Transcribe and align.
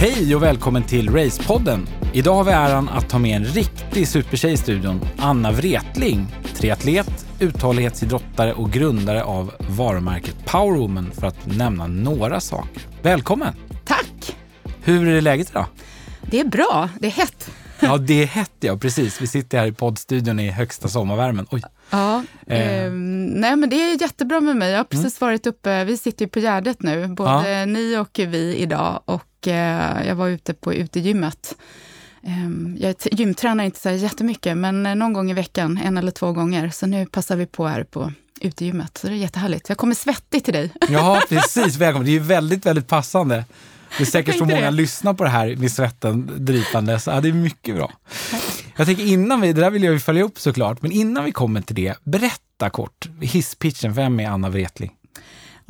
Hej 0.00 0.34
och 0.34 0.42
välkommen 0.42 0.82
till 0.82 1.10
Racepodden. 1.10 1.88
Idag 2.12 2.34
har 2.34 2.44
vi 2.44 2.50
äran 2.50 2.88
att 2.88 3.08
ta 3.08 3.18
med 3.18 3.36
en 3.36 3.44
riktig 3.44 4.08
supertjej 4.08 4.52
i 4.52 4.56
studion, 4.56 5.00
Anna 5.18 5.52
Wretling, 5.52 6.26
triatlet, 6.54 7.26
uthållighetsidrottare 7.38 8.52
och 8.52 8.70
grundare 8.70 9.24
av 9.24 9.52
varumärket 9.58 10.36
Powerwoman 10.46 11.10
för 11.12 11.26
att 11.26 11.46
nämna 11.46 11.86
några 11.86 12.40
saker. 12.40 12.82
Välkommen! 13.02 13.54
Tack! 13.84 14.36
Hur 14.82 15.08
är 15.08 15.20
läget 15.20 15.50
idag? 15.50 15.66
Det 16.22 16.40
är 16.40 16.44
bra, 16.44 16.88
det 17.00 17.06
är 17.06 17.10
hett. 17.10 17.50
Ja, 17.80 17.96
det 17.96 18.22
är 18.22 18.26
hett 18.26 18.56
ja, 18.60 18.76
precis. 18.76 19.20
Vi 19.20 19.26
sitter 19.26 19.58
här 19.58 19.66
i 19.66 19.72
poddstudion 19.72 20.40
i 20.40 20.50
högsta 20.50 20.88
sommarvärmen. 20.88 21.46
Oj. 21.50 21.62
Ja, 21.90 22.24
Eh. 22.46 22.84
eh, 22.84 22.90
nej 22.92 23.56
men 23.56 23.70
det 23.70 23.76
är 23.76 24.00
jättebra 24.02 24.40
med 24.40 24.56
mig. 24.56 24.70
Jag 24.70 24.78
har 24.78 24.84
precis 24.84 25.20
varit 25.20 25.46
uppe, 25.46 25.84
vi 25.84 25.96
sitter 25.96 26.24
ju 26.24 26.28
på 26.28 26.40
Gärdet 26.40 26.82
nu, 26.82 27.06
både 27.06 27.66
ni 27.66 27.96
och 27.96 28.10
vi 28.28 28.56
idag. 28.56 29.00
Och 29.04 29.48
eh, 29.48 30.06
jag 30.06 30.14
var 30.14 30.28
ute 30.28 30.54
på 30.54 30.74
utegymmet. 30.74 31.54
Eh, 32.22 32.82
jag 32.86 32.94
gymtränar 33.12 33.64
inte 33.64 33.80
så 33.80 33.90
jättemycket, 33.90 34.56
men 34.56 34.86
eh, 34.86 34.94
någon 34.94 35.12
gång 35.12 35.30
i 35.30 35.34
veckan, 35.34 35.80
en 35.84 35.98
eller 35.98 36.10
två 36.10 36.32
gånger. 36.32 36.70
Så 36.70 36.86
nu 36.86 37.06
passar 37.06 37.36
vi 37.36 37.46
på 37.46 37.66
här 37.66 37.84
på 37.84 38.12
utegymmet. 38.40 38.98
Så 38.98 39.06
det 39.06 39.12
är 39.12 39.16
jättehärligt. 39.16 39.68
Jag 39.68 39.78
kommer 39.78 39.94
svettig 39.94 40.44
till 40.44 40.54
dig. 40.54 40.70
Ja, 40.88 41.22
precis. 41.28 41.76
Välkommen. 41.76 42.04
Det 42.06 42.10
är 42.10 42.12
ju 42.12 42.18
väldigt, 42.18 42.66
väldigt 42.66 42.86
passande. 42.86 43.44
Det 43.98 44.04
är 44.04 44.06
säkert 44.06 44.38
så 44.38 44.44
många 44.44 44.60
det. 44.60 44.70
lyssnar 44.70 45.14
på 45.14 45.24
det 45.24 45.30
här 45.30 45.56
med 45.56 45.72
svetten 45.72 46.30
drypande, 46.38 47.00
så 47.00 47.10
ja, 47.10 47.20
det 47.20 47.28
är 47.28 47.32
mycket 47.32 47.74
bra. 47.74 47.92
Jag 48.76 48.86
tänker 48.86 49.04
innan 49.04 49.40
vi, 49.40 49.52
det 49.52 49.60
där 49.60 49.70
vill 49.70 49.84
jag 49.84 49.92
ju 49.92 50.00
följa 50.00 50.24
upp 50.24 50.38
såklart, 50.38 50.82
men 50.82 50.92
innan 50.92 51.24
vi 51.24 51.32
kommer 51.32 51.60
till 51.60 51.76
det, 51.76 51.94
berätta 52.04 52.70
kort, 52.70 53.08
hisspitchen, 53.20 53.92
vem 53.92 54.20
är 54.20 54.28
Anna 54.28 54.48
Wretling? 54.48 54.92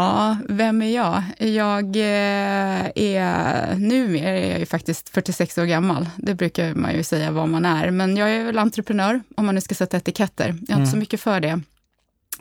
Ja, 0.00 0.36
vem 0.48 0.82
är 0.82 0.94
jag? 0.94 1.22
Jag 1.38 1.96
eh, 1.96 2.90
är, 2.94 3.74
numera 3.74 4.30
är 4.30 4.50
jag 4.50 4.58
ju 4.58 4.66
faktiskt 4.66 5.08
46 5.08 5.58
år 5.58 5.64
gammal. 5.64 6.08
Det 6.16 6.34
brukar 6.34 6.74
man 6.74 6.94
ju 6.94 7.02
säga 7.02 7.30
vad 7.30 7.48
man 7.48 7.64
är. 7.64 7.90
Men 7.90 8.16
jag 8.16 8.30
är 8.30 8.44
väl 8.44 8.58
entreprenör, 8.58 9.20
om 9.36 9.46
man 9.46 9.54
nu 9.54 9.60
ska 9.60 9.74
sätta 9.74 9.96
etiketter. 9.96 10.58
Jag 10.68 10.74
har 10.74 10.80
inte 10.80 10.90
så 10.90 10.96
mycket 10.96 11.20
för 11.20 11.40
det. 11.40 11.60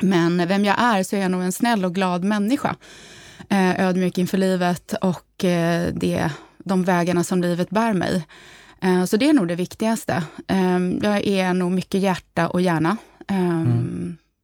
Men 0.02 0.48
vem 0.48 0.66
jag 0.66 0.76
är 0.80 1.04
så 1.04 1.16
är 1.16 1.22
jag 1.22 1.32
nog 1.32 1.42
en 1.42 1.52
snäll 1.52 1.86
och 1.86 1.96
glad 1.96 2.24
människa. 2.24 2.76
Eh, 3.50 3.88
ödmjuk 3.88 4.18
inför 4.18 4.38
livet 4.38 4.94
och 5.02 5.44
eh, 5.46 5.94
det, 5.94 6.30
de 6.58 6.84
vägarna 6.84 7.24
som 7.24 7.42
livet 7.42 7.70
bär 7.70 7.94
mig. 7.94 8.26
Eh, 8.82 9.06
så 9.06 9.18
det 9.18 9.30
är 9.30 9.34
nog 9.34 9.48
det 9.48 9.56
viktigaste. 9.56 10.24
Eh, 10.48 10.80
jag 11.02 11.28
är 11.28 11.54
nog 11.54 11.72
mycket 11.72 12.02
hjärta 12.02 12.48
och 12.48 12.62
hjärna. 12.62 12.98
Eh, 13.28 13.66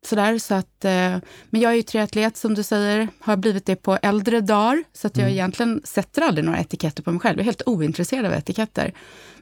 Sådär, 0.06 0.38
så 0.38 0.56
att, 0.56 0.86
eh, 0.86 1.18
men 1.50 1.62
jag 1.62 1.72
är 1.72 1.76
ju 1.76 1.82
triatlet 1.82 2.38
som 2.38 2.54
du 2.54 2.64
säger, 2.64 3.08
har 3.20 3.38
blivit 3.38 3.66
det 3.66 3.76
på 3.76 3.98
äldre 4.02 4.42
dagar. 4.42 4.84
Så 4.94 5.08
att 5.08 5.18
jag 5.18 5.30
egentligen 5.30 5.82
sätter 5.84 6.22
aldrig 6.22 6.46
några 6.46 6.60
etiketter 6.60 7.04
på 7.04 7.12
mig 7.12 7.20
själv. 7.20 7.38
Jag 7.38 7.42
är 7.42 7.46
helt 7.46 7.62
ointresserad 7.66 8.26
av 8.26 8.34
etiketter. 8.34 8.94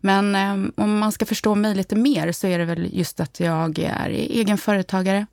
Men 0.01 0.35
eh, 0.35 0.83
om 0.83 0.97
man 0.97 1.11
ska 1.11 1.25
förstå 1.25 1.55
mig 1.55 1.75
lite 1.75 1.95
mer 1.95 2.31
så 2.31 2.47
är 2.47 2.59
det 2.59 2.65
väl 2.65 2.89
just 2.91 3.19
att 3.19 3.39
jag 3.39 3.79
är 3.79 4.09
egen 4.09 4.57
företagare. 4.57 5.25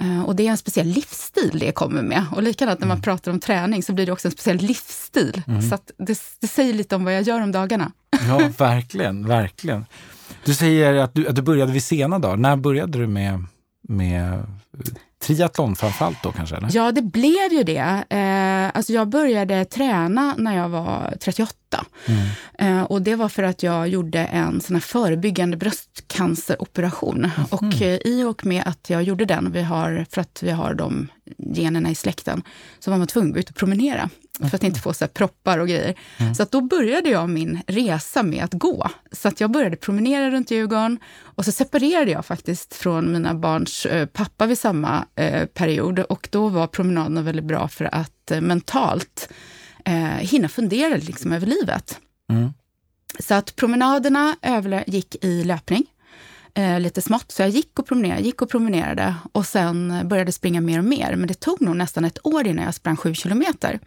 Eh, 0.00 0.22
Och 0.24 0.36
det 0.36 0.46
är 0.46 0.50
en 0.50 0.56
speciell 0.56 0.86
livsstil 0.86 1.58
det 1.58 1.72
kommer 1.72 2.02
med. 2.02 2.24
Och 2.32 2.42
likadant 2.42 2.80
när 2.80 2.86
man 2.86 3.02
pratar 3.02 3.30
om 3.32 3.40
träning 3.40 3.82
så 3.82 3.92
blir 3.92 4.06
det 4.06 4.12
också 4.12 4.28
en 4.28 4.32
speciell 4.32 4.56
livsstil. 4.56 5.42
Så 5.68 5.74
att 5.74 5.90
det, 5.98 6.18
det 6.40 6.46
säger 6.46 6.74
lite 6.74 6.96
om 6.96 7.04
vad 7.04 7.14
jag 7.14 7.22
gör 7.22 7.40
om 7.40 7.52
dagarna. 7.52 7.92
Ja, 8.28 8.50
verkligen, 8.58 9.26
verkligen. 9.26 9.84
Du 10.44 10.54
säger 10.54 10.94
att 10.94 11.14
du, 11.14 11.28
att 11.28 11.36
du 11.36 11.42
började 11.42 11.72
vid 11.72 11.84
sena 11.84 12.18
dagar. 12.18 12.36
När 12.36 12.56
började 12.56 12.98
du 12.98 13.06
med, 13.06 13.44
med 13.88 14.42
triathlon 15.24 15.76
framförallt 15.76 16.22
då 16.22 16.32
kanske? 16.32 16.56
Eller? 16.56 16.68
Ja, 16.72 16.92
det 16.92 17.02
blev 17.02 17.52
ju 17.52 17.62
det. 17.62 18.04
Eh, 18.10 18.76
alltså 18.76 18.92
jag 18.92 19.08
började 19.08 19.64
träna 19.64 20.34
när 20.38 20.56
jag 20.56 20.68
var 20.68 21.14
38. 21.20 21.54
Eh, 22.58 22.82
och 22.82 23.02
det 23.02 23.16
var 23.16 23.28
för 23.28 23.42
att 23.42 23.62
jag 23.62 23.88
gjorde 23.88 24.18
en 24.18 24.60
sån 24.60 24.76
här 24.76 24.80
förebyggande 24.80 25.56
bröstcanceroperation. 25.56 27.30
Och 27.50 27.82
eh, 27.82 27.98
i 28.04 28.24
och 28.24 28.46
med 28.46 28.62
att 28.66 28.90
jag 28.90 29.02
gjorde 29.02 29.24
den, 29.24 29.52
vi 29.52 29.62
har, 29.62 30.06
för 30.10 30.20
att 30.20 30.42
vi 30.42 30.50
har 30.50 30.74
de 30.74 31.08
generna 31.38 31.90
i 31.90 31.94
släkten, 31.94 32.42
så 32.78 32.90
var 32.90 32.98
man 32.98 33.06
tvungen 33.06 33.30
att 33.30 33.34
gå 33.34 33.40
ut 33.40 33.50
och 33.50 33.56
promenera. 33.56 34.10
För 34.40 34.56
att 34.56 34.64
inte 34.64 34.80
få 34.80 34.92
så 34.92 35.08
proppar 35.08 35.58
och 35.58 35.68
grejer. 35.68 35.94
Så 36.34 36.42
att 36.42 36.50
då 36.50 36.60
började 36.60 37.10
jag 37.10 37.28
min 37.28 37.60
resa 37.66 38.22
med 38.22 38.44
att 38.44 38.52
gå. 38.52 38.90
Så 39.12 39.28
att 39.28 39.40
jag 39.40 39.50
började 39.50 39.76
promenera 39.76 40.30
runt 40.30 40.50
Djurgården 40.50 40.98
och 41.16 41.44
så 41.44 41.52
separerade 41.52 42.10
jag 42.10 42.26
faktiskt 42.26 42.74
från 42.74 43.12
mina 43.12 43.34
barns 43.34 43.86
eh, 43.86 44.06
pappa 44.06 44.46
vid 44.46 44.58
samma 44.58 45.06
eh, 45.14 45.46
period. 45.46 45.98
Och 45.98 46.28
då 46.30 46.48
var 46.48 46.66
promenaderna 46.66 47.22
väldigt 47.22 47.44
bra 47.44 47.68
för 47.68 47.94
att 47.94 48.30
eh, 48.30 48.40
mentalt 48.40 49.28
hinna 50.18 50.48
fundera 50.48 50.96
liksom 50.96 51.32
över 51.32 51.46
livet. 51.46 51.98
Mm. 52.30 52.52
Så 53.18 53.34
att 53.34 53.56
promenaderna 53.56 54.36
övergick 54.42 55.24
i 55.24 55.44
löpning. 55.44 55.86
Eh, 56.56 56.80
lite 56.80 57.02
smått. 57.02 57.32
Så 57.32 57.42
jag 57.42 57.48
gick 57.48 57.78
och 57.78 57.86
promenerade, 57.86 58.22
gick 58.22 58.42
och 58.42 58.50
promenerade 58.50 59.14
och 59.32 59.46
sen 59.46 60.08
började 60.08 60.32
springa 60.32 60.60
mer 60.60 60.78
och 60.78 60.84
mer. 60.84 61.16
Men 61.16 61.28
det 61.28 61.34
tog 61.34 61.62
nog 61.62 61.76
nästan 61.76 62.04
ett 62.04 62.26
år 62.26 62.46
innan 62.46 62.64
jag 62.64 62.74
sprang 62.74 62.96
sju 62.96 63.14
kilometer. 63.14 63.80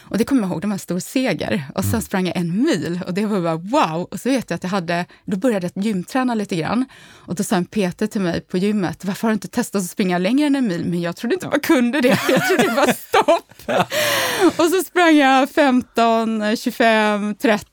Och 0.00 0.18
det 0.18 0.24
kommer 0.24 0.42
jag 0.42 0.50
ihåg, 0.50 0.60
det 0.60 0.66
var 0.66 0.72
en 0.72 0.78
stor 0.78 0.98
seger. 0.98 1.64
Och 1.74 1.84
sen 1.84 2.02
sprang 2.02 2.26
jag 2.26 2.36
en 2.36 2.62
mil 2.62 3.00
och 3.06 3.14
det 3.14 3.26
var 3.26 3.40
bara 3.40 3.56
wow. 3.56 4.08
Och 4.10 4.20
så 4.20 4.28
vet 4.28 4.50
jag 4.50 4.56
att 4.56 4.62
jag 4.62 4.70
hade, 4.70 5.06
då 5.24 5.36
började 5.36 5.70
jag 5.74 5.84
gymträna 5.84 6.34
lite 6.34 6.56
grann. 6.56 6.84
Och 7.14 7.34
då 7.34 7.42
sa 7.42 7.56
en 7.56 7.64
PT 7.64 8.10
till 8.10 8.20
mig 8.20 8.40
på 8.40 8.58
gymmet, 8.58 9.04
varför 9.04 9.22
har 9.22 9.30
du 9.30 9.34
inte 9.34 9.48
testat 9.48 9.82
att 9.82 9.90
springa 9.90 10.18
längre 10.18 10.46
än 10.46 10.56
en 10.56 10.66
mil? 10.66 10.84
Men 10.84 11.00
jag 11.00 11.16
trodde 11.16 11.34
inte 11.34 11.48
man 11.48 11.60
kunde 11.60 12.00
det, 12.00 12.18
jag 12.28 12.48
trodde 12.48 12.62
det 12.62 12.74
var 12.74 12.92
stopp. 12.92 13.52
Och 14.58 14.66
så 14.66 14.82
sprang 14.86 15.16
jag 15.16 15.50
15, 15.50 16.56
25, 16.56 17.34
30 17.34 17.66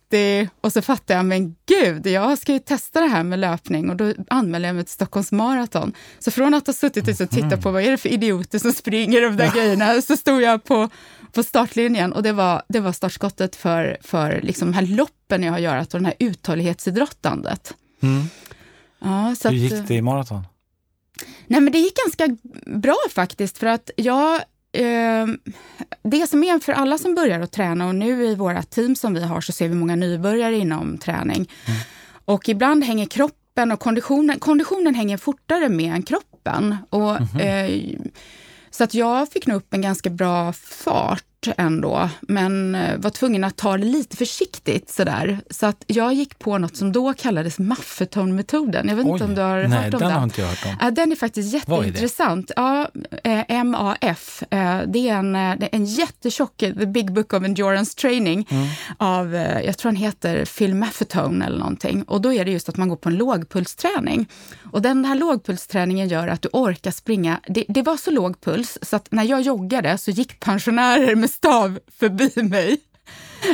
och 0.61 0.73
så 0.73 0.81
fattade 0.81 1.19
jag, 1.19 1.25
men 1.25 1.55
gud, 1.65 2.07
jag 2.07 2.37
ska 2.37 2.53
ju 2.53 2.59
testa 2.59 3.01
det 3.01 3.07
här 3.07 3.23
med 3.23 3.39
löpning 3.39 3.89
och 3.89 3.95
då 3.95 4.13
anmälde 4.27 4.67
jag 4.67 4.75
mig 4.75 4.83
till 4.83 4.93
Stockholms 4.93 5.31
Marathon. 5.31 5.93
Så 6.19 6.31
från 6.31 6.53
att 6.53 6.67
ha 6.67 6.73
suttit 6.73 7.21
och 7.21 7.29
tittat 7.29 7.61
på 7.61 7.71
vad 7.71 7.83
är 7.83 7.91
det 7.91 7.97
för 7.97 8.09
idioter 8.09 8.59
som 8.59 8.71
springer 8.71 9.21
de 9.21 9.37
där 9.37 9.51
grejerna, 9.55 10.01
så 10.01 10.17
stod 10.17 10.41
jag 10.41 10.63
på, 10.63 10.89
på 11.31 11.43
startlinjen 11.43 12.13
och 12.13 12.23
det 12.23 12.33
var, 12.33 12.63
det 12.67 12.79
var 12.79 12.91
startskottet 12.91 13.55
för, 13.55 13.97
för 14.01 14.41
liksom 14.41 14.71
de 14.71 14.77
här 14.77 14.85
loppen 14.85 15.43
jag 15.43 15.51
har 15.51 15.59
gjort 15.59 15.93
och 15.93 15.99
det 16.01 16.05
här 16.05 16.15
uthållighetsidrottandet. 16.19 17.73
Mm. 18.01 18.23
Ja, 18.99 19.35
så 19.35 19.49
Hur 19.49 19.57
gick 19.57 19.87
det 19.87 19.93
i 19.93 20.01
maraton? 20.01 20.43
Nej, 21.47 21.61
men 21.61 21.73
det 21.73 21.79
gick 21.79 21.95
ganska 22.05 22.37
bra 22.65 22.97
faktiskt, 23.11 23.57
för 23.57 23.67
att 23.67 23.91
jag... 23.95 24.41
Eh, 24.77 25.27
det 26.03 26.27
som 26.27 26.43
är 26.43 26.59
för 26.59 26.73
alla 26.73 26.97
som 26.97 27.15
börjar 27.15 27.39
att 27.39 27.51
träna, 27.51 27.87
och 27.87 27.95
nu 27.95 28.25
i 28.25 28.35
våra 28.35 28.63
team 28.63 28.95
som 28.95 29.13
vi 29.13 29.23
har, 29.23 29.41
så 29.41 29.51
ser 29.51 29.67
vi 29.67 29.75
många 29.75 29.95
nybörjare 29.95 30.55
inom 30.57 30.97
träning. 30.97 31.51
Och 32.25 32.49
ibland 32.49 32.83
hänger 32.83 33.05
kroppen 33.05 33.71
och 33.71 33.79
konditionen, 33.79 34.39
konditionen 34.39 34.95
hänger 34.95 35.17
fortare 35.17 35.69
med 35.69 35.93
än 35.93 36.03
kroppen. 36.03 36.75
Och, 36.89 37.41
eh, 37.41 37.81
så 38.69 38.83
att 38.83 38.93
jag 38.93 39.31
fick 39.31 39.47
nog 39.47 39.57
upp 39.57 39.73
en 39.73 39.81
ganska 39.81 40.09
bra 40.09 40.53
fart 40.53 41.23
ändå, 41.57 42.09
men 42.21 42.75
eh, 42.75 42.97
var 42.97 43.09
tvungen 43.09 43.43
att 43.43 43.55
ta 43.57 43.77
det 43.77 43.85
lite 43.85 44.17
försiktigt 44.17 44.89
sådär. 44.89 45.39
Så 45.49 45.65
att 45.65 45.83
jag 45.87 46.13
gick 46.13 46.39
på 46.39 46.57
något 46.57 46.77
som 46.77 46.91
då 46.91 47.13
kallades 47.13 47.59
Maffeton-metoden. 47.59 48.87
Jag 48.87 48.95
vet 48.95 49.05
inte 49.07 49.23
om 49.23 49.35
du 49.35 49.41
har 49.41 49.67
nej, 49.67 49.69
hört 49.83 49.93
om 49.93 49.99
den 49.99 50.09
den? 50.09 50.11
har 50.17 50.23
inte 50.23 50.41
jag 50.41 50.47
hört 50.47 50.65
om. 50.81 50.93
Den 50.93 51.11
är 51.11 51.15
faktiskt 51.15 51.67
Vad 51.67 51.79
är 51.79 51.83
jätteintressant. 51.83 52.51
Ja, 52.55 52.87
eh, 53.23 53.63
MAF, 53.63 54.43
eh, 54.51 54.81
det 54.87 55.09
är 55.09 55.13
en, 55.15 55.35
en 55.71 55.85
jättetjock, 55.85 56.57
The 56.57 56.85
Big 56.85 57.13
Book 57.13 57.33
of 57.33 57.43
Endurance 57.43 57.95
Training, 57.95 58.47
Mm. 58.49 58.67
av, 58.97 59.33
jag 59.65 59.77
tror 59.77 59.91
han 59.91 59.95
heter 59.95 60.45
Phil 60.45 60.75
Maffetone 60.75 61.45
eller 61.45 61.57
någonting. 61.57 62.03
Och 62.03 62.21
då 62.21 62.33
är 62.33 62.45
det 62.45 62.51
just 62.51 62.69
att 62.69 62.77
man 62.77 62.89
går 62.89 62.95
på 62.95 63.09
en 63.09 63.15
lågpulsträning. 63.15 64.27
Och 64.71 64.81
den 64.81 65.05
här 65.05 65.15
lågpulsträningen 65.15 66.07
gör 66.07 66.27
att 66.27 66.41
du 66.41 66.49
orkar 66.53 66.91
springa. 66.91 67.39
Det, 67.47 67.65
det 67.67 67.81
var 67.81 67.97
så 67.97 68.11
låg 68.11 68.41
puls 68.41 68.77
så 68.81 68.95
att 68.95 69.07
när 69.11 69.23
jag 69.23 69.41
joggade 69.41 69.97
så 69.97 70.11
gick 70.11 70.39
pensionärer 70.39 71.15
med 71.15 71.29
stav 71.37 71.79
förbi 71.99 72.43
mig. 72.43 72.77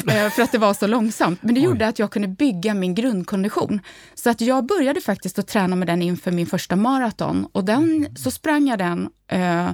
Eh, 0.07 0.29
för 0.29 0.41
att 0.41 0.51
det 0.51 0.57
var 0.57 0.73
så 0.73 0.87
långsamt. 0.87 1.43
Men 1.43 1.55
det 1.55 1.61
gjorde 1.61 1.87
att 1.87 1.99
jag 1.99 2.11
kunde 2.11 2.27
bygga 2.27 2.73
min 2.73 2.95
grundkondition. 2.95 3.79
Så 4.13 4.29
att 4.29 4.41
jag 4.41 4.65
började 4.65 5.01
faktiskt 5.01 5.39
att 5.39 5.47
träna 5.47 5.75
med 5.75 5.87
den 5.87 6.01
inför 6.01 6.31
min 6.31 6.45
första 6.45 6.75
maraton. 6.75 7.47
Och 7.51 7.65
den, 7.65 8.15
så 8.15 8.31
sprang 8.31 8.67
jag 8.67 8.79
den 8.79 9.09
eh, 9.27 9.69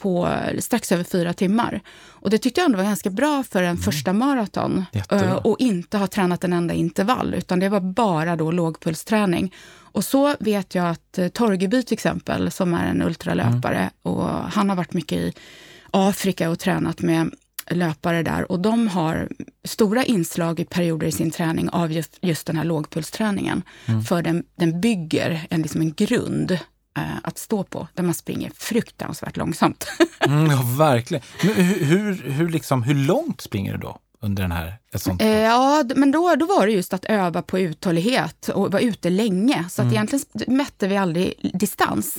på 0.00 0.28
strax 0.58 0.92
över 0.92 1.04
fyra 1.04 1.32
timmar. 1.32 1.80
Och 2.06 2.30
det 2.30 2.38
tyckte 2.38 2.60
jag 2.60 2.66
ändå 2.66 2.76
var 2.76 2.84
ganska 2.84 3.10
bra 3.10 3.44
för 3.50 3.62
en 3.62 3.76
första 3.76 4.12
maraton. 4.12 4.84
Eh, 5.10 5.32
och 5.32 5.56
inte 5.58 5.98
ha 5.98 6.06
tränat 6.06 6.44
en 6.44 6.52
enda 6.52 6.74
intervall, 6.74 7.34
utan 7.34 7.60
det 7.60 7.68
var 7.68 7.80
bara 7.80 8.36
då 8.36 8.50
lågpulsträning. 8.50 9.54
Och 9.92 10.04
så 10.04 10.34
vet 10.40 10.74
jag 10.74 10.88
att 10.88 11.18
eh, 11.18 11.28
Torgeby 11.28 11.82
till 11.82 11.94
exempel, 11.94 12.50
som 12.50 12.74
är 12.74 12.86
en 12.86 13.02
ultralöpare, 13.02 13.90
och 14.02 14.24
han 14.28 14.68
har 14.68 14.76
varit 14.76 14.92
mycket 14.92 15.18
i 15.18 15.32
Afrika 15.90 16.50
och 16.50 16.58
tränat 16.58 17.00
med 17.00 17.30
löpare 17.70 18.22
där 18.22 18.52
och 18.52 18.60
de 18.60 18.88
har 18.88 19.28
stora 19.64 20.04
inslag 20.04 20.60
i 20.60 20.64
perioder 20.64 21.06
i 21.06 21.12
sin 21.12 21.30
träning 21.30 21.68
av 21.70 21.92
just, 21.92 22.18
just 22.22 22.46
den 22.46 22.56
här 22.56 22.64
lågpulsträningen. 22.64 23.62
För 24.08 24.22
den, 24.22 24.44
den 24.56 24.80
bygger 24.80 25.46
en, 25.50 25.62
liksom 25.62 25.80
en 25.80 25.92
grund 25.94 26.50
eh, 26.50 27.02
att 27.22 27.38
stå 27.38 27.64
på, 27.64 27.88
där 27.94 28.02
man 28.02 28.14
springer 28.14 28.50
fruktansvärt 28.54 29.36
långsamt. 29.36 29.86
Mm, 30.20 30.46
ja, 30.50 30.62
verkligen. 30.78 31.22
Men 31.42 31.54
hur, 31.54 31.84
hur, 31.84 32.30
hur, 32.30 32.48
liksom, 32.48 32.82
hur 32.82 32.94
långt 32.94 33.40
springer 33.40 33.72
du 33.72 33.78
då? 33.78 33.98
under 34.20 34.42
den 34.42 34.52
här? 34.52 34.78
Eh, 35.20 35.28
ja, 35.40 35.84
men 35.96 36.10
då, 36.10 36.34
då 36.36 36.46
var 36.46 36.66
det 36.66 36.72
just 36.72 36.94
att 36.94 37.04
öva 37.04 37.42
på 37.42 37.58
uthållighet 37.58 38.48
och 38.48 38.72
vara 38.72 38.82
ute 38.82 39.10
länge. 39.10 39.64
Så 39.70 39.82
att 39.82 39.92
egentligen 39.92 40.24
s- 40.34 40.42
mätte 40.48 40.88
vi 40.88 40.96
aldrig 40.96 41.50
distans, 41.54 42.16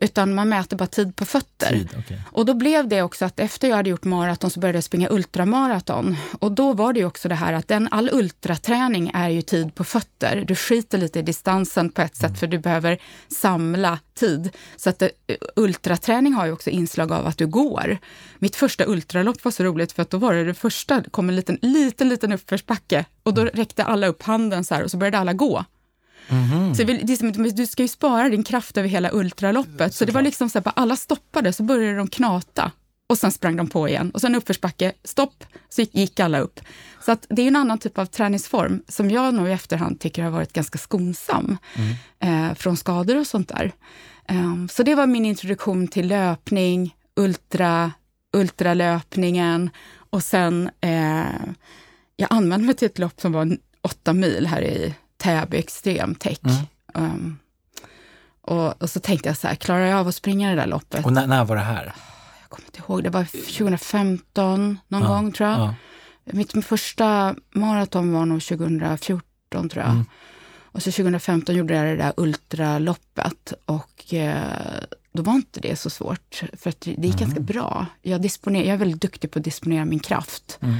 utan 0.00 0.34
man 0.34 0.48
mäter 0.48 0.76
bara 0.76 0.86
tid 0.86 1.16
på 1.16 1.24
fötter. 1.24 1.68
tid? 1.68 1.88
okej. 1.98 2.20
Och 2.32 2.46
då 2.46 2.54
blev 2.54 2.88
det 2.88 3.02
också 3.02 3.24
att 3.24 3.40
efter 3.40 3.68
jag 3.68 3.76
hade 3.76 3.90
gjort 3.90 4.04
maraton 4.04 4.50
så 4.50 4.60
började 4.60 4.76
jag 4.76 4.84
springa 4.84 5.08
ultramaraton. 5.10 6.16
Och 6.40 6.52
då 6.52 6.72
var 6.72 6.92
det 6.92 7.00
ju 7.00 7.06
också 7.06 7.28
det 7.28 7.34
här 7.34 7.52
att 7.52 7.68
den, 7.68 7.88
all 7.90 8.10
ultraträning 8.12 9.10
är 9.14 9.28
ju 9.28 9.42
tid 9.42 9.74
på 9.74 9.84
fötter. 9.84 10.44
Du 10.48 10.54
skiter 10.54 10.98
lite 10.98 11.18
i 11.18 11.22
distansen 11.22 11.90
på 11.90 12.02
ett 12.02 12.16
sätt 12.16 12.38
för 12.38 12.46
du 12.46 12.58
behöver 12.58 12.98
samla 13.28 13.98
tid. 14.14 14.50
Så 14.76 14.90
att 14.90 14.98
det, 14.98 15.10
ultraträning 15.56 16.32
har 16.32 16.46
ju 16.46 16.52
också 16.52 16.70
inslag 16.70 17.12
av 17.12 17.26
att 17.26 17.38
du 17.38 17.46
går. 17.46 17.98
Mitt 18.38 18.56
första 18.56 18.86
ultralopp 18.86 19.44
var 19.44 19.52
så 19.52 19.64
roligt 19.64 19.92
för 19.92 20.02
att 20.02 20.10
då 20.10 20.18
var 20.18 20.34
det 20.34 20.44
det 20.44 20.54
första, 20.54 21.00
det 21.00 21.10
kom 21.10 21.28
en 21.28 21.36
liten, 21.36 21.58
liten, 21.62 22.08
liten 22.08 22.32
uppförsbacke 22.32 23.04
och 23.22 23.34
då 23.34 23.44
räckte 23.44 23.84
alla 23.84 24.06
upp 24.06 24.22
handen 24.22 24.64
så 24.64 24.74
här 24.74 24.84
och 24.84 24.90
så 24.90 24.96
började 24.96 25.18
alla 25.18 25.32
gå. 25.32 25.64
Så 26.74 26.82
det, 26.82 27.12
är 27.12 27.16
som, 27.16 27.32
du 27.54 27.66
ska 27.66 27.82
ju 27.82 27.88
spara 27.88 28.28
din 28.28 28.44
kraft 28.44 28.76
över 28.76 28.88
hela 28.88 29.10
ultraloppet. 29.12 29.94
Så 29.94 30.04
det 30.04 30.12
var 30.12 30.22
liksom 30.22 30.50
så 30.50 30.58
här, 30.64 30.72
alla 30.76 30.96
stoppade, 30.96 31.52
så 31.52 31.62
började 31.62 31.96
de 31.96 32.08
knata. 32.08 32.70
Och 33.06 33.18
sen 33.18 33.32
sprang 33.32 33.56
de 33.56 33.66
på 33.68 33.88
igen. 33.88 34.10
Och 34.10 34.20
sen 34.20 34.34
uppförsbacke, 34.34 34.92
stopp, 35.04 35.44
så 35.68 35.80
gick, 35.80 35.94
gick 35.94 36.20
alla 36.20 36.38
upp. 36.38 36.60
Så 37.00 37.12
att 37.12 37.26
det 37.28 37.42
är 37.42 37.48
en 37.48 37.56
annan 37.56 37.78
typ 37.78 37.98
av 37.98 38.06
träningsform 38.06 38.82
som 38.88 39.10
jag 39.10 39.34
nog 39.34 39.48
i 39.48 39.52
efterhand 39.52 40.00
tycker 40.00 40.22
har 40.22 40.30
varit 40.30 40.52
ganska 40.52 40.78
skonsam 40.78 41.58
eh, 42.20 42.54
från 42.54 42.76
skador 42.76 43.16
och 43.18 43.26
sånt 43.26 43.48
där. 43.48 43.72
Ehm, 44.28 44.68
så 44.68 44.82
det 44.82 44.94
var 44.94 45.06
min 45.06 45.24
introduktion 45.24 45.88
till 45.88 46.08
löpning, 46.08 46.94
ultra, 47.16 47.92
ultralöpningen 48.32 49.70
och 50.10 50.22
sen 50.22 50.70
eh, 50.80 51.24
jag 52.16 52.28
anmälde 52.30 52.66
mig 52.66 52.74
till 52.74 52.86
ett 52.86 52.98
lopp 52.98 53.20
som 53.20 53.32
var 53.32 53.56
åtta 53.82 54.12
mil 54.12 54.46
här 54.46 54.62
i 54.62 54.94
Täby 55.16 55.56
Extremtech. 55.56 56.38
Um, 56.94 57.38
och, 58.40 58.82
och 58.82 58.90
så 58.90 59.00
tänkte 59.00 59.28
jag 59.28 59.36
så 59.36 59.48
här, 59.48 59.54
klarar 59.54 59.86
jag 59.86 59.98
av 60.00 60.08
att 60.08 60.14
springa 60.14 60.50
det 60.50 60.56
där 60.56 60.66
loppet? 60.66 61.04
Och 61.04 61.12
när, 61.12 61.26
när 61.26 61.44
var 61.44 61.56
det 61.56 61.62
här? 61.62 61.94
Jag 62.40 62.50
kommer 62.50 62.68
inte 62.68 62.78
ihåg, 62.78 63.02
det 63.02 63.10
var 63.10 63.24
2015 63.24 64.78
någon 64.88 65.02
Ja, 65.02 65.08
gång 65.08 65.32
tror 65.32 65.48
jag. 65.48 65.58
Ja. 65.60 65.74
Mitt 66.24 66.64
första 66.66 67.34
maraton 67.54 68.12
var 68.12 68.26
nog 68.26 68.42
2014 68.42 69.68
tror 69.68 69.84
jag. 69.84 69.92
Mm. 69.92 70.04
Och 70.62 70.82
så 70.82 70.90
2015 70.92 71.54
gjorde 71.56 71.74
jag 71.74 71.84
det 71.86 71.96
där 71.96 72.12
ultraloppet 72.16 73.52
och 73.64 74.14
eh, 74.14 74.82
då 75.12 75.22
var 75.22 75.32
inte 75.34 75.60
det 75.60 75.76
så 75.76 75.90
svårt 75.90 76.42
för 76.52 76.70
att 76.70 76.80
det 76.80 76.90
gick 76.90 77.18
ganska 77.18 77.36
Mm. 77.40 77.44
bra. 77.44 77.86
Jag, 78.02 78.22
disponer, 78.22 78.60
jag 78.60 78.68
är 78.68 78.76
väldigt 78.76 79.00
duktig 79.00 79.30
på 79.30 79.38
att 79.38 79.44
disponera 79.44 79.84
min 79.84 79.98
kraft. 80.00 80.58
Mm. 80.62 80.76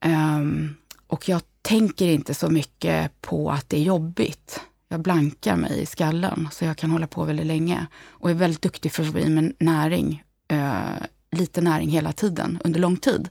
Ehm, 0.00 0.74
och 1.06 1.28
jag 1.28 1.42
tänker 1.62 2.06
inte 2.06 2.34
så 2.34 2.50
mycket 2.50 3.20
på 3.20 3.50
att 3.50 3.68
det 3.68 3.76
är 3.76 3.82
jobbigt. 3.82 4.60
Jag 4.88 5.00
blankar 5.00 5.56
mig 5.56 5.80
i 5.80 5.86
skallen 5.86 6.48
så 6.52 6.64
jag 6.64 6.76
kan 6.76 6.90
hålla 6.90 7.06
på 7.06 7.24
väldigt 7.24 7.46
länge. 7.46 7.86
Och 8.08 8.30
är 8.30 8.34
väldigt 8.34 8.62
duktig 8.62 8.92
för 8.92 9.02
att 9.02 9.12
få 9.12 9.18
i 9.18 9.28
mig 9.28 9.52
näring, 9.58 10.22
eh, 10.48 11.06
lite 11.36 11.60
näring 11.60 11.88
hela 11.90 12.12
tiden, 12.12 12.58
under 12.64 12.80
lång 12.80 12.96
tid. 12.96 13.28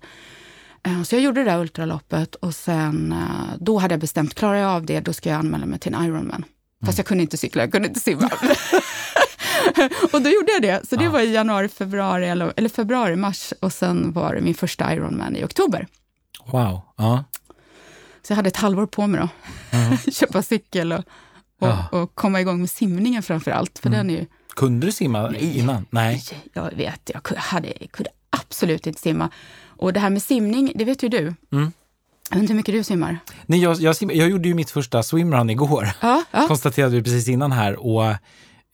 Eh, 0.84 1.04
så 1.04 1.16
jag 1.16 1.22
gjorde 1.22 1.44
det 1.44 1.52
där 1.52 1.60
ultraloppet 1.60 2.36
och 2.36 2.56
sen, 2.56 3.12
eh, 3.12 3.58
då 3.60 3.78
hade 3.78 3.94
jag 3.94 4.02
bestämt, 4.02 4.34
klarar 4.36 4.56
jag 4.56 4.72
av 4.72 4.86
det, 4.86 5.00
då 5.00 5.14
ska 5.14 5.30
jag 5.30 5.40
anmäla 5.40 5.66
mig 5.66 5.80
till 5.80 5.94
en 5.94 6.06
Ironman. 6.06 6.46
Fast 6.86 6.98
jag 6.98 7.08
kunde 7.08 7.22
inte 7.22 7.38
cykla, 7.38 7.64
jag 7.64 7.72
kunde 7.72 7.88
inte 7.88 8.00
simma. 8.00 8.30
och 10.14 10.22
då 10.22 10.30
gjorde 10.30 10.52
jag 10.52 10.62
det. 10.62 10.90
Så 10.90 10.96
det 10.96 11.10
var 11.10 11.20
i 11.22 11.34
januari, 11.34 11.68
februari, 11.68 12.30
eller, 12.30 12.54
eller 12.56 12.70
februari, 12.70 13.16
mars. 13.16 13.54
Och 13.62 13.74
sen 13.74 14.14
var 14.14 14.36
det 14.36 14.42
min 14.42 14.56
första 14.56 14.94
Ironman 14.94 15.36
i 15.36 15.44
oktober. 15.44 15.88
Wow. 16.46 16.82
Ja. 16.98 17.24
Så 18.28 18.32
jag 18.32 18.36
hade 18.36 18.48
ett 18.48 18.58
halvår 18.58 18.86
på 18.86 19.08
mig 19.08 19.22
då. 19.22 20.12
Köpa 20.12 20.42
cykel 20.42 20.92
och, 20.94 21.00
och, 21.00 21.04
Ja. 21.68 21.88
och 21.92 22.16
komma 22.16 22.42
igång 22.42 22.60
med 22.60 22.70
simningen 22.70 23.24
framför 23.24 23.52
allt. 23.52 23.80
För 23.80 23.90
den 23.90 24.10
är 24.10 24.14
ju, 24.14 24.26
Kunde 24.56 24.86
du 24.88 24.92
simma 24.92 25.30
Nej. 25.30 25.58
innan? 25.58 25.86
Nej. 25.90 26.24
jag 26.54 26.72
vet, 26.76 27.12
jag 27.14 27.24
kunde, 27.24 27.42
hade, 27.42 27.74
kunde 27.92 28.10
absolut 28.30 28.88
inte 28.88 29.02
simma. 29.02 29.30
Och 29.66 29.94
det 29.94 30.00
här 30.00 30.10
med 30.10 30.22
simning, 30.24 30.72
det 30.76 30.86
vet 30.86 31.04
ju 31.04 31.10
du. 31.10 31.18
Mm. 31.52 31.72
Jag 32.30 32.36
vet 32.36 32.42
inte 32.42 32.54
hur 32.54 32.58
mycket 32.58 32.74
du 32.76 32.84
simmar. 32.84 33.20
Nej, 33.46 33.60
jag, 33.60 33.76
jag, 33.80 33.94
sim- 33.96 34.12
jag 34.14 34.30
gjorde 34.30 34.48
ju 34.48 34.54
mitt 34.56 34.70
första 34.72 35.04
swimrun 35.04 35.50
igår. 35.50 35.90
Ja, 36.02 36.24
ja. 36.32 36.46
konstaterade 36.48 36.96
vi 36.96 37.04
precis 37.04 37.28
innan 37.28 37.52
här. 37.52 37.86
Och, 37.86 38.06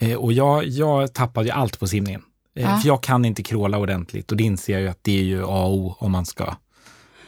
eh, 0.02 0.16
och 0.18 0.34
jag, 0.34 0.68
jag 0.68 1.14
tappade 1.14 1.46
ju 1.46 1.52
allt 1.52 1.80
på 1.80 1.88
simningen. 1.88 2.22
Eh, 2.56 2.64
Ja. 2.64 2.78
För 2.78 2.88
jag 2.88 3.04
kan 3.04 3.26
inte 3.26 3.44
kråla 3.44 3.78
ordentligt 3.78 4.32
och 4.32 4.38
det 4.38 4.44
inser 4.44 4.74
jag 4.74 4.82
ju 4.82 4.88
att 4.88 5.00
det 5.04 5.20
är 5.20 5.24
ju 5.24 5.44
A 5.44 5.48
och 5.64 5.74
O 5.78 5.96
om 6.00 6.12
man 6.12 6.26
ska 6.26 6.56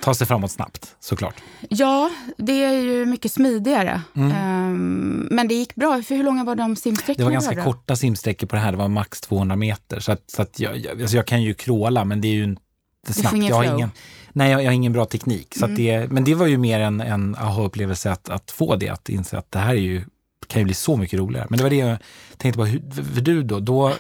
ta 0.02 0.14
sig 0.14 0.28
framåt 0.28 0.52
snabbt, 0.52 0.96
såklart. 1.00 1.36
ja, 1.70 2.10
det 2.38 2.64
är 2.64 2.74
ju 2.82 3.06
mycket 3.06 3.32
smidigare. 3.32 4.02
Mm. 4.16 4.32
Ehm, 4.32 5.28
men 5.32 5.48
det 5.48 5.56
gick 5.56 5.76
bra. 5.76 6.02
För 6.02 6.16
hur 6.16 6.24
långa 6.24 6.44
var 6.44 6.56
de 6.56 6.74
Det 6.74 6.80
simsträckorna? 6.82 7.26
var 7.26 7.32
ganska 7.32 7.56
då? 7.56 7.64
korta 7.64 7.96
simsträckor 7.96 8.48
på 8.48 8.56
det 8.56 8.62
här, 8.62 8.72
det 8.72 8.78
var 8.78 8.88
max 8.88 9.22
200 9.22 9.56
meter. 9.56 10.00
Så, 10.00 10.12
att, 10.12 10.24
så 10.28 10.42
att 10.42 10.60
jag, 10.60 10.78
jag, 10.78 11.02
alltså 11.02 11.16
jag 11.18 11.26
kan 11.28 11.44
ju 11.44 11.54
kråla, 11.54 12.06
men 12.06 12.22
det 12.22 12.28
är 12.28 12.34
ju 12.34 12.44
inte 12.44 13.14
snabbt. 13.14 13.36
ingen 13.36 13.50
Jag 13.50 13.56
har 13.56 13.64
ingen, 13.76 13.92
nej, 14.34 14.52
jag, 14.52 14.62
jag 14.64 14.68
har 14.68 14.74
ingen 14.74 14.94
bra 14.94 15.06
teknik. 15.06 15.56
Så 15.58 15.66
Mm. 15.66 15.78
det, 15.78 16.12
men 16.12 16.24
det 16.24 16.36
var 16.36 16.46
ju 16.48 16.58
mer 16.58 16.80
en, 16.80 17.02
en 17.02 17.36
aha-upplevelse 17.36 18.12
att, 18.12 18.30
att 18.30 18.52
få 18.52 18.76
det, 18.76 18.90
att 18.90 19.10
inse 19.10 19.38
att 19.38 19.52
det 19.52 19.60
här 19.60 19.70
är 19.76 19.80
ju, 19.80 20.02
kan 20.48 20.62
ju 20.62 20.66
bli 20.66 20.74
så 20.74 20.98
mycket 20.98 21.20
roligare. 21.20 21.48
Men 21.50 21.58
det 21.58 21.64
var 21.64 21.70
det 21.70 21.76
jag 21.76 21.98
tänkte 22.38 22.58
på, 22.58 22.66
hur, 22.66 22.82
för 23.14 23.22
du 23.22 23.44
då, 23.44 23.60
då 23.60 23.94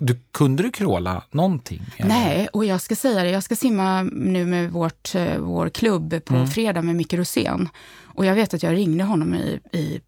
du, 0.00 0.18
kunde 0.32 0.62
du 0.62 0.70
kråla 0.70 1.22
någonting? 1.30 1.82
eller? 1.96 2.08
Nej, 2.08 2.48
och 2.52 2.64
jag 2.64 2.80
ska 2.80 2.96
säga 2.96 3.22
det, 3.22 3.30
jag 3.30 3.42
ska 3.42 3.56
simma 3.56 4.02
nu 4.02 4.46
med 4.46 4.70
vårt, 4.72 5.14
eh, 5.14 5.38
vår 5.38 5.68
klubb 5.68 6.24
på 6.24 6.34
Mm. 6.34 6.46
fredag 6.46 6.82
med 6.82 6.96
Micke 6.96 7.14
Rosén. 7.14 7.68
Och 8.14 8.26
jag 8.26 8.34
vet 8.34 8.54
att 8.54 8.62
jag 8.62 8.72
ringde 8.76 9.04
honom 9.04 9.34
i, 9.34 9.60
i 9.72 10.00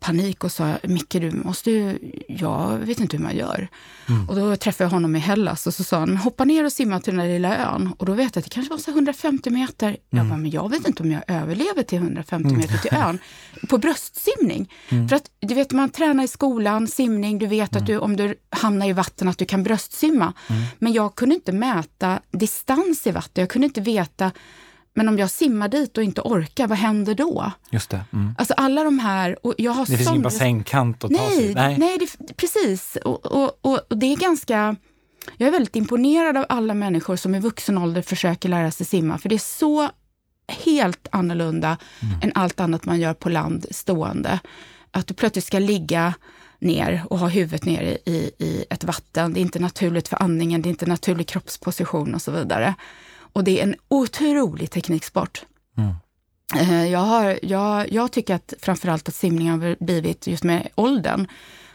panik 0.00 0.44
och 0.44 0.52
sa, 0.52 0.74
Micke 0.82 1.12
du 1.12 1.30
måste 1.30 1.70
ju, 1.70 1.98
jag 2.28 2.78
vet 2.78 3.00
inte 3.00 3.16
hur 3.16 3.24
man 3.24 3.36
gör. 3.36 3.68
Mm. 4.08 4.28
Och 4.28 4.36
då 4.36 4.56
träffade 4.56 4.84
jag 4.84 4.90
honom 4.90 5.16
i 5.16 5.18
Hellas 5.18 5.66
och 5.66 5.74
så 5.74 5.84
sa 5.84 5.98
han, 5.98 6.16
hoppa 6.16 6.44
ner 6.44 6.64
och 6.64 6.72
simma 6.72 7.00
till 7.00 7.16
den 7.16 7.26
där 7.26 7.32
lilla 7.32 7.56
ön. 7.56 7.92
Och 7.98 8.06
då 8.06 8.12
vet 8.12 8.36
jag 8.36 8.40
att 8.40 8.44
det 8.44 8.54
kanske 8.54 8.70
var 8.74 8.78
så 8.78 8.90
150 8.90 9.50
meter. 9.50 9.96
Jag 10.10 10.18
Mm. 10.18 10.28
bara, 10.30 10.36
men 10.38 10.50
jag 10.50 10.70
vet 10.70 10.88
inte 10.88 11.02
om 11.02 11.10
jag 11.12 11.22
överlever 11.28 11.82
till 11.82 11.98
150 11.98 12.54
meter 12.54 12.78
till 12.78 12.94
ön. 12.94 13.18
På 13.68 13.78
bröstsimning. 13.78 14.72
Mm. 14.88 15.08
För 15.08 15.16
att 15.16 15.30
du 15.40 15.54
vet, 15.54 15.72
man 15.72 15.90
tränar 15.90 16.24
i 16.24 16.28
skolan, 16.28 16.88
simning, 16.88 17.38
du 17.38 17.46
vet 17.46 17.76
att 17.76 17.86
du, 17.86 17.98
om 17.98 18.16
du 18.16 18.34
hamnar 18.50 18.88
i 18.88 18.92
vatten 18.92 19.28
att 19.28 19.38
du 19.38 19.44
kan 19.44 19.62
bröstsimma. 19.62 20.32
Mm. 20.48 20.62
Men 20.78 20.92
jag 20.92 21.14
kunde 21.14 21.34
inte 21.34 21.52
mäta 21.52 22.20
distans 22.30 23.06
i 23.06 23.10
vatten. 23.10 23.42
Jag 23.42 23.48
kunde 23.50 23.66
inte 23.66 23.80
veta, 23.80 24.30
men 24.98 25.08
om 25.08 25.18
jag 25.18 25.30
simmar 25.30 25.68
dit 25.68 25.98
och 25.98 26.04
inte 26.04 26.20
orkar, 26.20 26.66
vad 26.66 26.78
händer 26.78 27.14
då? 27.14 27.52
Just 27.70 27.90
det. 27.90 28.00
Mm. 28.12 28.34
Alltså 28.38 28.54
alla 28.54 28.84
de 28.84 28.98
här, 28.98 29.46
och 29.46 29.54
jag 29.58 29.72
har 29.72 29.86
Det 29.86 29.96
finns 29.96 30.08
ingen 30.08 30.22
bassängkant 30.22 31.04
att 31.04 31.10
ta 31.10 31.30
sig 31.30 31.54
Nej, 31.54 31.78
nej. 31.78 31.98
det, 31.98 32.36
precis. 32.36 32.96
Och, 33.04 33.26
och, 33.26 33.58
och, 33.60 33.80
och 33.88 33.98
det 33.98 34.06
är 34.06 34.16
ganska... 34.16 34.76
Jag 35.36 35.46
är 35.46 35.52
väldigt 35.52 35.76
imponerad 35.76 36.36
av 36.36 36.46
alla 36.48 36.74
människor 36.74 37.16
som 37.16 37.34
i 37.34 37.40
vuxen 37.40 37.78
ålder 37.78 38.02
försöker 38.02 38.48
lära 38.48 38.70
sig 38.70 38.86
simma, 38.86 39.18
för 39.18 39.28
det 39.28 39.34
är 39.34 39.38
så 39.58 39.90
helt 40.48 41.08
annorlunda 41.12 41.76
Mm. 42.02 42.20
än 42.22 42.32
allt 42.34 42.60
annat 42.60 42.84
man 42.84 43.00
gör 43.00 43.14
på 43.14 43.28
land 43.28 43.66
stående. 43.70 44.40
Att 44.90 45.06
du 45.06 45.14
plötsligt 45.14 45.44
ska 45.44 45.58
ligga 45.58 46.14
ner 46.58 47.02
och 47.10 47.18
ha 47.18 47.28
huvudet 47.28 47.64
ner 47.64 47.82
i, 47.82 48.12
i, 48.12 48.30
i 48.38 48.64
ett 48.70 48.84
vatten. 48.84 49.32
Det 49.32 49.40
är 49.40 49.42
inte 49.42 49.58
naturligt 49.58 50.08
för 50.08 50.22
andningen, 50.22 50.62
det 50.62 50.68
är 50.68 50.70
inte 50.70 50.86
naturlig 50.86 51.28
kroppsposition 51.28 52.14
och 52.14 52.22
så 52.22 52.30
vidare. 52.30 52.74
Och 53.32 53.44
det 53.44 53.58
är 53.60 53.62
en 53.62 53.74
otrolig 53.88 54.70
tekniksport. 54.70 55.44
Mm. 55.76 55.94
Eh, 56.56 56.86
Jag, 56.90 56.98
har, 56.98 57.38
jag, 57.42 57.92
jag 57.92 58.12
tycker 58.12 58.34
att 58.34 58.54
framförallt 58.60 59.08
att 59.08 59.14
simningen 59.14 59.60
har 59.62 59.76
blivit, 59.84 60.26
just 60.26 60.44
med 60.44 60.68
åldern, 60.74 61.26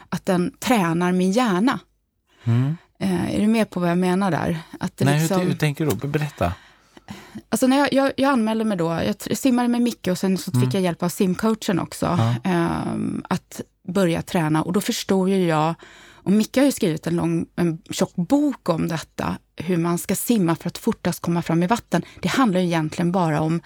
att 0.08 0.26
den 0.26 0.52
tränar 0.60 1.12
min 1.12 1.32
hjärna. 1.32 1.78
Mm. 2.44 2.76
Eh, 2.98 3.34
är 3.34 3.40
du 3.40 3.46
med 3.46 3.70
på 3.70 3.80
vad 3.80 3.90
jag 3.90 3.98
menar 3.98 4.30
där? 4.30 4.58
Att 4.80 5.00
Nej, 5.00 5.20
liksom, 5.20 5.40
hur, 5.40 5.48
hur 5.48 5.54
tänker 5.54 5.86
du? 5.86 6.08
Berätta. 6.08 6.52
alltså 7.48 7.66
när 7.66 7.78
jag, 7.78 7.92
jag, 7.92 8.12
jag 8.16 8.30
anmälde 8.32 8.64
mig 8.64 8.76
då, 8.78 9.00
jag 9.30 9.38
simmade 9.38 9.68
med 9.68 9.82
Micke 9.82 10.08
och 10.08 10.18
sen 10.18 10.38
så 10.38 10.50
fick 10.50 10.54
Mm. 10.62 10.70
jag 10.72 10.82
hjälp 10.82 11.02
av 11.02 11.08
simcoachen 11.08 11.78
också, 11.78 12.06
Ja. 12.06 12.34
ehm, 12.44 13.24
att 13.28 13.60
börja 13.88 14.22
träna. 14.22 14.62
Och 14.62 14.72
då 14.72 14.80
förstod 14.80 15.28
ju 15.28 15.46
jag, 15.46 15.74
och 16.24 16.32
Micke 16.32 16.56
har 16.56 16.64
ju 16.64 16.72
skrivit 16.72 17.06
en, 17.06 17.16
lång, 17.16 17.46
en 17.56 17.82
tjock 17.90 18.16
bok 18.16 18.68
om 18.68 18.88
detta, 18.88 19.38
hur 19.56 19.76
man 19.76 19.98
ska 19.98 20.14
simma 20.14 20.56
för 20.56 20.68
att 20.68 20.78
fortast 20.78 21.20
komma 21.20 21.42
fram 21.42 21.62
i 21.62 21.66
vatten. 21.66 22.02
Det 22.20 22.28
handlar 22.28 22.60
ju 22.60 22.66
egentligen 22.66 23.12
bara 23.12 23.40
om 23.40 23.60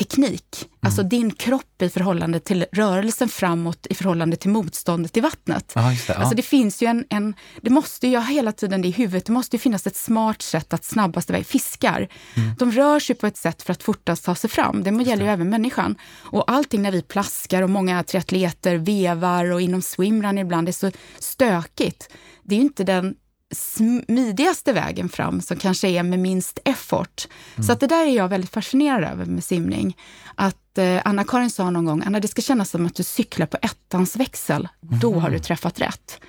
teknik. 0.00 0.68
Alltså 0.82 1.02
din 1.02 1.30
kropp 1.30 1.82
i 1.82 1.88
förhållande 1.88 2.40
till 2.40 2.66
rörelsen 2.72 3.28
framåt 3.28 3.86
i 3.90 3.94
förhållande 3.94 4.36
till 4.36 4.50
motståndet 4.50 5.16
i 5.16 5.20
vattnet. 5.20 5.72
Just 5.90 6.06
det. 6.06 6.14
Alltså 6.16 6.36
det 6.36 6.42
finns 6.42 6.82
ju 6.82 6.86
en, 6.86 7.04
en 7.10 7.34
det 7.62 7.70
måste 7.70 8.06
ju, 8.06 8.12
jag 8.12 8.22
hela 8.22 8.52
tiden 8.52 8.82
det 8.82 8.88
i 8.88 8.90
huvudet, 8.90 9.24
det 9.26 9.32
måste 9.32 9.56
ju 9.56 9.60
finnas 9.60 9.86
ett 9.86 9.96
smart 9.96 10.42
sätt 10.42 10.72
att 10.72 10.84
snabbast 10.84 11.30
iväg. 11.30 11.46
Fiskar, 11.46 12.08
Mm. 12.36 12.54
de 12.58 12.72
rör 12.72 13.00
sig 13.00 13.16
på 13.16 13.26
ett 13.26 13.36
sätt 13.36 13.62
för 13.62 13.72
att 13.72 13.82
fortast 13.82 14.24
ta 14.24 14.34
sig 14.34 14.50
fram. 14.50 14.82
Det 14.82 14.90
gäller 14.90 15.24
ju 15.24 15.30
även 15.30 15.48
människan. 15.50 15.96
Och 16.18 16.50
allting 16.50 16.82
när 16.82 16.92
vi 16.92 17.02
plaskar 17.02 17.62
och 17.62 17.70
många 17.70 18.02
triatleter 18.02 18.76
vevar 18.76 19.50
och 19.52 19.60
inom 19.60 19.82
swimrun 19.82 20.38
ibland 20.38 20.68
är 20.68 20.72
så 20.72 20.90
stökigt. 21.18 22.08
Det 22.42 22.54
är 22.54 22.58
ju 22.58 22.64
inte 22.64 22.84
den 22.84 23.14
smidigaste 23.50 24.72
vägen 24.72 25.08
fram 25.08 25.40
som 25.40 25.56
kanske 25.56 25.88
är 25.88 26.02
med 26.02 26.18
minst 26.18 26.58
effort. 26.64 27.28
Mm. 27.54 27.66
Så 27.66 27.72
att 27.72 27.80
det 27.80 27.86
där 27.86 28.06
är 28.06 28.16
jag 28.16 28.28
väldigt 28.28 28.50
fascinerad 28.50 29.04
över 29.04 29.24
med 29.24 29.44
simning. 29.44 29.96
Att 30.34 30.78
eh, 30.78 31.00
Anna-Karin 31.04 31.50
sa 31.50 31.70
någon 31.70 31.84
gång, 31.84 32.02
Anna 32.06 32.20
det 32.20 32.28
ska 32.28 32.42
kännas 32.42 32.70
som 32.70 32.86
att 32.86 32.94
du 32.94 33.02
cyklar 33.02 33.46
på 33.46 33.58
ettans 33.62 34.16
växel. 34.16 34.68
Mm. 34.82 34.98
Då 35.00 35.14
har 35.14 35.28
du 35.28 35.36
mhm. 35.36 35.42
träffat 35.42 35.80
rätt. 35.80 36.20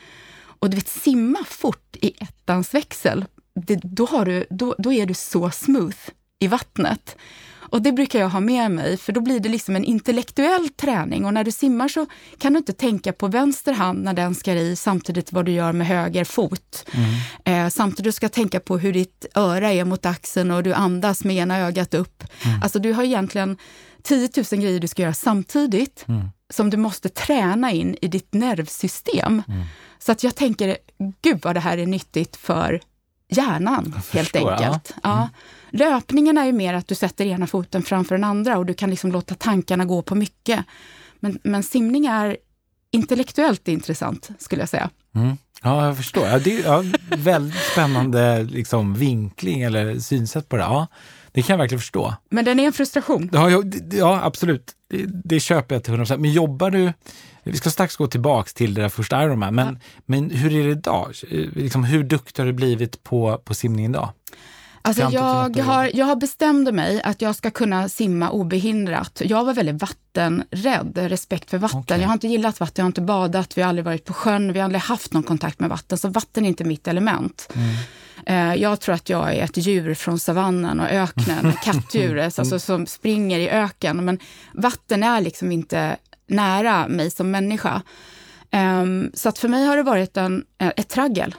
Och 0.60 0.70
du 0.70 0.75
vet, 0.75 0.88
simma 0.88 1.40
fort 1.48 1.96
i 1.96 2.13
ettans 2.20 2.74
växel, 2.74 3.25
det, 3.56 3.75
då, 3.75 4.06
har 4.06 4.25
du, 4.25 4.46
då, 4.50 4.75
då 4.78 4.94
är 4.94 5.06
du 5.06 5.13
så 5.13 5.51
smooth 5.51 5.98
i 6.40 6.48
vattnet. 6.48 7.18
Och 7.72 7.82
det 7.82 7.92
brukar 7.92 8.20
jag 8.20 8.30
ha 8.30 8.40
med 8.40 8.72
mig, 8.72 8.98
för 8.98 9.13
då 9.13 9.22
blir 9.22 9.40
det 9.40 9.50
liksom 9.50 9.75
en 9.75 9.84
intellektuell 9.84 10.70
träning. 10.70 11.25
Och 11.25 11.34
när 11.34 11.44
du 11.44 11.51
simmar 11.51 11.88
så 11.88 12.06
kan 12.38 12.54
du 12.54 12.58
inte 12.58 12.74
tänka 12.74 13.13
på 13.13 13.28
vänster 13.28 13.74
hand 13.74 14.04
när 14.04 14.13
den 14.13 14.36
ska 14.36 14.54
i, 14.54 14.75
samtidigt 14.75 15.32
vad 15.32 15.46
du 15.46 15.51
gör 15.51 15.74
med 15.74 15.88
höger 15.88 16.24
fot. 16.24 16.86
Mm. 16.92 17.66
Eh, 17.66 17.70
samtidigt 17.70 18.16
ska 18.16 18.25
du 18.25 18.30
tänka 18.30 18.60
på 18.60 18.78
hur 18.78 18.94
ditt 18.94 19.25
öra 19.36 19.72
är 19.72 19.86
mot 19.86 20.06
axeln 20.06 20.51
och 20.51 20.63
du 20.63 20.74
andas 20.74 21.24
med 21.24 21.36
ena 21.36 21.60
ögat 21.60 21.94
upp. 21.94 22.24
Mm. 22.46 22.62
Alltså 22.63 22.80
du 22.80 22.94
har 22.94 23.04
egentligen 23.04 23.58
10 24.04 24.30
000 24.51 24.62
grejer 24.62 24.80
du 24.80 24.88
ska 24.88 25.01
göra 25.01 25.13
samtidigt, 25.13 26.06
mm. 26.08 26.30
som 26.50 26.70
du 26.70 26.78
måste 26.78 27.10
träna 27.10 27.72
in 27.72 27.98
i 28.01 28.08
ditt 28.08 28.34
nervsystem. 28.34 29.44
Mm. 29.48 29.63
Så 30.00 30.12
att 30.12 30.24
jag 30.24 30.36
tänker, 30.36 30.78
gud 31.22 31.40
vad 31.42 31.56
det 31.56 31.60
här 31.60 31.78
är 31.78 31.86
nyttigt 31.86 32.36
för 32.36 32.82
hjärnan, 33.32 34.02
helt 34.12 34.36
enkelt. 34.36 34.94
Ja. 35.04 35.18
Mm. 35.18 35.30
Löpningen 35.72 36.38
är 36.38 36.46
ju 36.46 36.52
mer 36.52 36.74
att 36.74 36.88
du 36.88 36.96
sätter 36.96 37.26
ena 37.26 37.48
foten 37.48 37.84
framför 37.84 38.16
den 38.16 38.24
andra 38.24 38.58
och 38.58 38.66
du 38.66 38.74
kan 38.74 38.90
liksom 38.90 39.12
låta 39.12 39.36
tankarna 39.36 39.86
gå 39.86 40.02
på 40.02 40.16
mycket. 40.16 40.66
Men, 41.20 41.40
men 41.44 41.64
simning 41.64 42.06
är 42.06 42.38
intellektuellt 42.92 43.68
intressant, 43.68 44.30
skulle 44.40 44.62
jag 44.62 44.70
säga. 44.70 44.90
Mm. 45.16 45.38
Ja, 45.64 45.86
jag 45.86 45.98
förstår. 45.98 46.28
Ja, 46.28 46.40
det 46.40 46.60
är 46.60 46.64
ja, 46.64 46.84
väldigt 47.10 47.62
spännande 47.72 48.44
liksom, 48.44 48.94
vinkling 48.94 49.62
eller 49.62 50.00
synsätt 50.00 50.50
på 50.50 50.56
det. 50.56 50.64
Ja, 50.64 50.88
det 51.32 51.42
kan 51.42 51.54
jag 51.54 51.58
verkligen 51.58 51.80
förstå. 51.80 52.16
Men 52.30 52.46
den 52.46 52.60
är 52.60 52.66
en 52.66 52.74
frustration. 52.74 53.30
Ja, 53.34 53.64
ja, 53.92 54.20
absolut. 54.24 54.72
Det, 54.90 55.06
det 55.24 55.40
köper 55.40 55.76
jag 55.76 55.84
till 55.84 55.94
100%. 55.94 56.18
Men 56.18 56.32
jobbar 56.32 56.72
du 56.72 56.94
vi 57.44 57.58
ska 57.58 57.70
strax 57.70 57.96
gå 57.96 58.08
tillbaks 58.08 58.54
till 58.54 58.74
det 58.74 58.82
där 58.82 58.90
första 58.90 59.24
Ironman, 59.24 59.56
men, 59.56 59.68
ja. 59.68 60.02
men 60.06 60.30
hur 60.30 60.56
är 60.56 60.64
det 60.64 60.72
idag? 60.72 61.14
Liksom, 61.56 61.84
hur 61.84 62.04
duktig 62.04 62.44
har 62.44 62.48
du 62.48 62.54
blivit 62.54 63.04
på, 63.04 63.38
på 63.38 63.54
simning 63.54 63.86
idag? 63.86 64.10
Alltså 64.84 65.10
jag, 65.12 65.58
har, 65.58 65.92
jag 65.94 66.06
har 66.06 66.16
bestämde 66.16 66.72
mig 66.72 67.02
att 67.02 67.22
jag 67.22 67.36
ska 67.36 67.52
kunna 67.52 67.90
simma 67.90 68.30
obehindrat. 68.30 69.22
Jag 69.26 69.46
var 69.46 69.54
väldigt 69.54 69.82
vattenrädd, 69.82 70.98
respekt 70.98 71.50
för 71.50 71.58
vatten. 71.58 71.80
Okay. 71.80 72.00
Jag 72.00 72.08
har 72.08 72.14
inte 72.14 72.28
gillat 72.28 72.60
vatten, 72.60 72.74
jag 72.76 72.84
har 72.84 72.90
inte 72.90 73.02
badat, 73.02 73.58
vi 73.58 73.62
har 73.62 73.70
aldrig 73.70 73.86
varit 73.86 74.06
på 74.06 74.14
sjön, 74.14 74.54
vi 74.54 74.60
har 74.60 74.64
aldrig 74.64 74.82
haft 74.82 75.14
någon 75.14 75.24
kontakt 75.24 75.60
med 75.60 75.70
vatten. 75.70 75.98
Så 75.98 76.08
vatten 76.08 76.46
är 76.46 76.50
inte 76.50 76.64
mitt 76.64 76.88
element. 76.88 77.50
Mm. 77.54 77.76
Eh, 78.26 78.62
jag 78.62 78.80
tror 78.80 78.96
att 78.96 79.10
jag 79.10 79.36
är 79.36 79.44
ett 79.44 79.58
djur 79.58 79.94
från 79.94 80.20
savannen 80.20 80.80
och 80.80 80.90
öknen, 80.90 81.54
kattdjuret, 81.64 82.40
alltså 82.40 82.60
som 82.60 82.86
springer 82.86 83.40
i 83.40 83.50
öken. 83.50 84.06
Men 84.06 84.20
vatten 84.54 85.04
är 85.04 85.22
liksom 85.22 85.52
inte 85.52 85.98
nära 86.32 86.88
mig 86.88 87.12
som 87.12 87.32
människa. 87.32 87.82
Um, 88.52 89.12
så 89.14 89.30
att 89.30 89.38
för 89.38 89.48
mig 89.48 89.66
har 89.66 89.78
det 89.78 89.84
varit 89.84 90.18
en, 90.18 90.46
eh, 90.58 90.72
ett 90.78 90.90
traggel. 90.90 91.36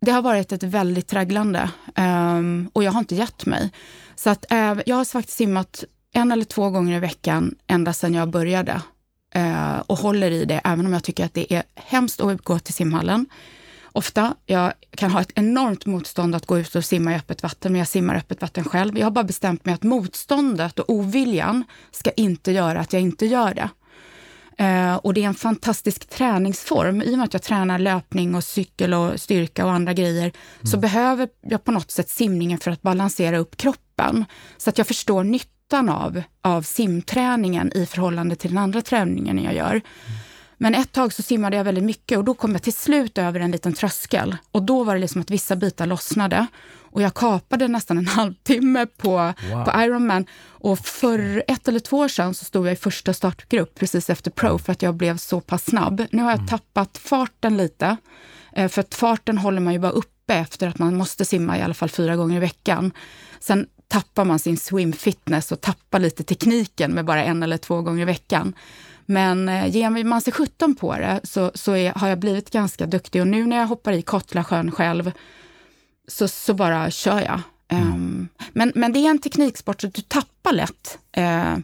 Det 0.00 0.10
har 0.10 0.22
varit 0.22 0.52
ett 0.52 0.62
väldigt 0.62 1.08
tragglande 1.08 1.70
um, 1.96 2.70
och 2.72 2.84
jag 2.84 2.92
har 2.92 2.98
inte 2.98 3.14
gett 3.14 3.46
mig. 3.46 3.70
Så 4.14 4.30
att 4.30 4.46
uh, 4.52 4.80
jag 4.86 4.96
har 4.96 5.04
faktiskt 5.04 5.38
simmat 5.38 5.84
en 6.12 6.32
eller 6.32 6.44
två 6.44 6.70
gånger 6.70 6.96
i 6.96 7.00
veckan 7.00 7.54
ända 7.66 7.92
sedan 7.92 8.14
jag 8.14 8.30
började 8.30 8.82
uh, 9.36 9.78
och 9.78 9.98
håller 9.98 10.30
i 10.30 10.44
det, 10.44 10.60
även 10.64 10.86
om 10.86 10.92
jag 10.92 11.04
tycker 11.04 11.24
att 11.24 11.34
det 11.34 11.52
är 11.54 11.62
hemskt 11.74 12.20
att 12.20 12.42
gå 12.42 12.58
till 12.58 12.74
simhallen. 12.74 13.26
Ofta, 13.94 14.34
jag 14.46 14.72
kan 14.96 15.10
ha 15.10 15.20
ett 15.20 15.32
enormt 15.34 15.86
motstånd 15.86 16.34
att 16.34 16.46
gå 16.46 16.58
ut 16.58 16.74
och 16.74 16.84
simma 16.84 17.12
i 17.12 17.16
öppet 17.16 17.42
vatten, 17.42 17.72
men 17.72 17.78
jag 17.78 17.88
simmar 17.88 18.14
öppet 18.14 18.42
vatten 18.42 18.64
själv. 18.64 18.98
Jag 18.98 19.06
har 19.06 19.10
bara 19.10 19.24
bestämt 19.24 19.64
mig 19.64 19.74
att 19.74 19.82
motståndet 19.82 20.78
och 20.78 20.90
oviljan 20.90 21.64
ska 21.90 22.10
inte 22.10 22.52
göra 22.52 22.80
att 22.80 22.92
jag 22.92 23.02
inte 23.02 23.26
gör 23.26 23.54
det. 23.54 23.68
Eh, 24.58 24.94
och 24.94 25.14
det 25.14 25.22
är 25.22 25.26
en 25.26 25.34
fantastisk 25.34 26.08
träningsform. 26.08 27.02
I 27.02 27.14
och 27.14 27.18
med 27.18 27.24
att 27.24 27.32
jag 27.32 27.42
tränar 27.42 27.78
löpning 27.78 28.34
och 28.34 28.44
cykel 28.44 28.94
och 28.94 29.20
styrka 29.20 29.64
och 29.64 29.72
andra 29.72 29.92
grejer, 29.92 30.22
mm. 30.22 30.32
så 30.62 30.76
behöver 30.76 31.28
jag 31.40 31.64
på 31.64 31.72
något 31.72 31.90
sätt 31.90 32.08
simningen 32.08 32.58
för 32.58 32.70
att 32.70 32.82
balansera 32.82 33.38
upp 33.38 33.56
kroppen. 33.56 34.24
Så 34.56 34.70
att 34.70 34.78
jag 34.78 34.86
förstår 34.86 35.24
nyttan 35.24 35.88
av, 35.88 36.22
av 36.42 36.62
simträningen 36.62 37.72
i 37.74 37.86
förhållande 37.86 38.36
till 38.36 38.50
den 38.50 38.58
andra 38.58 38.82
träningen 38.82 39.38
jag 39.44 39.54
gör. 39.54 39.70
Mm. 39.70 39.82
Men 40.58 40.74
ett 40.74 40.92
tag 40.92 41.12
så 41.12 41.22
simmade 41.22 41.56
jag 41.56 41.64
väldigt 41.64 41.84
mycket 41.84 42.18
och 42.18 42.24
då 42.24 42.34
kom 42.34 42.52
jag 42.52 42.62
till 42.62 42.72
slut 42.72 43.18
över 43.18 43.40
en 43.40 43.50
liten 43.50 43.72
tröskel. 43.72 44.36
Och 44.52 44.62
då 44.62 44.84
var 44.84 44.94
det 44.94 45.00
liksom 45.00 45.20
att 45.20 45.30
vissa 45.30 45.56
bitar 45.56 45.86
lossnade. 45.86 46.46
Och 46.92 47.02
jag 47.02 47.14
kapade 47.14 47.68
nästan 47.68 47.98
en 47.98 48.06
halvtimme 48.18 48.86
på, 48.86 49.32
wow. 49.50 49.64
på 49.64 49.82
Ironman. 49.82 50.26
Och 50.44 50.78
för 50.78 51.44
ett 51.48 51.68
eller 51.68 51.80
två 51.80 51.98
år 51.98 52.08
sedan 52.08 52.34
så 52.34 52.44
stod 52.44 52.66
jag 52.66 52.72
i 52.72 52.76
första 52.76 53.14
startgrupp 53.14 53.74
precis 53.74 54.10
efter 54.10 54.30
Pro 54.30 54.58
för 54.58 54.72
att 54.72 54.82
jag 54.82 54.94
blev 54.94 55.16
så 55.16 55.40
pass 55.40 55.64
snabb. 55.64 56.06
Nu 56.10 56.22
har 56.22 56.30
jag 56.30 56.38
mm. 56.38 56.48
tappat 56.48 56.98
farten 56.98 57.56
lite. 57.56 57.96
Eh, 58.52 58.68
för 58.68 58.80
att 58.80 58.94
farten 58.94 59.38
håller 59.38 59.60
man 59.60 59.72
ju 59.72 59.78
bara 59.78 59.92
uppe 59.92 60.34
efter 60.34 60.68
att 60.68 60.78
man 60.78 60.96
måste 60.96 61.24
simma 61.24 61.58
i 61.58 61.62
alla 61.62 61.74
fall 61.74 61.88
fyra 61.88 62.16
gånger 62.16 62.36
i 62.36 62.40
veckan. 62.40 62.92
Sen 63.40 63.66
tappar 63.88 64.24
man 64.24 64.38
sin 64.38 64.56
swim 64.56 64.92
fitness 64.92 65.52
och 65.52 65.60
tappar 65.60 65.98
lite 65.98 66.22
tekniken 66.22 66.92
med 66.92 67.04
bara 67.04 67.24
en 67.24 67.42
eller 67.42 67.56
två 67.56 67.82
gånger 67.82 68.02
i 68.02 68.04
veckan. 68.04 68.54
Men 69.06 69.48
eh, 69.48 69.66
ger 69.66 70.04
man 70.04 70.20
sig 70.20 70.32
17 70.32 70.74
på 70.74 70.96
det 70.96 71.20
så, 71.24 71.50
så 71.54 71.76
är, 71.76 71.92
har 71.92 72.08
jag 72.08 72.18
blivit 72.18 72.50
ganska 72.50 72.86
duktig 72.86 73.20
och 73.20 73.28
nu 73.28 73.46
när 73.46 73.56
jag 73.56 73.66
hoppar 73.66 73.92
i 73.92 74.02
Kottlasjön 74.02 74.70
själv 74.70 75.12
så, 76.08 76.28
så 76.28 76.54
bara 76.54 76.90
kör 76.90 77.20
jag. 77.20 77.40
Mm. 77.68 77.92
Um, 77.92 78.28
men, 78.52 78.72
men 78.74 78.92
det 78.92 78.98
är 78.98 79.10
en 79.10 79.18
tekniksport 79.18 79.80
så 79.80 79.86
du 79.86 80.02
tappar 80.02 80.52
lätt. 80.52 80.98
Uh, 81.18 81.58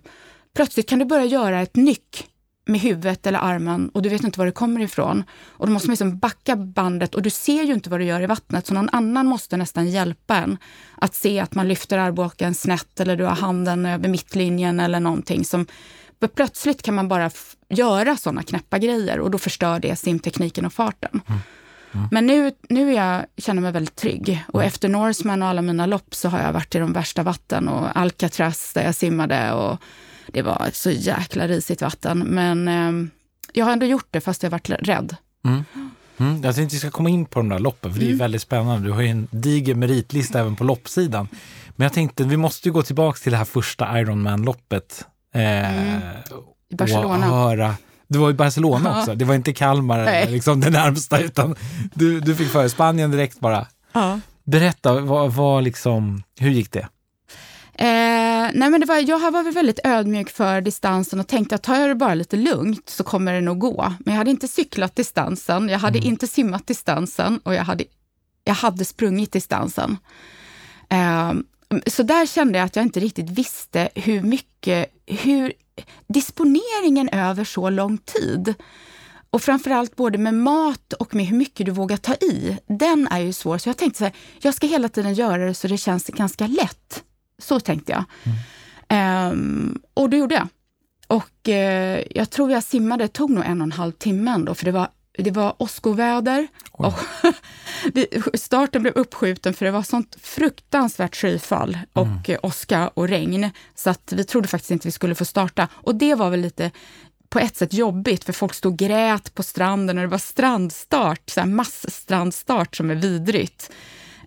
plötsligt 0.54 0.88
kan 0.88 0.99
du 0.99 1.04
börja 1.04 1.25
göra 1.25 1.61
ett 1.61 1.76
nyck 1.76 2.28
med 2.68 2.80
huvudet 2.80 3.26
eller 3.26 3.38
armen 3.38 3.88
och 3.88 4.02
du 4.02 4.09
vet 4.09 4.25
inte 4.25 4.38
var 4.38 4.47
det 4.47 4.52
kommer 4.52 4.80
ifrån. 4.80 5.25
Och 5.47 5.66
då 5.66 5.73
måste 5.73 5.88
man 5.88 5.92
liksom 5.92 6.18
backa 6.18 6.57
bandet 6.57 7.14
och 7.14 7.23
du 7.23 7.30
ser 7.30 7.62
ju 7.62 7.75
inte 7.75 7.90
vad 7.90 8.00
du 8.00 8.04
gör 8.04 8.21
i 8.21 8.26
vattnet 8.26 8.66
så 8.66 8.75
någon 8.75 8.88
annan 8.92 9.26
måste 9.26 9.57
nästan 9.57 9.90
hjälpa 9.90 10.37
en 10.37 10.59
att 10.95 11.14
se 11.14 11.40
att 11.40 11.54
man 11.54 11.68
lyfter 11.68 11.99
armbågen 11.99 12.54
snett 12.54 13.00
eller 13.00 13.16
du 13.16 13.25
har 13.25 13.37
handen 13.37 13.87
över 13.87 14.09
mittlinjen 14.09 14.80
eller 14.80 15.00
någonting 15.00 15.45
som 15.45 15.66
plötsligt 16.28 16.82
kan 16.82 16.94
man 16.94 17.08
bara 17.08 17.30
göra 17.68 18.16
sådana 18.16 18.42
knäppa 18.42 18.78
grejer 18.78 19.20
och 19.20 19.30
då 19.30 19.38
förstör 19.38 19.80
det 19.80 19.96
simtekniken 19.96 20.66
och 20.66 20.72
farten. 20.72 21.20
Mm. 21.26 21.40
Mm. 21.92 22.08
Men 22.10 22.26
nu, 22.26 22.52
nu 22.68 22.92
jag, 22.92 23.25
känner 23.37 23.56
jag 23.56 23.62
mig 23.62 23.72
väldigt 23.72 23.96
trygg. 23.96 24.44
Och 24.48 24.60
mm. 24.60 24.68
efter 24.68 24.88
Norseman 24.88 25.42
och 25.42 25.48
alla 25.48 25.62
mina 25.62 25.87
lopp 25.87 26.14
så 26.14 26.28
har 26.28 26.40
jag 26.40 26.52
varit 26.52 26.75
i 26.75 26.78
de 26.78 26.92
värsta 26.92 27.22
vatten 27.22 27.68
och 27.68 27.98
Alcatraz 27.98 28.72
där 28.72 28.84
jag 28.84 28.94
simmade 28.94 29.52
och 29.52 29.78
det 30.26 30.42
var 30.42 30.68
så 30.72 30.90
jäkla 30.90 31.48
risigt 31.48 31.82
vatten. 31.82 32.18
Men 32.18 32.68
eh, 32.68 33.08
jag 33.52 33.64
har 33.64 33.72
ändå 33.72 33.87
gjort 33.87 34.08
det 34.10 34.20
fast 34.20 34.42
jag 34.42 34.50
varit 34.50 34.70
rädd. 34.70 35.16
Mm. 35.44 35.64
Mm, 36.18 36.42
jag 36.42 36.54
tänkte 36.54 36.76
vi 36.76 36.80
ska 36.80 36.90
komma 36.90 37.10
in 37.10 37.26
på 37.26 37.38
de 37.40 37.48
där 37.48 37.58
loppen, 37.58 37.92
för 37.92 38.00
det 38.00 38.06
är 38.06 38.08
mm. 38.08 38.18
väldigt 38.18 38.42
spännande. 38.42 38.88
Du 38.88 38.92
har 38.92 39.02
ju 39.02 39.08
en 39.08 39.28
diger 39.30 39.75
meritlista 39.75 40.40
även 40.40 40.56
på 40.56 40.64
loppsidan. 40.64 41.28
Men 41.76 41.84
jag 41.84 41.92
tänkte, 41.92 42.25
vi 42.25 42.37
måste 42.37 42.68
ju 42.68 42.72
gå 42.72 42.82
tillbaka 42.82 43.18
till 43.18 43.32
det 43.32 43.38
här 43.38 43.44
första 43.44 44.00
Ironman-loppet. 44.00 45.06
Eh, 45.35 45.88
mm. 45.88 46.02
I 46.70 46.75
Barcelona. 46.75 47.26
Höra 47.26 47.75
du 48.08 48.18
var 48.18 48.30
i 48.30 48.35
Barcelona 48.35 48.90
ja. 48.90 48.99
också, 48.99 49.14
det 49.14 49.25
var 49.25 49.35
inte 49.35 49.52
Kalmar 49.52 50.26
liksom 50.30 50.61
det 50.61 50.70
närmsta, 50.70 51.20
utan 51.20 51.56
du, 51.94 52.20
du 52.20 52.35
fick 52.35 52.49
före 52.49 52.68
Spanien 52.68 53.11
direkt 53.11 53.40
bara. 53.40 53.66
Ja. 53.92 54.20
Berätta, 54.44 55.00
vad, 55.00 55.32
vad 55.32 55.64
liksom, 55.64 56.23
hur 56.38 56.50
gick 56.50 56.73
det? 56.73 56.88
Eh, 57.75 58.50
nej 58.54 58.70
men 58.70 58.80
det 58.80 58.87
var, 58.87 58.97
jag 58.97 59.30
var 59.30 59.52
väldigt 59.52 59.80
ödmjuk 59.85 60.30
för 60.30 60.61
distansen 60.61 61.20
och 61.20 61.26
tänkte 61.26 61.54
att 61.54 61.62
tar 61.62 61.75
jag 61.75 61.88
det 61.88 61.94
bara 61.94 62.14
lite 62.14 62.37
lugnt 62.37 62.88
så 62.88 63.04
kommer 63.04 63.32
det 63.32 63.40
nog 63.40 63.58
gå. 63.58 63.92
Men 63.99 64.14
jag 64.14 64.18
hade 64.18 64.30
inte 64.30 64.49
cyklat 64.49 64.97
distansen, 64.97 65.68
jag 65.68 65.78
hade 65.78 65.99
mm. 65.99 66.11
inte 66.11 66.26
simmat 66.26 66.66
distansen 66.66 67.40
och 67.42 67.54
jag 67.54 67.64
hade, 67.64 67.85
jag 68.44 68.54
hade 68.54 68.85
sprungit 68.85 69.32
distansen. 69.32 69.97
Eh, 70.88 71.32
så 71.87 72.02
där 72.02 72.26
kände 72.26 72.58
jag 72.58 72.66
att 72.66 72.76
jag 72.76 72.82
inte 72.82 73.00
riktigt 73.00 73.30
visste 73.30 73.88
hur 73.94 74.22
mycket, 74.22 74.92
hur 75.06 75.52
disponeringen 76.06 77.08
över 77.08 77.44
så 77.44 77.70
lång 77.70 77.98
tid 77.98 78.54
och 79.30 79.42
framförallt 79.42 79.96
både 79.96 80.18
med 80.18 80.34
mat 80.34 80.92
och 80.92 81.14
med 81.14 81.26
hur 81.26 81.37
mycket 81.37 81.66
du 81.66 81.72
vågar 81.72 81.96
ta 81.96 82.14
i, 82.14 82.58
den 82.66 83.08
är 83.10 83.18
ju 83.18 83.32
svår. 83.32 83.58
Så 83.58 83.68
jag 83.68 83.76
tänkte 83.76 83.98
så 83.98 84.04
här, 84.04 84.14
jag 84.40 84.54
ska 84.54 84.66
hela 84.66 84.88
tiden 84.88 85.14
göra 85.14 85.46
det 85.46 85.54
så 85.54 85.68
det 85.68 85.76
känns 85.78 86.06
ganska 86.06 86.46
lätt. 86.46 87.04
Så 87.38 87.60
tänkte 87.60 87.92
jag. 87.92 88.04
Mm. 88.22 89.32
Um, 89.32 89.82
och 89.94 90.10
det 90.10 90.16
gjorde 90.16 90.34
jag. 90.34 90.48
Och 91.06 91.48
uh, 91.48 91.54
jag 92.10 92.30
tror 92.30 92.50
jag 92.50 92.62
simmade, 92.62 93.04
det 93.04 93.08
tog 93.08 93.30
nog 93.30 93.44
en 93.46 93.60
och 93.60 93.64
en 93.64 93.72
halv 93.72 93.92
timme 93.92 94.30
ändå, 94.30 94.54
för 94.54 94.64
det 94.64 94.72
var 94.72 94.88
det 95.22 95.30
var 95.30 95.54
åskoväder 95.58 96.48
och 96.70 96.92
starten 98.34 98.82
blev 98.82 98.94
uppskjuten 98.94 99.54
för 99.54 99.64
det 99.64 99.70
var 99.70 99.82
sånt 99.82 100.16
fruktansvärt 100.22 101.16
skyfall 101.16 101.78
och 101.92 102.28
mm. 102.28 102.40
åska 102.42 102.88
och 102.88 103.08
regn. 103.08 103.50
Så 103.75 103.90
att 103.90 104.12
vi 104.12 104.25
trodde 104.25 104.48
faktiskt 104.48 104.70
inte 104.70 104.88
vi 104.88 104.92
skulle 104.92 105.14
få 105.14 105.25
starta. 105.25 105.68
Och 105.72 105.94
det 105.94 106.14
var 106.14 106.30
väl 106.30 106.40
lite 106.40 106.70
på 107.28 107.38
ett 107.38 107.56
sätt 107.56 107.72
jobbigt, 107.72 108.25
för 108.25 108.32
folk 108.32 108.54
stod 108.54 108.72
och 108.72 108.78
grät 108.78 109.34
på 109.34 109.42
stranden 109.42 109.98
och 109.98 110.02
det 110.02 110.08
var 110.08 110.18
strandstart, 110.18 111.30
så 111.30 111.40
här 111.40 111.46
massstrandstart 111.46 112.76
som 112.76 112.90
är 112.90 112.94
vidrigt. 112.94 113.70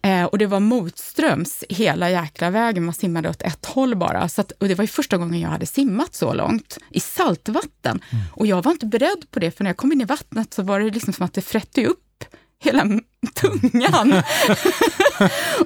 Eh, 0.04 0.24
och 0.24 0.38
det 0.38 0.46
var 0.46 0.60
motströms 0.60 1.64
hela 1.70 2.10
jäkla 2.10 2.50
vägen, 2.50 2.86
man 2.86 2.94
simmade 2.94 3.30
åt 3.30 3.42
ett 3.42 3.66
håll 3.66 3.96
bara. 3.96 4.30
Så 4.30 4.42
att, 4.42 4.52
och 4.52 4.68
det 4.68 4.76
var 4.76 4.84
ju 4.84 4.88
första 4.88 5.18
gången 5.18 5.42
jag 5.42 5.50
hade 5.50 5.66
simmat 5.66 6.16
så 6.16 6.34
långt 6.34 6.78
i 6.90 7.00
saltvatten. 7.00 8.02
Mm. 8.10 8.26
Och 8.32 8.48
jag 8.48 8.64
var 8.64 8.72
inte 8.72 8.86
beredd 8.86 9.32
på 9.32 9.40
det, 9.40 9.52
för 9.52 9.64
när 9.64 9.70
jag 9.70 9.78
kom 9.78 9.92
in 9.92 10.02
i 10.02 10.06
vattnet 10.06 10.54
så 10.54 10.64
var 10.64 10.80
det 10.80 10.90
liksom 10.90 11.14
som 11.14 11.26
att 11.26 11.34
det 11.34 11.42
frätte 11.42 11.86
upp 11.86 12.24
hela 12.64 12.84
tungan. 13.36 14.14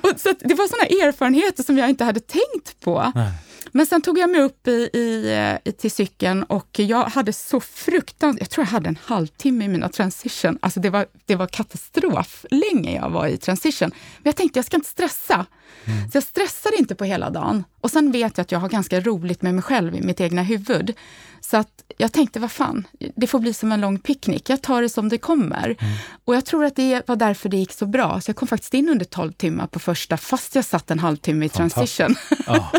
och 0.01 0.19
så 0.19 0.33
det 0.39 0.53
var 0.53 0.67
sådana 0.67 1.07
erfarenheter 1.07 1.63
som 1.63 1.77
jag 1.77 1.89
inte 1.89 2.03
hade 2.03 2.19
tänkt 2.19 2.79
på. 2.79 3.12
Nej. 3.15 3.31
Men 3.75 3.85
sen 3.85 4.01
tog 4.01 4.17
jag 4.17 4.29
mig 4.29 4.41
upp 4.41 4.67
i, 4.67 4.89
i, 4.93 5.57
i, 5.63 5.71
till 5.71 5.91
cykeln 5.91 6.43
och 6.43 6.79
jag 6.79 7.03
hade 7.03 7.33
så 7.33 7.59
fruktansvärt, 7.59 8.41
jag 8.41 8.50
tror 8.50 8.65
jag 8.65 8.71
hade 8.71 8.89
en 8.89 9.00
halvtimme 9.03 9.65
i 9.65 9.67
mina 9.67 9.89
transition. 9.89 10.57
Alltså 10.62 10.79
det 10.79 10.89
var, 10.89 11.05
det 11.25 11.35
var 11.35 11.47
katastrof 11.47 12.45
länge 12.51 12.95
jag 12.95 13.09
var 13.09 13.27
i 13.27 13.38
transition. 13.38 13.89
Men 13.89 14.24
jag 14.24 14.35
tänkte 14.35 14.59
jag 14.59 14.65
ska 14.65 14.75
inte 14.77 14.89
stressa. 14.89 15.45
Mm. 15.85 16.12
Så 16.12 16.17
jag 16.17 16.24
stressade 16.24 16.77
inte 16.77 16.95
på 16.95 17.03
hela 17.03 17.29
dagen. 17.29 17.63
Och 17.81 17.91
sen 17.91 18.12
vet 18.12 18.38
jag 18.38 18.43
att 18.43 18.51
jag 18.51 18.59
har 18.59 18.69
ganska 18.69 19.00
roligt 19.00 19.41
med 19.41 19.53
mig 19.53 19.63
själv 19.63 19.95
i 19.95 20.01
mitt 20.01 20.21
egna 20.21 20.43
huvud. 20.43 20.93
Så 21.41 21.57
att 21.57 21.83
jag 21.97 22.12
tänkte, 22.12 22.39
vad 22.39 22.51
fan, 22.51 22.88
det 23.15 23.27
får 23.27 23.39
bli 23.39 23.53
som 23.53 23.71
en 23.71 23.81
lång 23.81 24.00
picknick. 24.00 24.50
Jag 24.50 24.62
tar 24.62 24.81
det 24.81 24.89
som 24.89 25.09
det 25.09 25.17
kommer. 25.17 25.65
Mm. 25.79 25.93
Och 26.25 26.35
jag 26.35 26.45
tror 26.45 26.65
att 26.65 26.75
det 26.75 27.07
var 27.07 27.15
därför 27.15 27.45
det 27.50 27.58
gick 27.58 27.72
så 27.72 27.86
bra. 27.86 28.22
Så 28.22 28.30
jag 28.30 28.36
kom 28.36 28.48
faktiskt 28.48 28.74
in 28.74 28.90
under 28.90 29.06
12 29.06 29.32
timmar 29.32 29.68
på 29.68 29.80
första, 29.80 30.18
fast 30.18 30.56
jag 30.56 30.66
satt 30.66 30.92
en 30.92 31.00
halvtimme 31.00 31.46
i 31.46 31.50
transition. 31.50 32.16
Ja. 32.48 32.72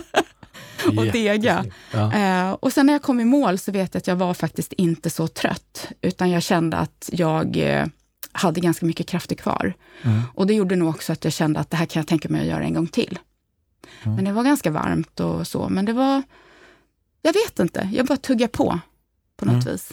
och 0.96 1.06
dega. 1.06 1.64
Ja. 1.92 2.12
Eh, 2.12 2.50
och 2.50 2.72
sen 2.72 2.86
när 2.86 2.92
jag 2.92 3.02
kom 3.02 3.20
i 3.20 3.24
mål 3.24 3.58
så 3.58 3.72
vet 3.72 3.94
jag 3.94 4.00
att 4.00 4.06
jag 4.06 4.16
var 4.16 4.34
faktiskt 4.34 4.72
inte 4.72 5.10
så 5.10 5.28
trött, 5.28 5.88
utan 6.00 6.30
jag 6.30 6.42
kände 6.42 6.76
att 6.76 7.10
jag 7.12 7.56
eh, 7.56 7.86
hade 8.32 8.60
ganska 8.60 8.86
mycket 8.86 9.08
krafter 9.08 9.34
kvar. 9.34 9.74
Mm. 10.02 10.22
Och 10.34 10.46
det 10.46 10.54
gjorde 10.54 10.76
nog 10.76 10.88
också 10.88 11.12
att 11.12 11.24
jag 11.24 11.32
kände 11.32 11.60
att 11.60 11.70
det 11.70 11.76
här 11.76 11.86
kan 11.86 12.00
jag 12.00 12.08
tänka 12.08 12.28
mig 12.28 12.40
att 12.40 12.46
göra 12.46 12.64
en 12.64 12.74
gång 12.74 12.86
till. 12.86 13.18
Mm. 14.02 14.16
Men 14.16 14.24
det 14.24 14.32
var 14.32 14.42
ganska 14.42 14.70
varmt 14.70 15.20
och 15.20 15.46
så, 15.46 15.68
men 15.68 15.84
det 15.84 15.92
var... 15.92 16.22
Jag 17.22 17.32
vet 17.32 17.58
inte, 17.58 17.90
jag 17.92 18.06
bara 18.06 18.18
tuggar 18.18 18.48
på 18.48 18.80
på 19.36 19.44
något 19.44 19.64
mm. 19.64 19.72
vis. 19.72 19.92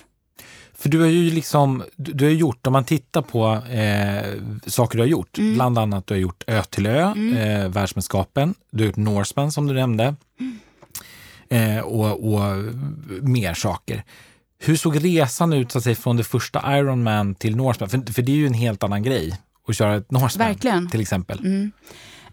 För 0.83 0.89
du 0.89 0.99
har 0.99 1.07
ju 1.07 1.29
liksom, 1.29 1.83
du 1.95 2.25
har 2.25 2.31
gjort, 2.31 2.67
om 2.67 2.73
man 2.73 2.85
tittar 2.85 3.21
på 3.21 3.53
eh, 3.71 4.41
saker 4.67 4.97
du 4.97 5.03
har 5.03 5.07
gjort, 5.07 5.37
mm. 5.37 5.53
bland 5.53 5.77
annat 5.77 6.07
du 6.07 6.13
har 6.13 6.19
gjort 6.19 6.43
Ö 6.47 6.63
till 6.63 6.85
Ö, 6.85 7.01
mm. 7.01 7.37
eh, 7.37 7.69
världsmästerskapen, 7.69 8.53
du 8.71 8.83
har 8.83 8.85
gjort 8.85 8.95
Norseman 8.95 9.51
som 9.51 9.67
du 9.67 9.73
nämnde. 9.73 10.15
Mm 10.39 10.59
eh, 11.53 11.79
och, 11.79 12.33
och 12.33 12.41
mer 13.21 13.53
saker. 13.53 14.03
Hur 14.59 14.75
såg 14.75 15.05
resan 15.05 15.53
ut 15.53 15.71
så 15.71 15.77
att 15.77 15.83
säga, 15.83 15.95
från 15.95 16.17
det 16.17 16.23
första 16.23 16.77
Ironman 16.77 17.35
till 17.35 17.55
Norseman? 17.55 17.89
För, 17.89 18.13
för 18.13 18.21
det 18.21 18.31
är 18.31 18.35
ju 18.35 18.47
en 18.47 18.53
helt 18.53 18.83
annan 18.83 19.03
grej 19.03 19.39
att 19.67 19.75
köra 19.75 19.95
ett 19.95 20.11
Norseman 20.11 20.47
Verkligen. 20.47 20.89
till 20.89 21.01
exempel. 21.01 21.39
Mm. 21.39 21.71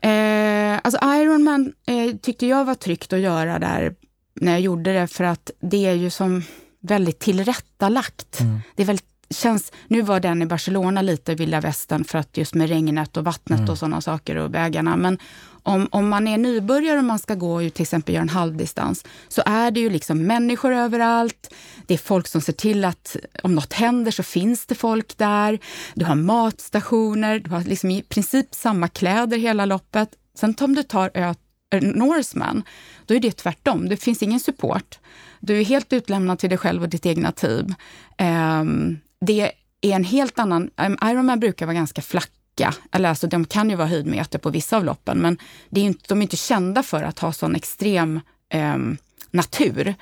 Eh, 0.02 0.80
alltså 0.85 1.00
Ironman 1.02 1.73
eh, 1.87 2.16
tyckte 2.16 2.47
jag 2.47 2.64
var 2.64 2.75
tryggt 2.75 3.12
att 3.12 3.21
göra 3.21 3.59
där 3.59 3.95
när 4.35 4.52
jag 4.52 4.61
gjorde 4.61 4.92
det 4.92 5.07
för 5.07 5.25
att 5.25 5.50
det 5.61 5.87
är 5.87 5.95
ju 5.95 6.11
som 6.11 6.42
väldigt 6.81 7.19
tillrättalagt. 7.19 8.41
Mm. 8.41 8.61
Det 8.77 8.83
är 8.83 8.87
väldigt 8.87 9.11
känns, 9.35 9.73
nu 9.89 10.03
var 10.03 10.21
den 10.21 10.43
i 10.43 10.47
Barcelona 10.47 11.03
lite 11.03 11.35
vilda 11.35 11.61
västern 11.61 12.05
för 12.05 12.19
att 12.19 12.37
just 12.37 12.55
med 12.55 12.69
regnet 12.69 13.17
och 13.17 13.25
vattnet 13.25 13.59
mm. 13.59 13.71
och 13.71 13.79
sådana 13.79 14.01
saker 14.01 14.37
och 14.37 14.55
vägarna. 14.55 14.97
Men 14.97 15.19
om, 15.63 15.89
om 15.91 16.09
man 16.09 16.29
är 16.29 16.39
nybörjare 16.39 16.99
och 16.99 17.05
man 17.05 17.19
ska 17.19 17.35
gå 17.35 17.63
ut 17.63 17.75
till 17.75 17.83
exempel 17.83 18.15
göra 18.15 18.23
en 18.23 18.29
halvdistans 18.29 19.05
så 19.29 19.43
är 19.47 19.71
det 19.71 19.81
ju 19.81 19.91
liksom 19.91 20.27
människor 20.27 20.73
överallt. 20.73 21.55
Det 21.87 21.95
är 21.95 21.99
folk 21.99 22.27
som 22.27 22.41
ser 22.41 22.53
till 22.53 22.85
att 22.85 23.17
om 23.43 23.55
något 23.55 23.73
händer 23.73 24.11
så 24.11 24.23
finns 24.23 24.67
det 24.67 24.75
folk 24.75 25.19
där. 25.19 25.59
Du 25.95 26.05
har 26.05 26.15
matstationer, 26.15 27.39
du 27.39 27.51
har 27.51 27.61
liksom 27.61 27.91
i 27.91 28.03
princip 28.03 28.55
samma 28.55 28.89
kläder 28.89 29.39
hela 29.39 29.65
loppet. 29.65 30.09
Sen 30.35 30.55
om 30.61 30.75
du 30.75 30.83
tar 30.83 31.11
ö, 31.15 31.35
Norseman, 31.79 32.62
då 33.07 33.15
är 33.15 33.21
det 33.21 33.33
tvärtom. 33.33 33.89
Det 33.89 33.97
finns 33.97 34.23
ingen 34.23 34.41
support. 34.41 34.99
Du 35.41 35.61
är 35.61 35.65
helt 35.65 35.93
utlämnad 35.93 36.39
till 36.39 36.49
dig 36.49 36.59
själv 36.59 36.83
och 36.83 36.89
ditt 36.89 37.06
egna 37.06 37.33
team. 37.33 37.75
Ehm, 38.17 38.99
det 39.21 39.52
är 39.80 39.95
en 39.95 40.04
helt 40.04 40.39
annan... 40.39 40.71
Ehm, 40.76 40.97
Ironman 41.04 41.41
brukar 41.41 41.67
vara 41.67 41.75
ganska 41.75 42.02
flacka. 42.02 42.75
Eller 42.93 43.09
alltså, 43.09 43.26
de 43.26 43.45
kan 43.45 43.71
ju 43.71 43.76
vara 43.76 43.89
höjdmeter 43.89 44.39
på 44.39 44.50
vissa 44.50 44.76
av 44.76 44.85
loppen, 44.85 45.19
men 45.19 45.39
det 45.69 45.80
är 45.80 45.85
inte, 45.85 46.04
de 46.09 46.19
är 46.19 46.23
inte 46.23 46.37
kända 46.37 46.83
för 46.83 47.02
att 47.02 47.19
ha 47.19 47.33
sån 47.33 47.56
extrem 47.56 48.21
ehm, 48.49 48.97
natur. 49.30 49.95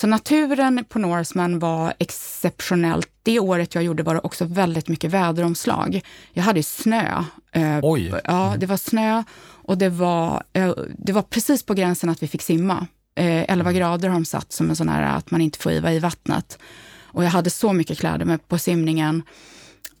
Så 0.00 0.06
naturen 0.06 0.84
på 0.88 0.98
Norseman 0.98 1.58
var 1.58 1.94
exceptionellt. 1.98 3.08
Det 3.22 3.38
året 3.38 3.74
jag 3.74 3.84
gjorde 3.84 4.02
var 4.02 4.14
det 4.14 4.20
också 4.20 4.44
väldigt 4.44 4.88
mycket 4.88 5.10
väderomslag. 5.10 6.00
Jag 6.32 6.42
hade 6.42 6.62
snö. 6.62 7.24
Eh, 7.52 7.78
Oj! 7.82 8.14
Ja, 8.24 8.46
mm. 8.46 8.60
det 8.60 8.66
var 8.66 8.76
snö 8.76 9.22
och 9.40 9.78
det 9.78 9.88
var, 9.88 10.42
eh, 10.52 10.72
det 10.98 11.12
var 11.12 11.22
precis 11.22 11.62
på 11.62 11.74
gränsen 11.74 12.10
att 12.10 12.22
vi 12.22 12.28
fick 12.28 12.42
simma. 12.42 12.86
Eh, 13.14 13.50
11 13.50 13.72
grader 13.72 14.08
har 14.08 14.14
de 14.14 14.24
satt 14.24 14.52
som 14.52 14.70
en 14.70 14.76
sån 14.76 14.88
här 14.88 15.02
att 15.02 15.30
man 15.30 15.40
inte 15.40 15.58
får 15.58 15.72
iva 15.72 15.92
i 15.92 15.98
vattnet. 15.98 16.58
Och 17.02 17.24
jag 17.24 17.30
hade 17.30 17.50
så 17.50 17.72
mycket 17.72 17.98
kläder 17.98 18.24
med 18.24 18.48
på 18.48 18.58
simningen. 18.58 19.22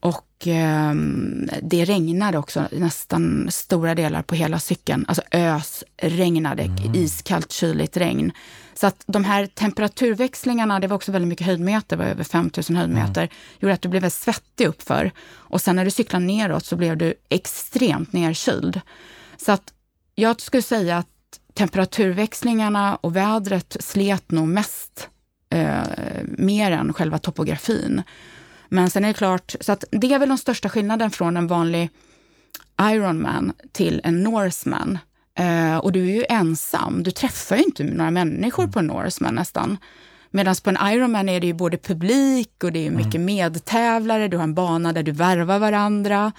Och 0.00 0.46
eh, 0.46 0.94
det 1.62 1.84
regnade 1.84 2.38
också 2.38 2.68
nästan 2.72 3.46
stora 3.50 3.94
delar 3.94 4.22
på 4.22 4.34
hela 4.34 4.58
cykeln. 4.58 5.04
Alltså 5.08 5.22
ös 5.30 5.84
regnade, 5.96 6.62
mm. 6.62 6.94
iskallt 6.94 7.52
kyligt 7.52 7.96
regn. 7.96 8.32
Så 8.80 8.86
att 8.86 9.04
de 9.06 9.24
här 9.24 9.46
temperaturväxlingarna, 9.46 10.80
det 10.80 10.86
var 10.86 10.96
också 10.96 11.12
väldigt 11.12 11.28
mycket 11.28 11.46
höjdmeter, 11.46 11.96
det 11.96 12.02
var 12.02 12.10
över 12.10 12.24
5000 12.24 12.76
höjdmeter, 12.76 13.20
mm. 13.20 13.34
gjorde 13.58 13.74
att 13.74 13.82
du 13.82 13.88
blev 13.88 14.02
väldigt 14.02 14.14
svettig 14.14 14.66
uppför. 14.66 15.10
Och 15.30 15.60
sen 15.60 15.76
när 15.76 15.84
du 15.84 15.90
cyklade 15.90 16.24
neråt 16.24 16.64
så 16.64 16.76
blev 16.76 16.96
du 16.96 17.14
extremt 17.28 18.12
nerkyld. 18.12 18.80
Så 19.36 19.52
att 19.52 19.72
jag 20.14 20.40
skulle 20.40 20.62
säga 20.62 20.98
att 20.98 21.06
temperaturväxlingarna 21.54 22.96
och 22.96 23.16
vädret 23.16 23.76
slet 23.80 24.30
nog 24.30 24.48
mest 24.48 25.08
eh, 25.50 25.82
mer 26.22 26.70
än 26.70 26.92
själva 26.92 27.18
topografin. 27.18 28.02
Men 28.68 28.90
sen 28.90 29.04
är 29.04 29.08
det 29.08 29.14
klart, 29.14 29.54
så 29.60 29.72
att 29.72 29.84
det 29.90 30.12
är 30.12 30.18
väl 30.18 30.28
den 30.28 30.38
största 30.38 30.68
skillnaden 30.68 31.10
från 31.10 31.36
en 31.36 31.46
vanlig 31.46 31.90
Ironman 32.82 33.52
till 33.72 34.00
en 34.04 34.22
Norseman. 34.22 34.98
Eh, 35.38 35.76
och 35.76 35.92
du 35.92 36.00
är 36.00 36.14
ju 36.14 36.24
ensam, 36.28 37.02
du 37.02 37.10
träffar 37.10 37.56
ju 37.56 37.62
inte 37.62 37.84
några 37.84 38.10
människor 38.10 38.66
på 38.66 38.78
en 38.78 38.86
Norseman 38.86 39.34
nästan. 39.34 39.76
Medan 40.30 40.54
på 40.64 40.70
en 40.70 40.92
Ironman 40.92 41.28
är 41.28 41.40
det 41.40 41.46
ju 41.46 41.52
både 41.52 41.76
publik 41.76 42.64
och 42.64 42.72
det 42.72 42.86
är 42.86 42.90
mycket 42.90 43.14
mm. 43.14 43.24
medtävlare, 43.24 44.28
du 44.28 44.36
har 44.36 44.44
en 44.44 44.54
bana 44.54 44.92
där 44.92 45.02
du 45.02 45.12
värvar 45.12 45.58
varandra. 45.58 46.32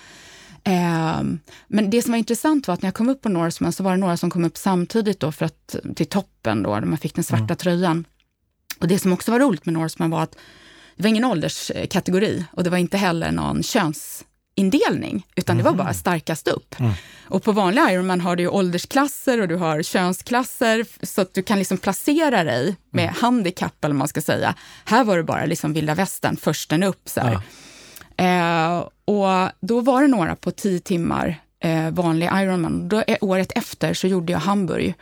Eh, 0.63 1.21
men 1.67 1.89
det 1.89 2.01
som 2.01 2.11
var 2.11 2.17
intressant 2.17 2.67
var 2.67 2.73
att 2.73 2.81
när 2.81 2.87
jag 2.87 2.93
kom 2.93 3.09
upp 3.09 3.21
på 3.21 3.29
Norseman 3.29 3.73
så 3.73 3.83
var 3.83 3.91
det 3.91 3.97
några 3.97 4.17
som 4.17 4.29
kom 4.29 4.45
upp 4.45 4.57
samtidigt 4.57 5.19
då 5.19 5.31
för 5.31 5.45
att, 5.45 5.75
till 5.95 6.09
toppen 6.09 6.63
då, 6.63 6.75
där 6.75 6.81
man 6.81 6.97
fick 6.97 7.15
den 7.15 7.23
svarta 7.23 7.43
mm. 7.43 7.57
tröjan. 7.57 8.05
Och 8.79 8.87
det 8.87 8.99
som 8.99 9.13
också 9.13 9.31
var 9.31 9.39
roligt 9.39 9.65
med 9.65 9.73
Norseman 9.73 10.09
var 10.09 10.23
att 10.23 10.35
det 10.95 11.03
var 11.03 11.09
ingen 11.09 11.25
ålderskategori 11.25 12.45
och 12.51 12.63
det 12.63 12.69
var 12.69 12.77
inte 12.77 12.97
heller 12.97 13.31
någon 13.31 13.63
könsindelning, 14.59 15.25
utan 15.35 15.53
mm. 15.53 15.63
det 15.63 15.69
var 15.69 15.77
bara 15.77 15.87
mhm. 15.87 15.93
starkast 15.93 16.47
upp. 16.47 16.79
Mm. 16.79 16.91
Och 17.27 17.43
på 17.43 17.51
vanliga 17.51 17.91
Ironman 17.91 18.21
har 18.21 18.35
du 18.35 18.47
åldersklasser 18.47 19.41
och 19.41 19.47
du 19.47 19.55
har 19.55 19.83
könsklasser, 19.83 20.85
så 21.05 21.21
att 21.21 21.33
du 21.33 21.43
kan 21.43 21.59
liksom 21.59 21.77
placera 21.77 22.43
dig 22.43 22.75
med 22.91 23.03
mm. 23.03 23.15
handikapp, 23.21 23.85
eller 23.85 23.95
man 23.95 24.07
ska 24.07 24.21
säga. 24.21 24.55
Här 24.85 25.03
var 25.03 25.17
det 25.17 25.23
bara 25.23 25.45
liksom 25.45 25.73
vilda 25.73 25.95
västern, 25.95 26.37
försten 26.37 26.83
upp. 26.83 27.09
Så 27.09 27.21
ja. 28.15 28.25
eh, 28.25 28.87
och 29.05 29.51
då 29.61 29.81
var 29.81 30.01
det 30.01 30.07
några 30.07 30.35
på 30.35 30.51
tio 30.51 30.79
timmar 30.79 31.39
eh, 31.63 31.91
vanlig 31.91 32.29
Ironman. 32.33 32.89
Då, 32.89 33.03
eh, 33.07 33.17
året 33.21 33.51
efter 33.55 33.93
så 33.93 34.07
gjorde 34.07 34.33
jag 34.33 34.39
Hamburg. 34.39 34.93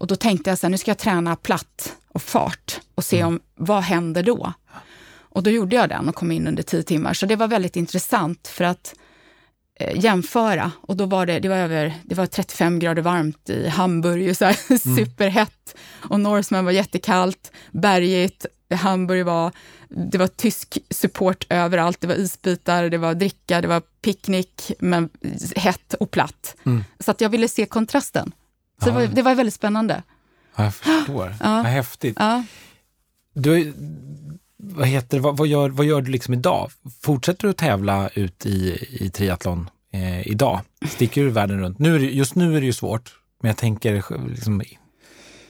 Och 0.00 0.06
då 0.06 0.16
tänkte 0.16 0.50
jag 0.50 0.58
så 0.58 0.66
här, 0.66 0.70
nu 0.70 0.78
ska 0.78 0.90
jag 0.90 0.98
träna 0.98 1.36
platt 1.36 1.96
och 2.08 2.22
fart 2.22 2.80
och 2.94 3.04
se 3.04 3.20
mm. 3.20 3.28
om 3.28 3.40
vad 3.54 3.82
händer 3.82 4.22
då. 4.22 4.52
Och 5.32 5.42
då 5.42 5.50
gjorde 5.50 5.76
jag 5.76 5.88
den 5.88 6.08
och 6.08 6.14
kom 6.14 6.32
in 6.32 6.46
under 6.46 6.62
tio 6.62 6.82
timmar. 6.82 7.14
Så 7.14 7.26
det 7.26 7.36
var 7.36 7.48
väldigt 7.48 7.76
intressant 7.76 8.48
för 8.48 8.64
att 8.64 8.94
eh, 9.80 10.04
jämföra. 10.04 10.72
Och 10.80 10.96
då 10.96 11.06
var 11.06 11.26
det, 11.26 11.40
det 11.40 11.48
var 11.48 11.56
över, 11.56 11.94
det 12.04 12.14
var 12.14 12.26
35 12.26 12.78
grader 12.78 13.02
varmt 13.02 13.50
i 13.50 13.68
Hamburg, 13.68 14.36
så 14.36 14.44
här, 14.44 14.58
mm. 14.68 14.78
superhett. 14.78 15.76
Och 15.92 16.20
Norseman 16.20 16.64
var 16.64 16.72
jättekallt, 16.72 17.52
bergigt. 17.70 18.46
Hamburg 18.74 19.26
var, 19.26 19.52
det 19.88 20.18
var 20.18 20.26
tysk 20.26 20.78
support 20.90 21.46
överallt. 21.48 22.00
Det 22.00 22.06
var 22.06 22.14
isbitar, 22.14 22.88
det 22.88 22.98
var 22.98 23.14
dricka, 23.14 23.60
det 23.60 23.68
var 23.68 23.80
picknick, 23.80 24.72
men 24.78 25.08
hett 25.56 25.94
och 25.94 26.10
platt. 26.10 26.56
Mm. 26.64 26.84
Så 27.00 27.10
att 27.10 27.20
jag 27.20 27.28
ville 27.28 27.48
se 27.48 27.66
kontrasten. 27.66 28.32
Så 28.82 28.88
ja. 28.88 28.92
det, 28.92 28.98
var, 28.98 29.14
det 29.14 29.22
var 29.22 29.34
väldigt 29.34 29.54
spännande. 29.54 30.02
Ja, 30.56 30.64
jag 30.64 30.74
förstår. 30.74 31.34
Ja. 31.40 31.54
Vad 31.56 31.66
häftigt. 31.66 32.16
Ja. 32.18 32.44
Du, 33.34 33.72
vad, 34.62 34.88
heter, 34.88 35.18
vad, 35.18 35.36
vad, 35.36 35.48
gör, 35.48 35.70
vad 35.70 35.86
gör 35.86 36.00
du 36.00 36.10
liksom 36.10 36.34
idag? 36.34 36.70
Fortsätter 37.02 37.42
du 37.42 37.50
att 37.50 37.56
tävla 37.56 38.08
ut 38.14 38.46
i, 38.46 38.86
i 38.90 39.10
triathlon 39.10 39.70
eh, 39.92 40.28
idag? 40.28 40.60
Sticker 40.88 41.24
du 41.24 41.30
världen 41.30 41.60
runt? 41.60 41.78
Nu 41.78 41.98
det, 41.98 42.06
just 42.06 42.34
nu 42.34 42.56
är 42.56 42.60
det 42.60 42.66
ju 42.66 42.72
svårt, 42.72 43.12
men 43.40 43.48
jag 43.48 43.56
tänker 43.56 43.94
liksom, 44.28 44.62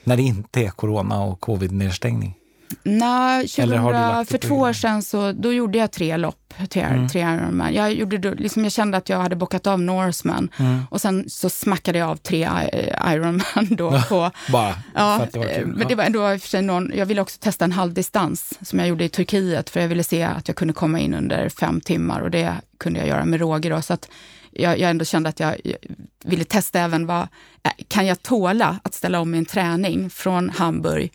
när 0.03 0.17
det 0.17 0.23
inte 0.23 0.61
är 0.61 0.69
corona 0.69 1.23
och 1.23 1.39
covid-nedstängning. 1.39 2.35
Nej, 2.83 3.47
Eller 3.57 3.77
har 3.77 3.93
du 3.93 3.97
2000, 3.99 4.17
lagt 4.17 4.31
för 4.31 4.37
två 4.37 4.55
år 4.55 4.73
sedan 4.73 5.01
så 5.03 5.31
då 5.31 5.53
gjorde 5.53 5.77
jag 5.77 5.91
tre 5.91 6.17
lopp, 6.17 6.53
tre, 6.69 6.81
Mm. 6.81 7.09
tre 7.09 7.21
Ironman. 7.21 7.73
Jag, 7.73 7.93
gjorde 7.93 8.35
liksom 8.35 8.63
jag 8.63 8.71
kände 8.71 8.97
att 8.97 9.09
jag 9.09 9.17
hade 9.19 9.35
bockat 9.35 9.67
av 9.67 9.81
Norseman 9.81 10.49
Mm. 10.59 10.79
och 10.89 11.01
sen 11.01 11.25
så 11.29 11.49
smackade 11.49 11.99
jag 11.99 12.09
av 12.09 12.15
tre 12.15 12.49
I- 12.73 12.93
Ironman 13.13 13.67
då 13.69 14.01
på 14.09 14.31
Bara 14.51 14.75
Ja, 14.95 15.27
det 15.33 15.39
var 15.39 15.45
eh, 15.45 15.55
kul. 15.55 15.67
men 15.67 15.87
det 15.87 15.95
var 15.95 16.03
ändå 16.03 16.19
för 16.39 16.47
sig 16.47 16.61
någon, 16.61 16.91
jag 16.95 17.05
ville 17.05 17.21
också 17.21 17.37
testa 17.39 17.65
en 17.65 17.71
halvdistans 17.71 18.53
som 18.61 18.79
jag 18.79 18.87
gjorde 18.87 19.03
i 19.03 19.09
Turkiet, 19.09 19.69
för 19.69 19.79
jag 19.79 19.87
ville 19.87 20.03
se 20.03 20.23
att 20.23 20.47
jag 20.47 20.57
kunde 20.57 20.73
komma 20.73 20.99
in 20.99 21.13
under 21.13 21.49
fem 21.49 21.81
timmar 21.81 22.21
och 22.21 22.31
det 22.31 22.53
kunde 22.79 22.99
jag 22.99 23.07
göra 23.07 23.25
med 23.25 23.39
råge. 23.39 23.69
Då, 23.69 23.81
så 23.81 23.93
att 23.93 24.09
jag, 24.51 24.79
jag 24.79 24.89
ändå 24.89 25.05
kände 25.05 25.29
att 25.29 25.39
jag 25.39 25.55
jag 25.63 25.77
ville 26.25 26.43
testa 26.43 26.79
även 26.79 27.05
vad, 27.05 27.21
eh, 27.63 27.71
kan 27.87 28.05
jag 28.05 28.21
tåla 28.23 28.79
att 28.83 28.93
ställa 28.93 29.19
om 29.19 29.31
min 29.31 29.45
träning 29.45 30.09
från 30.09 30.49
Hamburg 30.49 31.11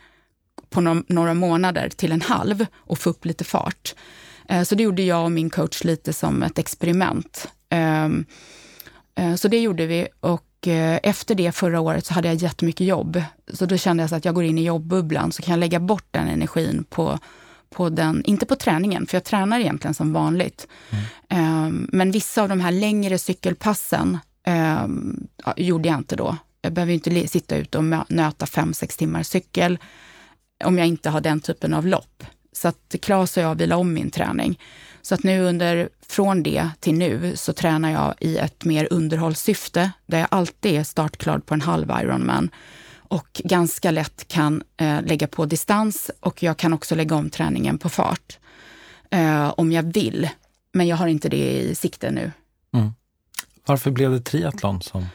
på 0.71 0.81
no- 0.81 1.05
några 1.09 1.35
månader 1.35 1.89
till 1.89 2.13
en 2.13 2.21
halv 2.23 2.67
och 2.77 2.99
få 2.99 3.11
upp 3.11 3.25
lite 3.25 3.45
fart. 3.45 3.95
Eh, 4.49 4.63
Så 4.63 4.75
det 4.75 4.83
gjorde 4.83 5.03
jag 5.03 5.25
och 5.25 5.33
min 5.33 5.51
coach 5.51 5.85
lite 5.85 6.13
som 6.13 6.43
ett 6.43 6.59
experiment. 6.59 7.49
Ehm, 7.71 8.25
eh, 9.15 9.35
Så 9.35 9.49
det 9.49 9.59
gjorde 9.61 9.87
vi 9.87 10.09
och 10.21 10.69
eh, 10.69 10.99
efter 11.03 11.35
det 11.35 11.53
förra 11.53 11.81
året 11.81 12.07
så 12.07 12.15
hade 12.15 12.29
jag 12.29 12.35
jättemycket 12.37 12.87
jobb. 12.87 13.23
Så 13.53 13.67
då 13.67 13.77
kände 13.77 14.03
jag 14.03 14.11
så 14.11 14.17
att 14.17 14.25
jag 14.25 14.35
går 14.35 14.45
in 14.45 14.59
i 14.59 14.65
jobbbubblan 14.65 15.33
så 15.33 15.43
kan 15.43 15.53
jag 15.53 15.61
lägga 15.61 15.81
bort 15.81 16.07
den 16.11 16.29
energin 16.29 16.85
på, 16.91 17.19
på 17.71 17.89
den, 17.89 18.25
inte 18.25 18.47
på 18.47 18.57
träningen, 18.57 19.07
för 19.07 19.17
jag 19.17 19.25
tränar 19.25 19.61
egentligen 19.61 19.95
som 19.95 20.13
vanligt. 20.13 20.67
Ehm, 21.29 21.89
Men 21.93 22.11
vissa 22.11 22.43
av 22.43 22.49
de 22.49 22.61
här 22.61 22.73
längre 22.73 23.19
cykelpassen 23.19 24.19
ehm, 24.47 25.27
gjorde 25.57 25.89
jag 25.89 25.99
inte 25.99 26.17
då. 26.17 26.37
Jag 26.63 26.73
behöver 26.73 26.93
inte 26.93 27.29
sitta 27.29 27.57
ute 27.57 27.79
och 27.79 27.85
nöta 28.09 28.47
fem, 28.47 28.75
sex 28.75 28.97
timmar 28.97 29.23
cykel 29.23 29.79
om 30.65 30.79
jag 30.79 30.87
inte 30.87 31.11
har 31.11 31.21
den 31.21 31.41
typen 31.41 31.75
av 31.75 31.87
lopp. 31.87 32.25
Så 32.53 32.69
att 32.69 32.95
Claes 33.03 33.37
och 33.37 33.43
jag 33.43 33.55
vilar 33.55 33.77
om 33.77 33.93
min 33.93 34.11
träning. 34.11 34.61
Så 35.03 35.15
att 35.15 35.23
nu 35.23 35.41
under, 35.41 35.89
från 36.07 36.43
det 36.43 36.71
till 36.81 36.95
nu 36.95 37.37
så 37.37 37.53
tränar 37.53 37.91
jag 37.91 38.15
i 38.21 38.37
ett 38.37 38.65
mer 38.65 38.89
underhållssyfte 38.91 39.91
där 40.07 40.19
jag 40.19 40.29
alltid 40.31 40.75
är 40.75 40.85
startklar 40.85 41.39
på 41.39 41.55
en 41.55 41.61
halv 41.61 41.91
Ironman 42.03 42.51
och 43.09 43.41
ganska 43.45 43.91
lätt 43.91 44.29
kan 44.29 44.63
eh, 44.77 45.03
lägga 45.03 45.27
på 45.27 45.47
distans 45.47 46.11
och 46.21 46.43
jag 46.43 46.57
kan 46.57 46.73
också 46.73 46.95
lägga 46.95 47.17
om 47.17 47.31
träningen 47.31 47.79
på 47.79 47.89
fart 47.89 48.39
eh, 49.11 49.49
om 49.57 49.73
jag 49.73 49.83
vill. 49.83 50.29
Men 50.73 50.87
jag 50.87 50.97
har 50.97 51.07
inte 51.07 51.29
det 51.29 51.61
i 51.61 51.75
sikte 51.75 52.11
nu. 52.11 52.33
Mm. 52.75 52.93
Varför 53.67 53.91
blev 53.91 54.11
det 54.11 54.21
triathlon 54.21 54.83
som, 54.83 55.07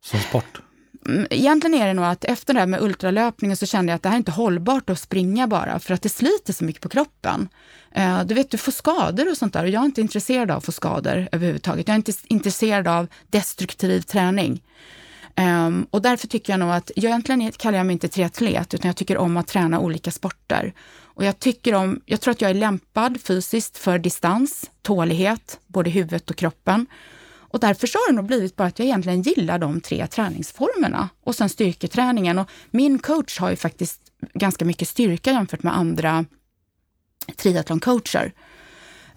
som 0.00 0.20
sport? 0.20 0.60
Mm, 1.08 1.26
egentligen 1.30 1.80
är 1.82 1.86
det 1.86 1.94
nog 1.94 2.04
att 2.04 2.24
efter 2.24 2.54
det 2.54 2.60
här 2.60 2.66
med 2.66 2.82
ultralöpningen 2.82 3.56
så 3.56 3.66
kände 3.66 3.92
jag 3.92 3.96
att 3.96 4.02
det 4.02 4.08
här 4.08 4.16
är 4.16 4.18
inte 4.18 4.32
hållbart 4.32 4.90
att 4.90 4.98
springa 4.98 5.46
bara, 5.46 5.78
för 5.78 5.94
att 5.94 6.02
det 6.02 6.08
sliter 6.08 6.52
så 6.52 6.64
mycket 6.64 6.82
på 6.82 6.88
kroppen. 6.88 7.48
Eh, 7.94 8.24
du 8.24 8.34
vet, 8.34 8.50
du 8.50 8.58
får 8.58 8.72
skador 8.72 9.30
och 9.30 9.36
sånt 9.36 9.52
där 9.52 9.62
och 9.62 9.68
jag 9.68 9.80
är 9.80 9.86
inte 9.86 10.00
intresserad 10.00 10.50
av 10.50 10.58
att 10.58 10.64
få 10.64 10.72
skador 10.72 11.28
överhuvudtaget. 11.32 11.88
Jag 11.88 11.94
är 11.94 11.96
inte 11.98 12.12
intresserad 12.28 12.88
av 12.88 13.06
destruktiv 13.30 14.00
träning. 14.00 14.62
Um, 15.36 15.86
och 15.90 16.02
därför 16.02 16.28
tycker 16.28 16.52
jag 16.52 16.60
nog 16.60 16.70
att, 16.70 16.90
jag 16.96 17.04
egentligen 17.04 17.52
kallar 17.52 17.78
jag 17.78 17.86
mig 17.86 17.92
inte 17.92 18.08
triatlet, 18.08 18.74
utan 18.74 18.88
jag 18.88 18.96
tycker 18.96 19.18
om 19.18 19.36
att 19.36 19.46
träna 19.46 19.80
olika 19.80 20.10
sporter. 20.10 20.72
Och 21.00 21.24
jag 21.24 21.38
tycker 21.38 21.74
om, 21.74 22.00
jag 22.06 22.20
tror 22.20 22.32
att 22.32 22.40
jag 22.40 22.50
är 22.50 22.54
lämpad 22.54 23.20
fysiskt 23.20 23.78
för 23.78 23.98
distans, 23.98 24.70
tålighet, 24.82 25.58
både 25.66 25.90
huvudet 25.90 26.30
och 26.30 26.36
kroppen. 26.36 26.86
Och 27.54 27.60
därför 27.60 27.86
så 27.86 27.98
har 27.98 28.12
det 28.12 28.16
nog 28.16 28.26
blivit 28.26 28.56
bara 28.56 28.68
att 28.68 28.78
jag 28.78 28.86
egentligen 28.86 29.22
gillar 29.22 29.58
de 29.58 29.80
tre 29.80 30.06
träningsformerna. 30.06 31.08
Och 31.24 31.34
sen 31.34 31.48
styrketräningen. 31.48 32.38
Och 32.38 32.48
min 32.70 32.98
coach 32.98 33.38
har 33.40 33.50
ju 33.50 33.56
faktiskt 33.56 34.00
ganska 34.34 34.64
mycket 34.64 34.88
styrka 34.88 35.30
jämfört 35.32 35.62
med 35.62 35.76
andra 35.76 36.24
triathloncoacher. 37.36 38.32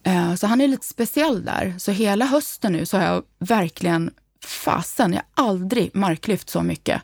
Eh, 0.04 0.36
Så 0.36 0.47
han 0.47 0.62
är 0.62 0.67
lite 0.67 0.86
speciell 0.88 1.45
där. 1.45 1.76
Så 1.78 1.91
hela 1.91 2.26
hösten 2.26 2.73
nu 2.73 2.86
så 2.86 2.97
har 2.97 3.04
jag 3.06 3.23
verkligen 3.39 4.12
fasen, 4.45 5.13
jag 5.13 5.21
har 5.36 5.50
aldrig 5.50 5.95
marklyft 5.95 6.50
så 6.50 6.62
mycket 6.62 7.02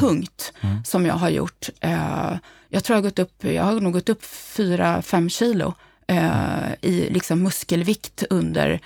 tungt 0.00 0.52
som 0.84 1.06
jag 1.06 1.14
har 1.14 1.28
gjort. 1.30 1.68
Eh, 1.80 2.32
Jag 2.68 2.84
tror 2.84 2.94
jag 2.96 3.02
har 3.02 3.10
gått 3.10 3.18
upp, 3.18 3.44
jag 3.44 3.62
har 3.64 3.80
nog 3.80 3.92
gått 3.92 4.08
upp 4.08 4.22
4-5 4.22 5.28
kilo 5.28 5.74
eh, 6.06 6.72
i 6.80 7.08
liksom 7.10 7.42
muskelvikt 7.42 8.24
under 8.30 8.80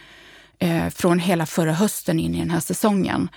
eh, 0.61 0.89
från 0.89 1.19
hela 1.19 1.47
förra 1.47 1.73
hösten 1.73 2.21
in 2.21 2.35
i 2.35 2.39
den 2.39 2.51
här 2.51 2.61
säsongen. 2.61 3.29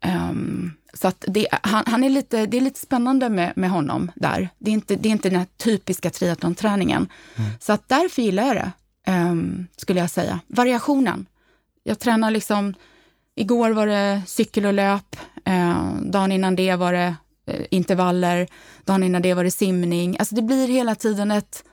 Ehm, 0.00 0.72
så 0.92 1.08
att 1.08 1.24
det, 1.28 1.46
han, 1.50 1.84
han 1.86 2.04
är 2.04 2.10
lite, 2.10 2.46
det 2.46 2.56
är 2.56 2.60
lite 2.60 2.80
spännande 2.80 3.28
med, 3.28 3.52
med 3.56 3.70
honom 3.70 4.10
där. 4.14 4.48
Det 4.58 4.70
är, 4.70 4.74
inte, 4.74 4.96
det 4.96 5.08
är 5.08 5.10
inte 5.10 5.28
den 5.30 5.38
här 5.38 5.46
typiska 5.56 6.10
triathlonträningen. 6.10 7.08
Så 7.60 7.72
att 7.72 7.88
därför 7.88 8.22
gillar 8.22 8.46
jag 8.46 8.56
det, 8.56 8.72
ehm, 9.06 9.66
skulle 9.76 10.00
jag 10.00 10.10
säga. 10.10 10.40
Variationen. 10.46 11.26
Jag 11.82 11.98
tränar 11.98 12.30
liksom, 12.30 12.74
igår 13.34 13.70
var 13.70 13.86
det 13.86 14.22
cykel 14.26 14.66
och 14.66 14.72
löp, 14.72 15.16
eh, 15.44 15.94
dagen 16.02 16.32
innan 16.32 16.56
det 16.56 16.76
var 16.76 16.92
det 16.92 17.14
eh, 17.46 17.66
intervaller, 17.70 18.48
dagen 18.84 19.02
innan 19.02 19.22
det 19.22 19.34
var 19.34 19.44
det 19.44 19.50
simning. 19.50 20.16
Alltså 20.18 20.34
det 20.34 20.42
blir 20.42 20.68
hela 20.68 20.94
tiden 20.94 21.30
ett, 21.30 21.64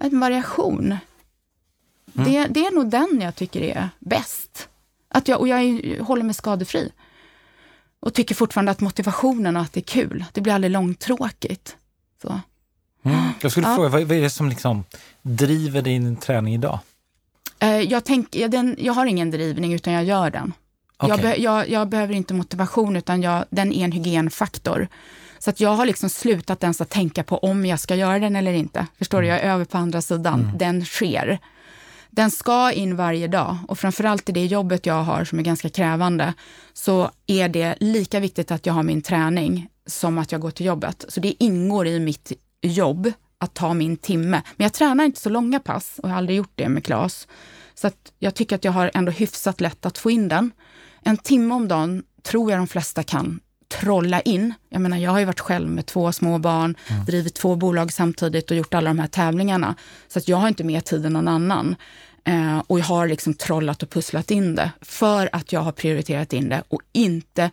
en 0.00 0.20
variation. 0.20 0.96
Det, 2.24 2.46
det 2.46 2.66
är 2.66 2.74
nog 2.74 2.90
den 2.90 3.20
jag 3.22 3.34
tycker 3.36 3.60
är 3.62 3.88
bäst. 3.98 4.68
Att 5.08 5.28
jag, 5.28 5.40
och 5.40 5.48
jag 5.48 5.62
är, 5.62 6.00
håller 6.00 6.22
mig 6.22 6.34
skadefri. 6.34 6.92
Och 8.00 8.14
tycker 8.14 8.34
fortfarande 8.34 8.72
att 8.72 8.80
motivationen 8.80 9.56
och 9.56 9.62
att 9.62 9.72
det 9.72 9.80
är 9.80 9.84
kul. 9.84 10.24
Det 10.32 10.40
blir 10.40 10.52
aldrig 10.52 10.70
långtråkigt. 10.70 11.76
Så. 12.22 12.40
Mm. 13.04 13.18
Jag 13.40 13.50
skulle 13.50 13.68
Ja. 13.68 13.74
fråga, 13.74 13.88
vad, 13.88 14.02
vad 14.02 14.16
är 14.18 14.22
det 14.22 14.30
som 14.30 14.48
liksom 14.48 14.84
driver 15.22 15.82
din 15.82 16.16
träning 16.16 16.54
idag? 16.54 16.78
Eh, 17.58 17.80
jag, 17.80 18.04
tänk, 18.04 18.36
jag, 18.36 18.50
den, 18.50 18.76
jag 18.78 18.92
har 18.92 19.06
ingen 19.06 19.30
drivning, 19.30 19.72
utan 19.72 19.92
jag 19.92 20.04
gör 20.04 20.30
den. 20.30 20.52
Jag, 20.98 21.10
Okej. 21.10 21.22
be, 21.22 21.36
jag, 21.36 21.68
jag 21.68 21.88
behöver 21.88 22.14
inte 22.14 22.34
motivation, 22.34 22.96
utan 22.96 23.22
jag, 23.22 23.44
den 23.50 23.72
är 23.72 23.84
en 23.84 23.92
hygienfaktor. 23.92 24.88
Så 25.38 25.50
att 25.50 25.60
jag 25.60 25.70
har 25.70 25.86
liksom 25.86 26.08
slutat 26.08 26.62
ens 26.62 26.80
att 26.80 26.90
tänka 26.90 27.22
på 27.22 27.38
om 27.38 27.66
jag 27.66 27.80
ska 27.80 27.94
göra 27.94 28.18
den 28.18 28.36
eller 28.36 28.52
inte. 28.52 28.86
Förstår 28.98 29.22
du? 29.22 29.28
Jag 29.28 29.40
är 29.40 29.50
över 29.52 29.64
på 29.64 29.78
andra 29.78 30.02
sidan. 30.02 30.52
Den 30.58 30.84
sker. 30.84 31.38
Den 32.16 32.30
ska 32.30 32.72
in 32.72 32.96
varje 32.96 33.28
dag 33.28 33.56
och 33.68 33.78
framförallt 33.78 34.28
i 34.28 34.32
det 34.32 34.46
jobbet 34.46 34.86
jag 34.86 35.02
har 35.02 35.24
som 35.24 35.38
är 35.38 35.42
ganska 35.42 35.68
krävande 35.68 36.34
så 36.72 37.10
är 37.26 37.48
det 37.48 37.76
lika 37.80 38.20
viktigt 38.20 38.50
att 38.50 38.66
jag 38.66 38.74
har 38.74 38.82
min 38.82 39.02
träning 39.02 39.68
som 39.86 40.18
att 40.18 40.32
jag 40.32 40.40
går 40.40 40.50
till 40.50 40.66
jobbet. 40.66 41.04
Så 41.08 41.20
det 41.20 41.44
ingår 41.44 41.86
i 41.86 42.00
mitt 42.00 42.32
jobb 42.62 43.12
att 43.38 43.54
ta 43.54 43.74
min 43.74 43.96
timme. 43.96 44.42
Men 44.56 44.64
jag 44.64 44.72
tränar 44.72 45.04
inte 45.04 45.20
så 45.20 45.28
långa 45.28 45.60
pass 45.60 46.00
och 46.02 46.08
har 46.08 46.16
aldrig 46.16 46.36
gjort 46.36 46.52
det 46.54 46.68
med 46.68 46.84
Klas. 46.84 47.28
Så 47.74 47.86
att 47.86 48.12
jag 48.18 48.34
tycker 48.34 48.56
att 48.56 48.64
jag 48.64 48.72
har 48.72 48.90
ändå 48.94 49.12
hyfsat 49.12 49.60
lätt 49.60 49.86
att 49.86 49.98
få 49.98 50.10
in 50.10 50.28
den. 50.28 50.50
En 51.02 51.16
timme 51.16 51.54
om 51.54 51.68
dagen 51.68 52.02
tror 52.22 52.50
jag 52.50 52.60
de 52.60 52.66
flesta 52.66 53.02
kan 53.02 53.40
trolla 53.80 54.20
in. 54.20 54.54
Jag 54.68 54.80
menar, 54.80 54.96
jag 54.96 55.10
har 55.10 55.18
ju 55.18 55.24
varit 55.24 55.40
själv 55.40 55.68
med 55.68 55.86
två 55.86 56.12
små 56.12 56.38
barn, 56.38 56.76
drivit 57.06 57.34
två 57.34 57.56
bolag 57.56 57.92
samtidigt 57.92 58.50
och 58.50 58.56
gjort 58.56 58.74
alla 58.74 58.90
de 58.90 58.98
här 58.98 59.06
tävlingarna. 59.06 59.74
Så 60.08 60.18
att 60.18 60.28
jag 60.28 60.36
har 60.36 60.48
inte 60.48 60.64
mer 60.64 60.80
tid 60.80 61.06
än 61.06 61.12
någon 61.12 61.28
annan. 61.28 61.76
Eh, 62.24 62.58
och 62.66 62.78
jag 62.78 62.84
har 62.84 63.08
liksom 63.08 63.34
trollat 63.34 63.82
och 63.82 63.90
pusslat 63.90 64.30
in 64.30 64.54
det 64.54 64.70
för 64.80 65.28
att 65.32 65.52
jag 65.52 65.60
har 65.60 65.72
prioriterat 65.72 66.32
in 66.32 66.48
det 66.48 66.62
och 66.68 66.80
inte 66.92 67.50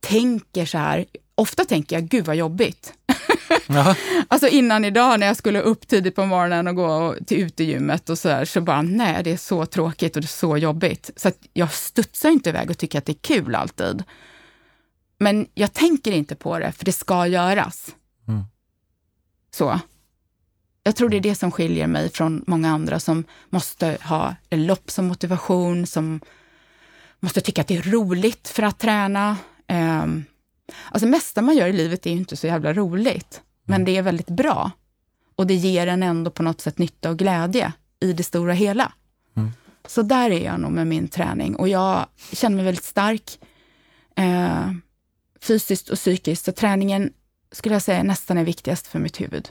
tänker 0.00 0.66
så 0.66 0.78
här. 0.78 1.04
Ofta 1.34 1.64
tänker 1.64 1.96
jag, 1.96 2.04
gud 2.08 2.24
vad 2.24 2.36
jobbigt. 2.36 2.92
Alltså 4.28 4.48
innan 4.48 4.84
idag 4.84 5.20
när 5.20 5.26
jag 5.26 5.36
skulle 5.36 5.60
upp 5.60 5.88
tidigt 5.88 6.14
på 6.14 6.26
morgonen 6.26 6.68
och 6.68 6.74
gå 6.74 7.14
till 7.26 7.42
utegymmet 7.42 8.10
och 8.10 8.18
så 8.18 8.28
där, 8.28 8.44
så 8.44 8.60
bara 8.60 8.82
nej, 8.82 9.22
det 9.24 9.30
är 9.30 9.36
så 9.36 9.66
tråkigt 9.66 10.16
och 10.16 10.22
det 10.22 10.26
är 10.26 10.28
så 10.28 10.56
jobbigt. 10.56 11.10
Så 11.16 11.30
jag 11.52 11.72
studsar 11.72 12.30
inte 12.30 12.50
iväg 12.50 12.70
och 12.70 12.78
tycker 12.78 12.98
att 12.98 13.04
det 13.04 13.12
är 13.12 13.34
kul 13.34 13.54
alltid. 13.54 14.02
Men 15.24 15.46
jag 15.54 15.72
tänker 15.72 16.12
inte 16.12 16.34
på 16.34 16.58
det, 16.58 16.72
för 16.72 16.84
det 16.84 16.92
ska 16.92 17.26
göras. 17.26 17.94
Mm. 18.28 18.44
Så. 19.50 19.80
Jag 20.82 20.96
tror 20.96 21.08
det 21.08 21.16
är 21.16 21.20
det 21.20 21.34
som 21.34 21.50
skiljer 21.50 21.86
mig 21.86 22.10
från 22.10 22.44
många 22.46 22.70
andra 22.70 23.00
som 23.00 23.24
måste 23.50 23.98
ha 24.02 24.34
en 24.50 24.66
lopp 24.66 24.90
som 24.90 25.06
motivation, 25.06 25.86
som 25.86 26.20
måste 27.20 27.40
tycka 27.40 27.60
att 27.60 27.66
det 27.66 27.76
är 27.76 27.82
roligt 27.82 28.48
för 28.48 28.62
att 28.62 28.78
träna. 28.78 29.36
Um, 29.68 30.24
alltså 30.90 31.06
mesta 31.06 31.42
man 31.42 31.56
gör 31.56 31.66
i 31.66 31.72
livet 31.72 32.06
är 32.06 32.10
ju 32.10 32.16
inte 32.16 32.36
så 32.36 32.46
jävla 32.46 32.72
roligt, 32.72 33.42
men 33.64 33.84
det 33.84 33.96
är 33.96 34.02
väldigt 34.02 34.30
bra. 34.30 34.70
Och 35.36 35.46
det 35.46 35.54
ger 35.54 35.86
en 35.86 36.02
ändå 36.02 36.30
på 36.30 36.42
något 36.42 36.60
sätt 36.60 36.78
nytta 36.78 37.10
och 37.10 37.18
glädje 37.18 37.72
i 38.00 38.12
det 38.12 38.22
stora 38.22 38.52
hela. 38.52 38.92
Mm. 39.36 39.50
Så 39.86 40.02
där 40.02 40.30
är 40.30 40.44
jag 40.44 40.60
nog 40.60 40.72
med 40.72 40.86
min 40.86 41.08
träning 41.08 41.56
och 41.56 41.68
jag 41.68 42.06
känner 42.32 42.56
mig 42.56 42.64
väldigt 42.64 42.84
stark 42.84 43.38
eh, 44.16 44.70
fysiskt 45.44 45.88
och 45.88 45.96
psykiskt. 45.96 46.44
Så 46.44 46.52
träningen 46.52 47.12
skulle 47.52 47.74
jag 47.74 47.82
säga 47.82 48.02
nästan 48.02 48.38
är 48.38 48.44
viktigast 48.44 48.86
för 48.86 48.98
mitt 48.98 49.20
huvud. 49.20 49.48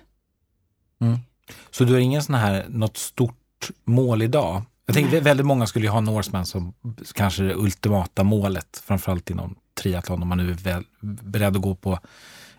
Så 1.72 1.84
du 1.84 1.94
har 1.94 2.00
ingen 2.00 2.24
sån 2.24 2.36
här, 2.36 2.66
något 2.70 2.98
stort 2.98 3.72
mål 3.86 4.22
idag? 4.22 4.62
Jag 4.86 4.96
tänker 4.96 5.22
väldigt 5.22 5.46
många 5.46 5.68
skulle 5.68 5.86
ju 5.86 5.92
ha 5.92 6.02
Norseman 6.02 6.46
som 6.46 6.74
kanske 7.14 7.44
det 7.44 7.56
ultimata 7.56 8.24
målet, 8.24 8.82
framförallt 8.86 9.30
inom 9.30 9.56
triathlon, 9.82 10.22
om 10.22 10.28
man 10.28 10.38
nu 10.38 10.52
är 10.52 10.56
väl, 10.56 10.84
beredd 11.02 11.56
att 11.56 11.62
gå 11.62 11.76
på 11.76 12.00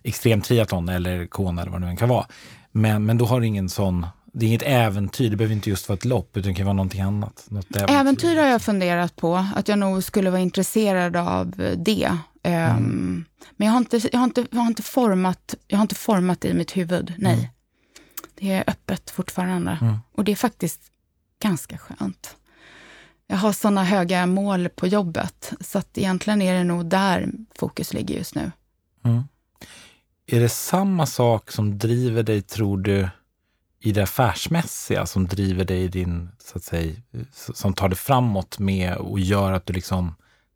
extrem 0.03 0.41
triathlon 0.41 0.89
eller 0.89 1.27
Kona 1.27 1.63
eller 1.63 1.73
vad 1.73 1.81
det 1.81 1.91
nu 1.91 1.97
kan 1.97 2.09
vara. 2.09 2.27
Men, 2.73 3.07
men 3.07 3.19
då 3.19 3.25
har 3.25 3.41
du 3.41 3.47
ingen 3.47 3.69
sån, 3.69 4.07
det 4.33 4.47
är 4.47 4.49
inget 4.49 4.63
äventyr, 4.63 5.31
det 5.31 5.37
behöver 5.37 5.55
inte 5.55 5.71
just 5.71 5.89
vara 5.89 5.97
ett 5.97 6.05
lopp, 6.05 6.37
utan 6.37 6.53
det 6.53 6.57
kan 6.57 6.67
vara 6.67 6.77
någonting 6.77 7.01
annat. 7.01 7.47
Något 7.49 7.77
äventyr. 7.77 7.95
äventyr 7.95 8.37
har 8.37 8.47
jag 8.47 8.63
funderat 8.63 9.17
på, 9.17 9.47
att 9.55 9.69
jag 9.69 9.79
nog 9.79 10.05
skulle 10.05 10.31
vara 10.31 10.41
intresserad 10.41 11.17
av 11.17 11.55
det. 11.77 12.19
Mm. 12.45 12.77
Um, 12.77 13.25
men 13.57 13.67
jag 13.67 13.73
har, 13.73 13.79
inte, 13.79 14.01
jag, 14.13 14.19
har 14.19 14.25
inte, 14.25 14.47
jag, 14.51 14.59
har 14.59 14.67
inte 14.67 14.83
format, 14.83 15.55
jag 15.69 15.79
har 15.79 15.83
inte 15.83 15.95
format 15.95 16.41
det 16.41 16.49
i 16.49 16.55
mitt 16.55 16.77
huvud, 16.77 17.15
nej. 17.19 17.35
Mm. 17.35 17.47
Det 18.35 18.53
är 18.53 18.65
öppet 18.67 19.11
fortfarande. 19.11 19.79
Mm. 19.81 19.97
Och 20.13 20.25
det 20.25 20.33
är 20.33 20.37
faktiskt 20.37 20.81
ganska 21.43 21.79
skönt. 21.79 22.37
Jag 23.27 23.37
har 23.37 23.53
sådana 23.53 23.85
höga 23.85 24.27
mål 24.27 24.69
på 24.69 24.87
jobbet, 24.87 25.53
så 25.61 25.79
att 25.79 25.99
egentligen 25.99 26.43
är 26.43 26.55
det 26.55 26.65
nog 26.65 26.87
där 26.87 27.29
fokus 27.59 27.93
ligger 27.93 28.17
just 28.17 28.35
nu. 28.35 28.53
Mm. 29.05 29.23
Är 30.27 30.41
det 30.41 30.49
samma 30.49 31.07
sak 31.07 31.51
som 31.51 31.79
driver 31.79 32.23
dig, 32.23 32.43
tror 32.43 32.79
du, 32.79 33.09
i 33.81 33.93
det 33.93 34.03
affärsmässiga 34.03 35.07
som 35.07 35.27
driver 35.27 35.65
dig 35.65 35.83
i 35.83 35.89
din, 35.89 36.29
så 36.39 36.59
att 36.59 36.65
säga, 36.65 36.95
som 37.33 37.75
tar 37.75 37.89
dig 37.89 37.99
framåt 37.99 38.59
med 38.59 38.97
och 38.97 39.21
gör 39.21 39.53
att 39.53 39.67
du 39.67 39.73
liksom 39.73 40.15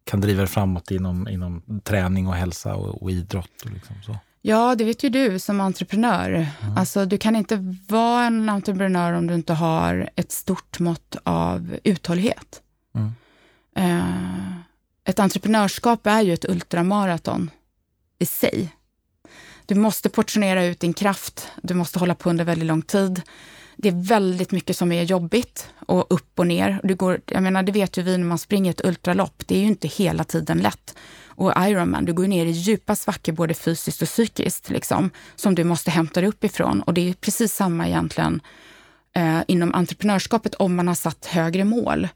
kan 0.08 0.20
driva 0.20 0.38
dig 0.38 0.48
framåt 0.48 0.90
inom, 0.90 1.28
inom 1.28 1.80
träning 1.84 2.26
och 2.26 2.34
hälsa 2.34 2.74
och, 2.74 3.02
och 3.02 3.10
idrott? 3.10 3.62
Och 3.64 3.70
liksom 3.70 3.96
så? 4.06 4.16
Ja, 4.42 4.74
det 4.74 4.84
vet 4.84 5.02
ju 5.02 5.08
du 5.08 5.38
som 5.38 5.60
entreprenör. 5.60 6.30
Mm. 6.30 6.76
Alltså, 6.76 7.04
du 7.04 7.18
kan 7.18 7.36
inte 7.36 7.74
vara 7.88 8.24
en 8.24 8.48
entreprenör 8.48 9.12
om 9.12 9.26
du 9.26 9.34
inte 9.34 9.52
har 9.54 10.10
ett 10.16 10.32
stort 10.32 10.78
mått 10.78 11.16
av 11.22 11.76
uthållighet. 11.84 12.62
Mm. 12.94 13.12
Uh, 13.78 14.52
ett 15.04 15.18
entreprenörskap 15.18 16.06
är 16.06 16.22
ju 16.22 16.32
ett 16.32 16.44
ultramaraton 16.44 17.50
i 18.18 18.26
sig. 18.26 18.74
Du 19.66 19.74
måste 19.74 20.08
portionera 20.08 20.64
ut 20.64 20.80
din 20.80 20.94
kraft. 20.94 21.48
Du 21.62 21.74
måste 21.74 21.98
hålla 21.98 22.14
på 22.14 22.30
under 22.30 22.44
väldigt 22.44 22.66
lång 22.66 22.82
tid. 22.82 23.22
Det 23.80 23.88
är 23.88 24.08
väldigt 24.08 24.52
mycket 24.52 24.76
som 24.76 24.92
är 24.92 25.02
jobbigt 25.02 25.68
och 25.86 26.06
upp 26.10 26.38
och 26.38 26.46
ner. 26.46 26.80
Du 26.82 26.94
går, 26.94 27.20
jag 27.26 27.42
menar, 27.42 27.62
det 27.62 27.72
vet 27.72 27.96
ju 27.96 28.02
vi 28.02 28.18
när 28.18 28.24
man 28.24 28.38
springer 28.38 28.70
ett 28.70 28.84
ultralopp. 28.84 29.42
Det 29.46 29.54
är 29.56 29.60
ju 29.60 29.66
inte 29.66 29.88
hela 29.88 30.24
tiden 30.24 30.58
lätt. 30.58 30.94
Och 31.26 31.52
Ironman, 31.56 32.04
du 32.04 32.12
går 32.12 32.26
ner 32.26 32.46
i 32.46 32.50
djupa 32.50 32.96
svackor 32.96 33.32
både 33.32 33.54
fysiskt 33.54 34.02
och 34.02 34.08
psykiskt, 34.08 34.70
liksom, 34.70 35.10
som 35.36 35.54
du 35.54 35.64
måste 35.64 35.90
hämta 35.90 36.20
dig 36.20 36.28
upp 36.28 36.44
ifrån. 36.44 36.82
Och 36.82 36.94
det 36.94 37.08
är 37.08 37.14
precis 37.14 37.54
samma 37.54 37.88
egentligen 37.88 38.40
eh, 39.16 39.40
inom 39.46 39.74
entreprenörskapet 39.74 40.54
om 40.54 40.74
man 40.74 40.88
har 40.88 40.94
satt 40.94 41.26
högre 41.26 41.64
mål. 41.64 42.08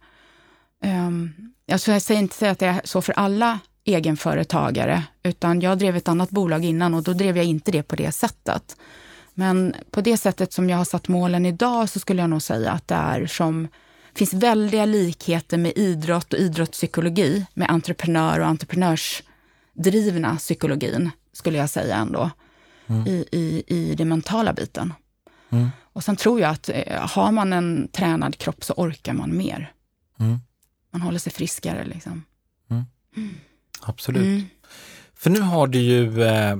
Um, 0.84 1.52
alltså 1.72 1.92
jag 1.92 2.02
säger 2.02 2.20
inte 2.20 2.50
att 2.50 2.58
det 2.58 2.66
är 2.66 2.80
så 2.84 3.02
för 3.02 3.12
alla 3.12 3.58
egenföretagare, 3.84 5.02
utan 5.22 5.60
jag 5.60 5.78
drev 5.78 5.96
ett 5.96 6.08
annat 6.08 6.30
bolag 6.30 6.64
innan 6.64 6.94
och 6.94 7.02
då 7.02 7.12
drev 7.12 7.36
jag 7.36 7.46
inte 7.46 7.70
det 7.70 7.82
på 7.82 7.96
det 7.96 8.12
sättet. 8.12 8.76
Men 9.34 9.74
på 9.90 10.00
det 10.00 10.16
sättet 10.16 10.52
som 10.52 10.70
jag 10.70 10.76
har 10.76 10.84
satt 10.84 11.08
målen 11.08 11.46
idag 11.46 11.88
så 11.88 12.00
skulle 12.00 12.20
jag 12.20 12.30
nog 12.30 12.42
säga 12.42 12.72
att 12.72 12.88
det 12.88 12.94
är 12.94 13.26
som 13.26 13.68
finns 14.14 14.34
väldiga 14.34 14.84
likheter 14.84 15.58
med 15.58 15.72
idrott 15.76 16.32
och 16.32 16.38
idrottspsykologi, 16.38 17.46
med 17.54 17.70
entreprenör 17.70 18.40
och 18.40 18.46
entreprenörsdrivna 18.46 20.36
psykologin, 20.36 21.10
skulle 21.32 21.58
jag 21.58 21.70
säga 21.70 21.96
ändå, 21.96 22.30
mm. 22.86 23.06
i, 23.06 23.28
i, 23.32 23.62
i 23.66 23.94
den 23.94 24.08
mentala 24.08 24.52
biten. 24.52 24.94
Mm. 25.50 25.68
Och 25.82 26.04
sen 26.04 26.16
tror 26.16 26.40
jag 26.40 26.50
att 26.50 26.68
eh, 26.68 27.08
har 27.08 27.32
man 27.32 27.52
en 27.52 27.88
tränad 27.92 28.38
kropp 28.38 28.64
så 28.64 28.74
orkar 28.76 29.12
man 29.12 29.36
mer. 29.36 29.72
Mm. 30.20 30.38
Man 30.90 31.02
håller 31.02 31.18
sig 31.18 31.32
friskare 31.32 31.84
liksom. 31.84 32.24
Mm. 32.70 32.84
Absolut. 33.80 34.22
Mm. 34.22 34.42
För 35.14 35.30
nu 35.30 35.40
har 35.40 35.66
du 35.66 35.78
ju, 35.78 36.22
eh, 36.22 36.56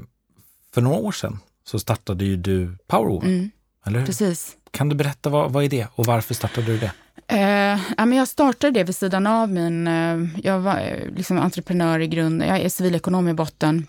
för 0.75 0.81
några 0.81 0.97
år 0.97 1.13
sedan 1.13 1.39
så 1.65 1.79
startade 1.79 2.25
ju 2.25 2.37
du 2.37 2.77
Powerwoman, 2.87 3.29
mm. 3.29 3.51
eller 3.87 3.99
hur? 3.99 4.07
Precis. 4.07 4.57
Kan 4.71 4.89
du 4.89 4.95
berätta 4.95 5.31
vad, 5.31 5.53
vad 5.53 5.65
är 5.65 5.69
det 5.69 5.87
och 5.95 6.07
varför 6.07 6.35
startade 6.35 6.67
du 6.67 6.79
det? 6.79 6.93
Eh, 7.27 7.81
men 8.07 8.13
jag 8.13 8.29
startade 8.29 8.73
det 8.73 8.85
vid 8.85 8.97
sidan 8.97 9.27
av 9.27 9.51
min... 9.51 9.87
Eh, 9.87 10.19
jag 10.43 10.61
var 10.61 10.81
eh, 10.81 11.15
liksom 11.17 11.39
entreprenör 11.39 12.01
i 12.01 12.07
grunden. 12.07 12.49
Jag 12.49 12.61
är 12.61 12.69
civilekonom 12.69 13.29
i 13.29 13.35
botten. 13.35 13.87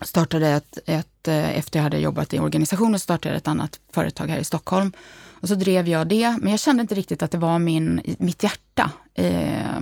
Startade 0.00 0.48
ett, 0.48 0.78
ett, 0.86 1.28
eh, 1.28 1.58
efter 1.58 1.78
jag 1.78 1.84
hade 1.84 1.98
jobbat 1.98 2.34
i 2.34 2.38
organisationen, 2.38 3.00
startade 3.00 3.34
ett 3.34 3.48
annat 3.48 3.80
företag 3.92 4.26
här 4.26 4.38
i 4.38 4.44
Stockholm. 4.44 4.92
Och 5.40 5.48
så 5.48 5.54
drev 5.54 5.88
jag 5.88 6.08
det, 6.08 6.36
men 6.40 6.50
jag 6.50 6.60
kände 6.60 6.80
inte 6.80 6.94
riktigt 6.94 7.22
att 7.22 7.30
det 7.30 7.38
var 7.38 7.58
min, 7.58 8.00
mitt 8.18 8.42
hjärta. 8.42 8.90
Eh, 9.14 9.80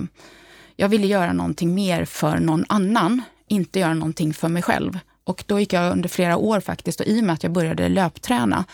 jag 0.76 0.88
ville 0.88 1.06
göra 1.06 1.32
någonting 1.32 1.74
mer 1.74 2.04
för 2.04 2.38
någon 2.38 2.64
annan, 2.68 3.22
inte 3.46 3.78
göra 3.78 3.94
någonting 3.94 4.34
för 4.34 4.48
mig 4.48 4.62
själv. 4.62 4.98
Och 5.24 5.44
då 5.46 5.60
gick 5.60 5.72
jag 5.72 5.92
under 5.92 6.08
flera 6.08 6.36
år 6.36 6.60
faktiskt, 6.60 7.00
och 7.00 7.06
i 7.06 7.20
och 7.20 7.24
med 7.24 7.34
att 7.34 7.42
jag 7.42 7.52
började 7.52 7.88
löpträna, 7.88 8.64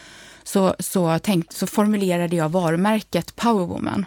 så, 0.44 0.74
så, 0.78 1.18
tänkt, 1.18 1.52
så 1.52 1.66
formulerade 1.66 2.37
jag 2.37 2.48
varumärket 2.48 3.37
Powerwoman. 3.37 4.06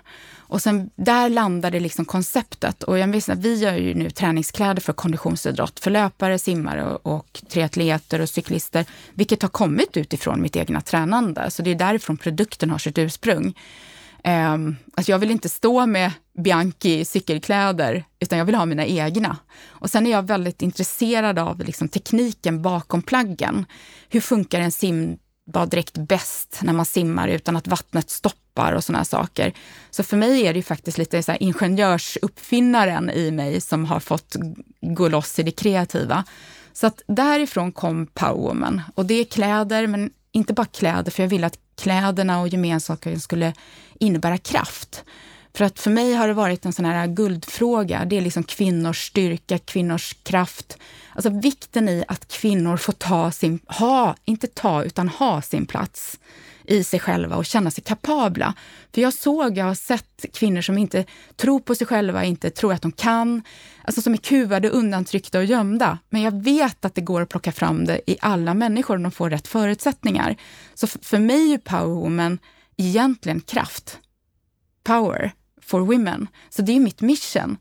Och 0.49 0.61
sen 0.61 0.89
där 0.95 1.29
landade 1.29 1.79
liksom 1.79 2.05
konceptet. 2.05 2.83
Och 2.83 2.99
jag 2.99 3.07
visste, 3.07 3.35
vi 3.35 3.55
gör 3.55 3.73
ju 3.73 3.93
nu 3.93 4.09
träningskläder 4.09 4.81
för 4.81 4.93
konditionsidrott, 4.93 5.79
för 5.79 5.91
löpare, 5.91 6.39
simmare 6.39 6.85
och, 6.85 7.15
och 7.15 7.41
triatleter 7.49 8.21
och 8.21 8.29
cyklister, 8.29 8.85
vilket 9.13 9.41
har 9.41 9.49
kommit 9.49 9.97
utifrån 9.97 10.41
mitt 10.41 10.55
egna 10.55 10.81
tränande. 10.81 11.51
Så 11.51 11.61
det 11.61 11.71
är 11.71 11.75
därifrån 11.75 12.17
produkten 12.17 12.69
har 12.69 12.77
sitt 12.77 12.97
ursprung. 12.97 13.53
Um, 14.23 14.77
alltså 14.93 15.11
jag 15.11 15.19
vill 15.19 15.31
inte 15.31 15.49
stå 15.49 15.85
med 15.85 16.11
Bianchi 16.37 17.05
cykelkläder, 17.05 18.03
utan 18.19 18.37
jag 18.37 18.45
vill 18.45 18.55
ha 18.55 18.65
mina 18.65 18.85
egna. 18.85 19.37
Och 19.67 19.89
sen 19.89 20.07
är 20.07 20.11
jag 20.11 20.27
väldigt 20.27 20.61
intresserad 20.61 21.39
av 21.39 21.59
liksom 21.59 21.89
tekniken 21.89 22.61
bakom 22.61 23.01
plaggen. 23.01 23.65
Hur 24.09 24.21
funkar 24.21 24.59
en 24.59 24.71
simbaddräkt 24.71 25.97
bäst 25.97 26.59
när 26.63 26.73
man 26.73 26.85
simmar 26.85 27.27
utan 27.27 27.55
att 27.55 27.67
vattnet 27.67 28.09
stoppar 28.09 28.73
och 28.73 28.83
sådana 28.83 29.05
saker. 29.05 29.53
Så 29.89 30.03
för 30.03 30.17
mig 30.17 30.47
är 30.47 30.53
det 30.53 30.63
faktiskt 30.63 30.97
lite 30.97 31.23
så 31.23 31.31
här 31.31 31.43
ingenjörsuppfinnaren 31.43 33.09
i 33.09 33.31
mig 33.31 33.61
som 33.61 33.85
har 33.85 33.99
fått 33.99 34.35
gå 34.81 35.09
loss 35.09 35.39
i 35.39 35.43
det 35.43 35.51
kreativa. 35.51 36.23
Så 36.73 36.87
att 36.87 37.01
därifrån 37.07 37.71
kom 37.71 38.07
Powerwoman. 38.07 38.81
Och 38.95 39.05
det 39.05 39.13
är 39.13 39.25
kläder, 39.25 39.87
men 39.87 40.11
inte 40.31 40.53
bara 40.53 40.65
kläder, 40.65 41.11
för 41.11 41.23
jag 41.23 41.29
ville 41.29 41.47
att 41.47 41.59
kläderna 41.81 42.41
och 42.41 42.47
gemenskapen 42.47 43.19
skulle 43.19 43.53
innebära 43.99 44.37
kraft. 44.37 45.03
För 45.53 45.65
att 45.65 45.79
för 45.79 45.91
mig 45.91 46.13
har 46.13 46.27
det 46.27 46.33
varit 46.33 46.65
en 46.65 46.73
sån 46.73 46.85
här 46.85 47.07
guldfråga. 47.07 48.05
Det 48.05 48.17
är 48.17 48.21
liksom 48.21 48.43
kvinnors 48.43 49.07
styrka, 49.07 49.57
kvinnors 49.57 50.13
kraft. 50.23 50.77
Alltså 51.13 51.29
vikten 51.29 51.89
i 51.89 52.03
att 52.07 52.27
kvinnor 52.27 52.77
får 52.77 52.93
ta 52.93 53.31
sin, 53.31 53.59
ha, 53.65 54.15
inte 54.25 54.47
ta, 54.47 54.83
utan 54.83 55.09
ha 55.09 55.41
sin 55.41 55.65
plats 55.65 56.19
i 56.69 56.83
sig 56.83 56.99
själva 56.99 57.35
och 57.35 57.45
känna 57.45 57.71
sig 57.71 57.83
kapabla. 57.83 58.53
För 58.93 59.01
jag 59.01 59.13
såg, 59.13 59.57
jag 59.57 59.65
har 59.65 59.75
sett 59.75 60.25
kvinnor 60.33 60.61
som 60.61 60.77
inte 60.77 61.05
tror 61.35 61.59
på 61.59 61.75
sig 61.75 61.87
själva, 61.87 62.25
inte 62.25 62.49
tror 62.49 62.73
att 62.73 62.81
de 62.81 62.91
kan, 62.91 63.41
alltså 63.83 64.01
som 64.01 64.13
är 64.13 64.17
kuvade, 64.17 64.69
undantryckta 64.69 65.37
och 65.37 65.45
gömda. 65.45 65.97
Men 66.09 66.21
jag 66.21 66.43
vet 66.43 66.85
att 66.85 66.95
det 66.95 67.01
går 67.01 67.21
att 67.21 67.29
plocka 67.29 67.51
fram 67.51 67.85
det 67.85 68.11
i 68.11 68.17
alla 68.21 68.53
människor 68.53 68.95
om 68.95 69.03
de 69.03 69.11
får 69.11 69.29
rätt 69.29 69.47
förutsättningar. 69.47 70.35
Så 70.73 70.87
för 70.87 71.19
mig 71.19 71.53
är 71.53 71.57
Power 71.57 71.95
Woman 71.95 72.39
egentligen 72.77 73.41
kraft. 73.41 73.99
Power 74.83 75.31
for 75.61 75.79
women. 75.79 76.27
Så 76.49 76.61
det 76.61 76.71
är 76.71 76.79
mitt 76.79 77.01
mission. 77.01 77.57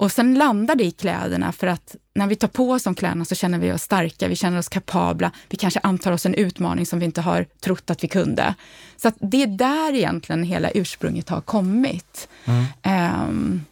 Och 0.00 0.12
sen 0.12 0.34
landar 0.34 0.74
det 0.74 0.84
i 0.84 0.90
kläderna 0.90 1.52
för 1.52 1.66
att 1.66 1.96
när 2.14 2.26
vi 2.26 2.36
tar 2.36 2.48
på 2.48 2.70
oss 2.70 2.82
de 2.82 2.94
kläderna 2.94 3.24
så 3.24 3.34
känner 3.34 3.58
vi 3.58 3.72
oss 3.72 3.82
starka, 3.82 4.28
vi 4.28 4.36
känner 4.36 4.58
oss 4.58 4.68
kapabla, 4.68 5.30
vi 5.48 5.56
kanske 5.56 5.80
antar 5.82 6.12
oss 6.12 6.26
en 6.26 6.34
utmaning 6.34 6.86
som 6.86 6.98
vi 6.98 7.04
inte 7.04 7.20
har 7.20 7.46
trott 7.60 7.90
att 7.90 8.04
vi 8.04 8.08
kunde. 8.08 8.54
Så 8.96 9.08
att 9.08 9.14
det 9.20 9.42
är 9.42 9.46
där 9.46 9.94
egentligen 9.94 10.42
hela 10.42 10.70
ursprunget 10.70 11.28
har 11.28 11.40
kommit. 11.40 12.28
Mm. 12.44 13.28
Um, 13.28 13.64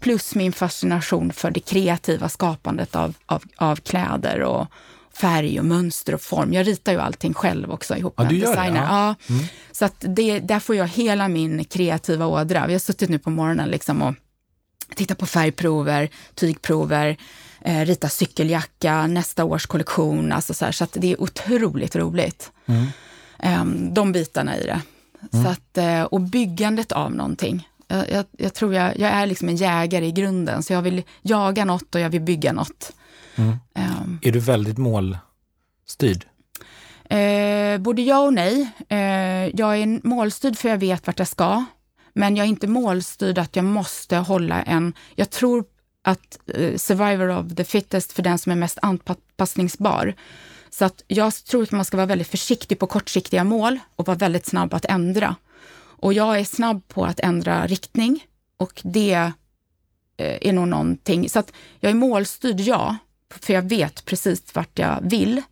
plus 0.00 0.34
min 0.34 0.52
fascination 0.52 1.32
för 1.32 1.50
det 1.50 1.60
kreativa 1.60 2.28
skapandet 2.28 2.96
av, 2.96 3.14
av, 3.26 3.42
av, 3.56 3.76
kläder 3.76 4.42
och 4.42 4.66
färg 5.20 5.58
och 5.58 5.64
mönster 5.64 6.14
och 6.14 6.22
form. 6.22 6.52
Jag 6.52 6.66
ritar 6.66 6.92
ju 6.92 6.98
allting 6.98 7.34
själv 7.34 7.70
också 7.70 7.96
ihop 7.96 8.18
med 8.18 8.32
en 8.32 8.40
designer. 8.40 8.86
Ja. 8.90 9.14
ja. 9.26 9.34
Mm. 9.34 9.46
Så 9.72 9.84
att 9.84 10.04
det, 10.08 10.40
där 10.40 10.60
får 10.60 10.76
jag 10.76 10.88
hela 10.88 11.28
min 11.28 11.64
kreativa 11.64 12.26
ådra. 12.26 12.66
Vi 12.66 12.72
har 12.72 12.80
suttit 12.80 13.08
nu 13.10 13.18
på 13.18 13.30
morgonen 13.30 13.68
liksom 13.68 14.02
och 14.02 14.14
titta 14.94 15.14
på 15.14 15.26
färgprover, 15.26 16.08
tygprover, 16.34 17.16
eh, 17.60 17.84
rita 17.84 18.08
cykeljacka, 18.08 19.06
nästa 19.06 19.44
års 19.44 19.66
kollektion. 19.66 20.32
Alltså 20.32 20.54
så, 20.54 20.64
här, 20.64 20.72
så 20.72 20.86
det 20.92 21.12
är 21.12 21.22
otroligt 21.22 21.96
roligt. 21.96 22.52
Mm. 22.66 22.86
Eh, 23.38 23.92
de 23.92 24.12
bitarna 24.12 24.58
i 24.58 24.64
det. 24.64 24.80
Mm. 25.32 25.44
Så 25.44 25.50
att, 25.50 25.78
eh, 25.78 26.02
och 26.02 26.20
byggandet 26.20 26.92
av 26.92 27.14
någonting. 27.14 27.68
Jag, 27.88 28.10
jag, 28.10 28.24
jag, 28.38 28.54
tror 28.54 28.74
jag, 28.74 28.98
jag 28.98 29.10
är 29.10 29.26
liksom 29.26 29.48
en 29.48 29.56
jägare 29.56 30.06
i 30.06 30.12
grunden, 30.12 30.62
så 30.62 30.72
jag 30.72 30.82
vill 30.82 31.02
jaga 31.22 31.64
något 31.64 31.94
och 31.94 32.00
jag 32.00 32.10
vill 32.10 32.20
bygga 32.20 32.52
något. 32.52 32.92
Mm. 33.36 33.50
Um, 33.74 34.18
är 34.22 34.32
du 34.32 34.38
väldigt 34.38 34.78
målstyrd? 34.78 36.24
Eh, 37.10 37.78
både 37.78 38.02
ja 38.02 38.18
och 38.18 38.32
nej. 38.32 38.70
Eh, 38.88 38.98
jag 39.60 39.78
är 39.78 40.06
målstyrd 40.06 40.56
för 40.56 40.68
jag 40.68 40.78
vet 40.78 41.06
vart 41.06 41.18
jag 41.18 41.28
ska. 41.28 41.64
Men 42.12 42.36
jag 42.36 42.44
är 42.44 42.48
inte 42.48 42.66
målstyrd 42.66 43.38
att 43.38 43.56
jag 43.56 43.64
måste 43.64 44.16
hålla 44.16 44.62
en... 44.62 44.92
Jag 45.14 45.30
tror 45.30 45.64
att 46.02 46.38
eh, 46.54 46.76
survivor 46.76 47.38
of 47.38 47.54
the 47.56 47.64
fittest 47.64 48.12
för 48.12 48.22
den 48.22 48.38
som 48.38 48.52
är 48.52 48.56
mest 48.56 48.78
anpassningsbar. 48.82 50.14
Så 50.70 50.84
att 50.84 51.04
jag 51.06 51.34
tror 51.34 51.62
att 51.62 51.70
man 51.70 51.84
ska 51.84 51.96
vara 51.96 52.06
väldigt 52.06 52.28
försiktig 52.28 52.78
på 52.78 52.86
kortsiktiga 52.86 53.44
mål 53.44 53.78
och 53.96 54.06
vara 54.06 54.16
väldigt 54.16 54.46
snabb 54.46 54.74
att 54.74 54.84
ändra. 54.84 55.36
Och 55.76 56.12
jag 56.12 56.40
är 56.40 56.44
snabb 56.44 56.88
på 56.88 57.04
att 57.04 57.20
ändra 57.20 57.66
riktning 57.66 58.24
och 58.56 58.80
det 58.84 59.32
eh, 60.16 60.38
är 60.48 60.52
nog 60.52 60.68
någonting. 60.68 61.28
Så 61.28 61.38
att 61.38 61.52
jag 61.80 61.90
är 61.90 61.94
målstyrd, 61.94 62.60
ja, 62.60 62.96
för 63.40 63.52
jag 63.52 63.62
vet 63.62 64.04
precis 64.04 64.54
vart 64.54 64.78
jag 64.78 64.98
vill 65.02 65.42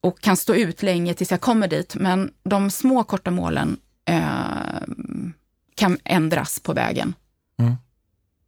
och 0.00 0.20
kan 0.20 0.36
stå 0.36 0.54
ut 0.54 0.82
länge 0.82 1.14
tills 1.14 1.30
jag 1.30 1.40
kommer 1.40 1.68
dit. 1.68 1.94
Men 1.94 2.32
de 2.42 2.70
små 2.70 3.04
korta 3.04 3.30
målen 3.30 3.76
eh, 4.04 4.82
kan 5.74 5.98
ändras 6.04 6.60
på 6.60 6.72
vägen 6.72 7.14
Mm. 7.58 7.74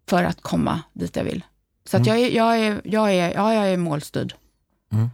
för 0.08 0.24
att 0.24 0.40
komma 0.40 0.80
dit 0.92 1.16
jag 1.16 1.24
vill. 1.24 1.44
Så 1.86 1.96
att 1.96 2.06
jag, 2.06 2.18
är, 2.18 2.30
jag, 2.30 2.58
är, 2.58 2.80
jag, 2.84 3.12
är, 3.14 3.34
ja, 3.34 3.54
jag 3.54 3.68
är 3.72 3.76
målstyrd. 3.76 4.34
Mm. 4.92 5.10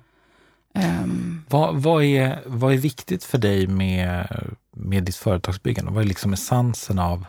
Ehm, 0.74 1.44
Vad, 1.48 1.82
vad, 1.82 2.04
är, 2.04 2.42
vad 2.46 2.72
är 2.72 2.76
viktigt 2.78 3.24
för 3.24 3.38
dig 3.38 3.66
med, 3.66 4.26
med 4.76 5.04
ditt 5.04 5.16
företagsbyggande? 5.16 5.90
Vad 5.92 6.02
är 6.04 6.08
liksom 6.08 6.32
essensen 6.32 6.98
av 6.98 7.24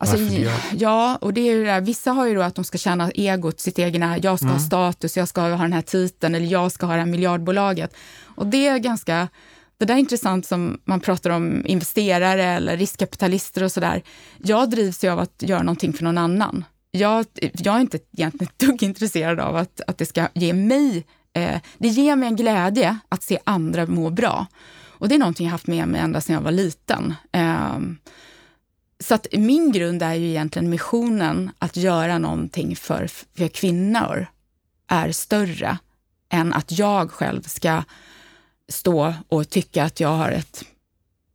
Alltså, 0.00 0.16
ja, 0.72 1.16
och 1.20 1.34
det 1.34 1.40
är 1.40 1.52
ju 1.52 1.64
det 1.64 1.70
där, 1.70 1.80
vissa 1.80 2.10
har 2.12 2.26
ju 2.26 2.34
då 2.34 2.42
att 2.42 2.54
de 2.54 2.64
ska 2.64 2.78
känna 2.78 3.10
egot, 3.10 3.60
sitt 3.60 3.78
egna, 3.78 4.18
jag 4.18 4.38
ska 4.38 4.46
Mm. 4.46 4.58
ha 4.58 4.66
status, 4.66 5.16
jag 5.16 5.28
ska 5.28 5.40
ha 5.40 5.48
den 5.48 5.72
här 5.72 5.82
titeln 5.82 6.34
eller 6.34 6.46
jag 6.46 6.72
ska 6.72 6.86
ha 6.86 6.92
det 6.92 6.98
här 7.00 7.06
miljardbolaget. 7.06 7.94
Och 8.24 8.46
det 8.46 8.66
är 8.66 8.78
ganska, 8.78 9.28
det 9.78 9.84
där 9.84 9.94
är 9.94 9.98
intressant 9.98 10.46
som 10.46 10.80
man 10.84 11.00
pratar 11.00 11.30
om 11.30 11.66
investerare 11.66 12.44
eller 12.44 12.76
riskkapitalister 12.76 13.62
och 13.62 13.72
sådär. 13.72 14.02
Jag 14.38 14.70
drivs 14.70 15.04
ju 15.04 15.08
av 15.08 15.18
att 15.18 15.42
göra 15.42 15.62
någonting 15.62 15.92
för 15.92 16.04
någon 16.04 16.18
annan. 16.18 16.64
Jag, 16.90 17.26
jag 17.54 17.76
är 17.76 17.80
inte 17.80 17.98
egentligen 18.12 18.48
ett 18.58 18.58
dugg 18.58 18.82
intresserad 18.82 19.40
av 19.40 19.56
att, 19.56 19.80
att 19.86 19.98
det 19.98 20.06
ska 20.06 20.28
ge 20.34 20.52
mig, 20.52 21.06
eh, 21.32 21.60
det 21.78 21.88
ger 21.88 22.16
mig 22.16 22.28
en 22.28 22.36
glädje 22.36 22.98
att 23.08 23.22
se 23.22 23.38
andra 23.44 23.86
må 23.86 24.10
bra. 24.10 24.46
Och 24.86 25.08
det 25.08 25.14
är 25.14 25.18
någonting 25.18 25.46
jag 25.46 25.52
haft 25.52 25.66
med 25.66 25.88
mig 25.88 26.00
ända 26.00 26.20
sedan 26.20 26.34
jag 26.34 26.42
var 26.42 26.50
liten. 26.50 27.14
Eh, 27.32 27.78
så 29.00 29.14
att 29.14 29.26
min 29.32 29.72
grund 29.72 30.02
är 30.02 30.14
ju 30.14 30.28
egentligen 30.28 30.70
missionen 30.70 31.50
att 31.58 31.76
göra 31.76 32.18
någonting 32.18 32.76
för, 32.76 33.06
för 33.36 33.48
kvinnor 33.48 34.26
är 34.88 35.12
större 35.12 35.78
än 36.30 36.52
att 36.52 36.78
jag 36.78 37.10
själv 37.10 37.42
ska 37.42 37.82
stå 38.68 39.14
och 39.28 39.50
tycka 39.50 39.84
att 39.84 40.00
jag 40.00 40.08
har 40.08 40.30
ett 40.30 40.64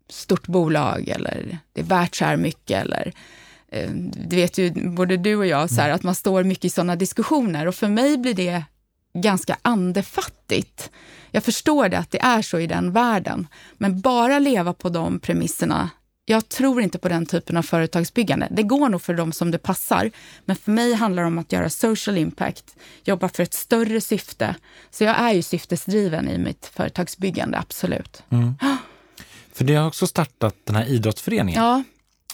stort 0.10 0.48
bolag 0.48 1.08
eller 1.08 1.58
det 1.74 1.82
är 1.82 1.86
värt 1.86 2.16
så 2.16 2.26
här 2.26 2.38
mycket 2.38 2.82
eller 2.82 3.14
eh, 3.72 3.90
det 4.28 4.36
vet 4.36 4.58
ju 4.58 4.90
både 4.90 5.18
du 5.18 5.36
och 5.36 5.46
jag, 5.46 5.70
så 5.70 5.82
här, 5.82 5.90
att 5.90 6.04
man 6.04 6.16
står 6.16 6.44
mycket 6.44 6.66
i 6.66 6.70
sådana 6.70 6.96
diskussioner. 6.96 7.66
Och 7.66 7.76
för 7.76 7.88
mig 7.88 8.18
blir 8.18 8.34
det 8.34 8.64
ganska 9.14 9.58
andefattigt. 9.62 10.92
Jag 11.32 11.44
förstår 11.44 11.90
det 11.90 11.98
att 11.98 12.12
det 12.12 12.22
är 12.22 12.42
så 12.42 12.60
i 12.60 12.68
den 12.68 12.92
världen, 12.92 13.48
men 13.78 14.02
bara 14.02 14.40
leva 14.40 14.74
på 14.74 14.90
de 14.90 15.20
premisserna 15.20 15.90
jag 16.26 16.50
tror 16.50 16.82
inte 16.82 16.98
på 17.00 17.10
den 17.10 17.26
typen 17.26 17.58
av 17.58 17.62
företagsbyggande. 17.62 18.48
Det 18.52 18.64
går 18.64 18.90
nog 18.90 19.02
för 19.02 19.14
dem 19.14 19.32
som 19.32 19.52
det 19.52 19.58
passar, 19.58 20.12
men 20.46 20.56
för 20.56 20.72
mig 20.72 20.94
handlar 20.94 21.24
det 21.24 21.28
om 21.28 21.38
att 21.38 21.52
göra 21.52 21.70
social 21.70 22.18
impact, 22.18 22.76
jobba 23.04 23.30
för 23.30 23.44
ett 23.44 23.54
större 23.54 24.02
syfte. 24.02 24.56
Så 24.92 25.04
jag 25.04 25.20
är 25.20 25.34
ju 25.34 25.42
syftesdriven 25.42 26.30
i 26.30 26.38
mitt 26.38 26.66
företagsbyggande, 26.66 27.58
absolut. 27.58 28.24
För 29.54 29.64
det 29.64 29.76
har 29.76 29.88
också 29.88 30.08
startat 30.08 30.56
den 30.64 30.76
här 30.76 30.86
idrottsföreningen 30.86 31.64
Ja, 31.64 31.84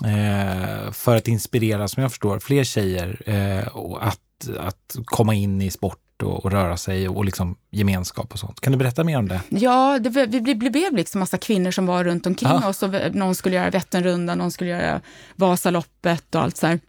eh, 0.10 0.92
för 0.92 1.16
att 1.16 1.28
inspirera, 1.28 1.88
som 1.88 2.04
jag 2.04 2.12
förstår, 2.12 2.40
fler 2.40 2.64
tjejer 2.64 3.22
eh, 3.26 3.68
att, 4.02 4.50
att 4.60 4.96
komma 5.06 5.34
in 5.34 5.62
i 5.62 5.72
sport 5.72 6.00
och, 6.24 6.46
och 6.46 6.52
röra 6.52 6.78
sig 6.78 7.10
och, 7.10 7.26
liksom 7.26 7.56
gemenskap 7.72 8.34
och 8.34 8.40
sånt. 8.40 8.62
Kan 8.62 8.72
du 8.74 8.78
berätta 8.80 9.04
mer 9.04 9.18
om 9.18 9.28
det? 9.28 9.42
ja 9.50 10.00
det, 10.00 10.10
vi, 10.10 10.40
vi 10.40 10.56
blev 10.56 10.96
liksom 10.96 11.20
massa 11.20 11.38
kvinnor 11.38 11.72
som 11.72 11.86
var 11.86 12.04
runt 12.04 12.28
omkring 12.28 12.50
Ja. 12.50 12.70
oss. 12.70 12.84
Och 12.84 12.94
någon 13.16 13.36
skulle 13.36 13.56
göra 13.56 13.70
Vätternrundan, 13.70 14.38
någon 14.38 14.52
skulle 14.52 14.70
göra 14.70 15.02
Vasaloppet 15.36 16.36
och 16.36 16.42
allt 16.42 16.58
så 16.58 16.68
här. 16.68 16.80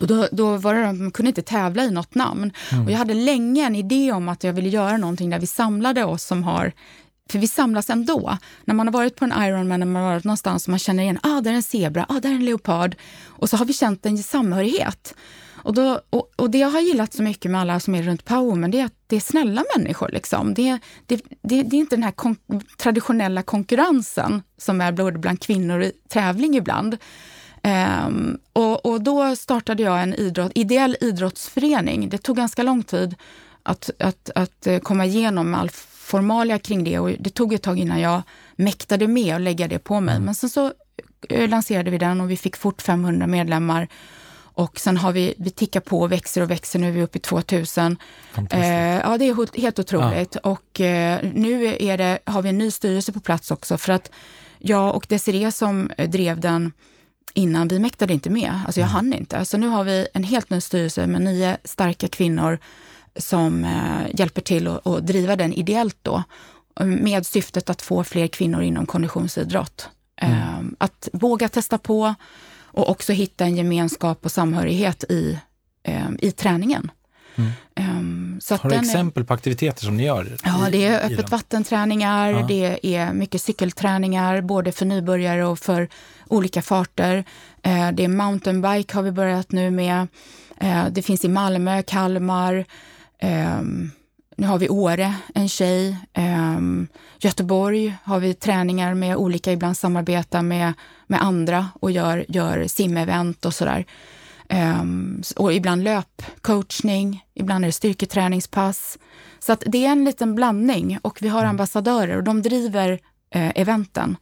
Och 0.00 0.06
då, 0.06 0.28
då 0.32 0.56
var 0.56 0.74
det, 0.74 0.82
de 0.82 1.10
kunde 1.10 1.28
inte 1.28 1.42
tävla 1.42 1.84
i 1.84 1.90
något 1.90 2.14
namn. 2.14 2.52
Och 2.84 2.90
jag 2.90 2.98
hade 2.98 3.14
länge 3.14 3.66
en 3.66 3.76
idé 3.76 4.12
om 4.12 4.28
att 4.28 4.44
jag 4.44 4.52
ville 4.52 4.68
göra 4.68 4.96
någonting 4.96 5.30
där 5.30 5.38
vi 5.38 5.46
samlade 5.46 6.04
oss 6.04 6.22
som 6.24 6.42
har 6.42 6.72
för 7.30 7.38
vi 7.38 7.48
samlas 7.48 7.90
ändå. 7.90 8.38
När 8.64 8.74
man 8.74 8.86
har 8.86 8.92
varit 8.92 9.16
på 9.16 9.24
en 9.24 9.32
Ironman, 9.42 9.80
när 9.80 9.86
man 9.86 10.02
har 10.02 10.10
varit 10.10 10.24
någonstans 10.24 10.64
och 10.66 10.70
man 10.70 10.78
känner 10.78 11.02
igen, 11.02 11.18
ah, 11.22 11.40
där 11.40 11.50
är 11.50 11.54
en 11.54 11.62
zebra, 11.62 12.06
ah, 12.08 12.20
där 12.20 12.30
är 12.30 12.34
en 12.34 12.44
leopard. 12.44 12.96
Och 13.24 13.50
så 13.50 13.56
har 13.56 13.64
vi 13.64 13.72
känt 13.72 14.06
en 14.06 14.18
samhörighet. 14.18 15.14
Och, 15.64 15.74
då, 15.74 16.00
och, 16.10 16.32
och 16.36 16.50
det 16.50 16.58
jag 16.58 16.70
har 16.70 16.80
gillat 16.80 17.12
så 17.12 17.22
mycket 17.22 17.50
med 17.50 17.60
alla 17.60 17.80
som 17.80 17.94
är 17.94 18.02
runt 18.02 18.24
Powerwoman, 18.24 18.70
det 18.70 18.80
är 18.80 18.84
att 18.84 18.94
det 19.06 19.16
är 19.16 19.20
snälla 19.20 19.64
människor. 19.76 20.08
Liksom. 20.12 20.54
Det, 20.54 20.78
det, 21.06 21.22
det, 21.42 21.62
det 21.62 21.76
är 21.76 21.80
inte 21.80 21.96
den 21.96 22.02
här 22.02 22.12
kon- 22.12 22.62
traditionella 22.78 23.42
konkurrensen 23.42 24.42
som 24.58 24.80
är 24.80 24.92
både 24.92 25.18
bland 25.18 25.40
kvinnor 25.40 25.82
i 25.82 25.92
tävling 26.08 26.56
ibland. 26.56 26.96
Ehm, 27.62 28.38
och, 28.52 28.86
och 28.86 29.02
då 29.02 29.36
startade 29.36 29.82
jag 29.82 30.02
en 30.02 30.14
idrott, 30.14 30.52
ideell 30.54 30.96
idrottsförening. 31.00 32.08
Det 32.08 32.18
tog 32.18 32.36
ganska 32.36 32.62
lång 32.62 32.82
tid 32.82 33.14
att, 33.62 33.90
att, 33.98 34.30
att 34.34 34.66
eh, 34.66 34.78
komma 34.78 35.06
igenom 35.06 35.54
all 35.54 35.70
formalia 35.90 36.58
kring 36.58 36.84
det 36.84 36.98
och 36.98 37.10
det 37.18 37.30
tog 37.30 37.52
ett 37.52 37.62
tag 37.62 37.78
innan 37.78 38.00
jag 38.00 38.22
mäktade 38.56 39.08
med 39.08 39.34
att 39.34 39.40
lägga 39.40 39.68
det 39.68 39.78
på 39.78 40.00
mig. 40.00 40.20
Men 40.20 40.34
sen 40.34 40.50
så 40.50 40.72
eh, 41.28 41.48
lanserade 41.48 41.90
vi 41.90 41.98
den 41.98 42.20
och 42.20 42.30
vi 42.30 42.36
fick 42.36 42.56
fort 42.56 42.82
500 42.82 43.26
medlemmar. 43.26 43.88
Och 44.54 44.80
sen 44.80 44.96
har 44.96 45.12
vi, 45.12 45.34
vi 45.38 45.50
tickar 45.50 45.80
på 45.80 46.00
och 46.00 46.12
växer 46.12 46.40
och 46.40 46.50
växer, 46.50 46.78
nu 46.78 46.88
är 46.88 46.92
vi 46.92 47.02
uppe 47.02 47.18
i 47.18 47.20
2000. 47.20 47.96
Fantastiskt. 48.32 48.70
Eh, 48.70 48.98
ja, 48.98 49.18
det 49.18 49.24
är 49.28 49.60
helt 49.60 49.78
otroligt. 49.78 50.36
Och 50.36 50.80
eh, 50.80 51.20
nu 51.34 51.76
är 51.80 51.98
det, 51.98 52.18
har 52.24 52.42
vi 52.42 52.48
en 52.48 52.58
ny 52.58 52.70
styrelse 52.70 53.12
på 53.12 53.20
plats 53.20 53.50
också 53.50 53.78
för 53.78 53.92
att 53.92 54.10
jag 54.58 54.94
och 54.94 55.06
Desiree 55.08 55.52
som 55.52 55.90
drev 56.08 56.40
den 56.40 56.72
innan, 57.34 57.68
vi 57.68 57.78
mäktade 57.78 58.12
inte 58.12 58.30
med. 58.30 58.60
Alltså 58.66 58.80
jag 58.80 58.88
hann 58.88 59.12
inte. 59.12 59.44
Så 59.44 59.58
nu 59.58 59.66
har 59.66 59.84
vi 59.84 60.06
en 60.14 60.24
helt 60.24 60.50
ny 60.50 60.60
styrelse 60.60 61.06
med 61.06 61.22
nio 61.22 61.56
starka 61.64 62.08
kvinnor 62.08 62.58
som 63.16 63.64
eh, 63.64 64.14
hjälper 64.14 64.40
till 64.40 64.68
att 64.68 65.06
driva 65.06 65.36
den 65.36 65.52
ideellt 65.52 65.98
då. 66.02 66.22
Med 66.80 67.26
syftet 67.26 67.70
att 67.70 67.82
få 67.82 68.04
fler 68.04 68.26
kvinnor 68.26 68.62
inom 68.62 68.86
konditionsidrott. 68.86 69.88
Eh, 70.20 70.60
att 70.78 71.08
våga 71.12 71.48
testa 71.48 71.78
på 71.78 72.14
och 72.72 72.90
också 72.90 73.12
hitta 73.12 73.44
en 73.44 73.56
gemenskap 73.56 74.24
och 74.24 74.32
samhörighet 74.32 75.04
i, 75.08 75.38
eh, 75.84 76.08
i 76.18 76.30
träningen. 76.32 76.90
Eh, 77.76 77.86
så 78.40 78.54
att 78.54 78.60
Har 78.60 78.70
du 78.70 78.76
den 78.76 78.84
är- 78.84 78.88
exempel 78.88 79.24
på 79.24 79.34
aktiviteter 79.34 79.84
som 79.84 79.96
ni 79.96 80.04
gör? 80.06 80.36
Ja, 80.44 80.68
i- 80.68 80.70
det 80.70 80.84
är 80.86 81.12
öppet 81.12 81.30
vattenträningar, 81.30 82.30
Ja. 82.30 82.46
det 82.48 82.94
är 82.96 83.12
mycket 83.12 83.42
cykelträningar, 83.42 84.40
både 84.40 84.72
för 84.72 84.86
nybörjare 84.86 85.44
och 85.46 85.58
för 85.58 85.88
olika 86.28 86.62
farter. 86.62 87.24
Eh, 87.62 87.92
Det 87.92 88.04
är 88.04 88.08
mountainbike 88.08 88.94
har 88.94 89.02
vi 89.02 89.10
börjat 89.12 89.52
nu 89.52 89.70
med. 89.70 90.06
Eh, 90.60 90.84
Det 90.90 91.02
finns 91.02 91.24
i 91.24 91.28
Malmö, 91.28 91.82
Kalmar, 91.82 92.64
ehm, 93.18 93.90
nu 94.36 94.46
har 94.46 94.58
vi 94.58 94.68
Åre, 94.68 95.14
en 95.34 95.48
tjej. 95.48 95.96
Ehm, 96.12 96.88
Göteborg 97.18 97.96
har 98.04 98.20
vi 98.20 98.34
träningar 98.34 98.94
med 98.94 99.16
olika, 99.16 99.52
ibland 99.52 99.76
samarbetar 99.76 100.42
med, 100.42 100.72
med 101.06 101.22
andra 101.22 101.68
och 101.80 101.90
gör, 101.90 102.24
gör 102.28 102.66
simevent 102.66 103.44
och 103.44 103.54
sådär. 103.54 103.84
S- 105.20 105.32
och 105.36 105.52
ibland 105.52 105.84
löpcoachning, 105.84 107.24
ibland 107.34 107.64
är 107.64 107.68
det 107.68 107.72
styrketräningspass. 107.72 108.98
Så 109.38 109.52
att 109.52 109.62
det 109.66 109.86
är 109.86 109.92
en 109.92 110.04
liten 110.04 110.34
blandning 110.34 110.98
och 111.02 111.18
vi 111.22 111.28
har 111.28 111.44
ambassadörer 111.44 112.16
och 112.16 112.24
de 112.24 112.42
driver 112.42 112.90
eh, 113.34 113.52
eventen. 113.54 114.16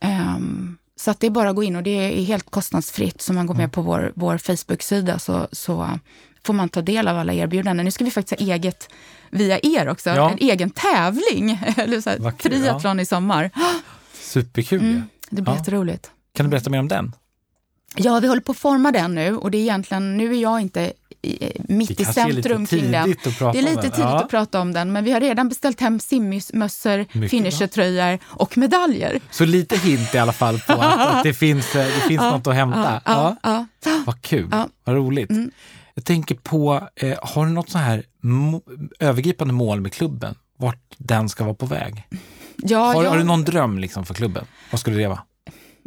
Ehm, 0.00 0.76
så 0.96 1.10
att 1.10 1.20
det 1.20 1.26
är 1.26 1.30
bara 1.30 1.50
att 1.50 1.56
gå 1.56 1.62
in 1.62 1.76
och 1.76 1.82
det 1.82 1.90
är 1.90 2.24
helt 2.24 2.50
kostnadsfritt. 2.50 3.20
Så 3.20 3.32
man 3.32 3.46
går 3.46 3.54
med 3.54 3.72
på 3.72 3.82
vår, 3.82 4.12
vår 4.16 4.38
Facebook-sida 4.38 5.18
så, 5.18 5.48
så 5.52 5.98
får 6.46 6.52
man 6.54 6.68
ta 6.68 6.82
del 6.82 7.08
av 7.08 7.18
alla 7.18 7.32
erbjudanden. 7.32 7.84
Nu 7.84 7.90
ska 7.90 8.04
vi 8.04 8.10
faktiskt 8.10 8.40
ha 8.40 8.46
eget 8.46 8.88
via 9.30 9.58
er 9.62 9.88
också, 9.88 10.10
Ja. 10.10 10.30
en 10.30 10.38
egen 10.40 10.70
tävling. 10.70 11.60
Eller 11.76 12.00
så 12.00 12.10
här, 12.10 12.30
triathlon 12.30 13.00
i 13.00 13.06
sommar. 13.06 13.50
Superkul 14.20 14.80
Mm, 14.80 15.02
det 15.30 15.42
blir 15.42 15.52
Ja. 15.54 15.58
jätteroligt. 15.58 16.10
Kan 16.34 16.46
du 16.46 16.50
berätta 16.50 16.70
mer 16.70 16.78
om 16.78 16.88
den? 16.88 17.12
Ja, 17.96 18.20
vi 18.20 18.28
håller 18.28 18.40
på 18.42 18.52
att 18.52 18.58
forma 18.58 18.92
den 18.92 19.14
nu 19.14 19.36
och 19.36 19.50
det 19.50 19.58
är 19.58 19.62
egentligen, 19.62 20.16
nu 20.16 20.36
är 20.36 20.40
jag 20.42 20.60
inte 20.60 20.92
i, 21.22 21.52
mitt 21.68 22.00
i 22.00 22.04
centrum 22.04 22.66
kring 22.66 22.90
den. 22.92 23.14
Det 23.52 23.58
är 23.58 23.62
lite 23.62 23.82
tidigt 23.82 23.98
Ja. 23.98 24.20
att 24.24 24.30
prata 24.30 24.60
om 24.60 24.72
den, 24.72 24.92
men 24.92 25.04
vi 25.04 25.12
har 25.12 25.20
redan 25.20 25.48
beställt 25.48 25.80
hem 25.80 26.00
simmössor, 26.00 27.28
finishertröjor 27.28 28.18
och 28.24 28.58
medaljer. 28.58 29.20
Så 29.30 29.44
lite 29.44 29.76
hint 29.76 30.14
i 30.14 30.18
alla 30.18 30.32
fall 30.32 30.58
på 30.66 30.72
att, 30.72 31.00
att 31.16 31.22
det 31.24 31.34
finns, 31.34 31.72
det 31.72 31.90
finns 32.08 32.20
något 32.22 32.46
att 32.46 32.54
hämta. 32.54 33.00
Ja, 33.04 33.36
ja. 33.42 33.66
Vad 34.06 34.22
kul, 34.22 34.48
Ja. 34.52 34.68
vad 34.84 34.96
roligt. 34.96 35.30
Mm. 35.30 35.50
Jag 36.00 36.04
tänker 36.04 36.34
på, 36.34 36.88
eh, 36.96 37.18
har 37.22 37.46
du 37.46 37.52
något 37.52 37.70
så 37.70 37.78
här 37.78 38.04
övergripande 38.98 39.54
mål 39.54 39.80
med 39.80 39.92
klubben? 39.92 40.34
Vart 40.56 40.94
den 40.98 41.28
ska 41.28 41.44
vara 41.44 41.54
på 41.54 41.66
väg? 41.66 42.06
Ja, 42.56 42.78
Har, 42.78 43.04
jag, 43.04 43.10
har 43.10 43.18
du 43.18 43.24
någon 43.24 43.44
dröm 43.44 43.78
liksom 43.78 44.06
för 44.06 44.14
klubben? 44.14 44.46
Vad 44.70 44.80
skulle 44.80 44.96
det 44.96 45.08
vara? 45.08 45.22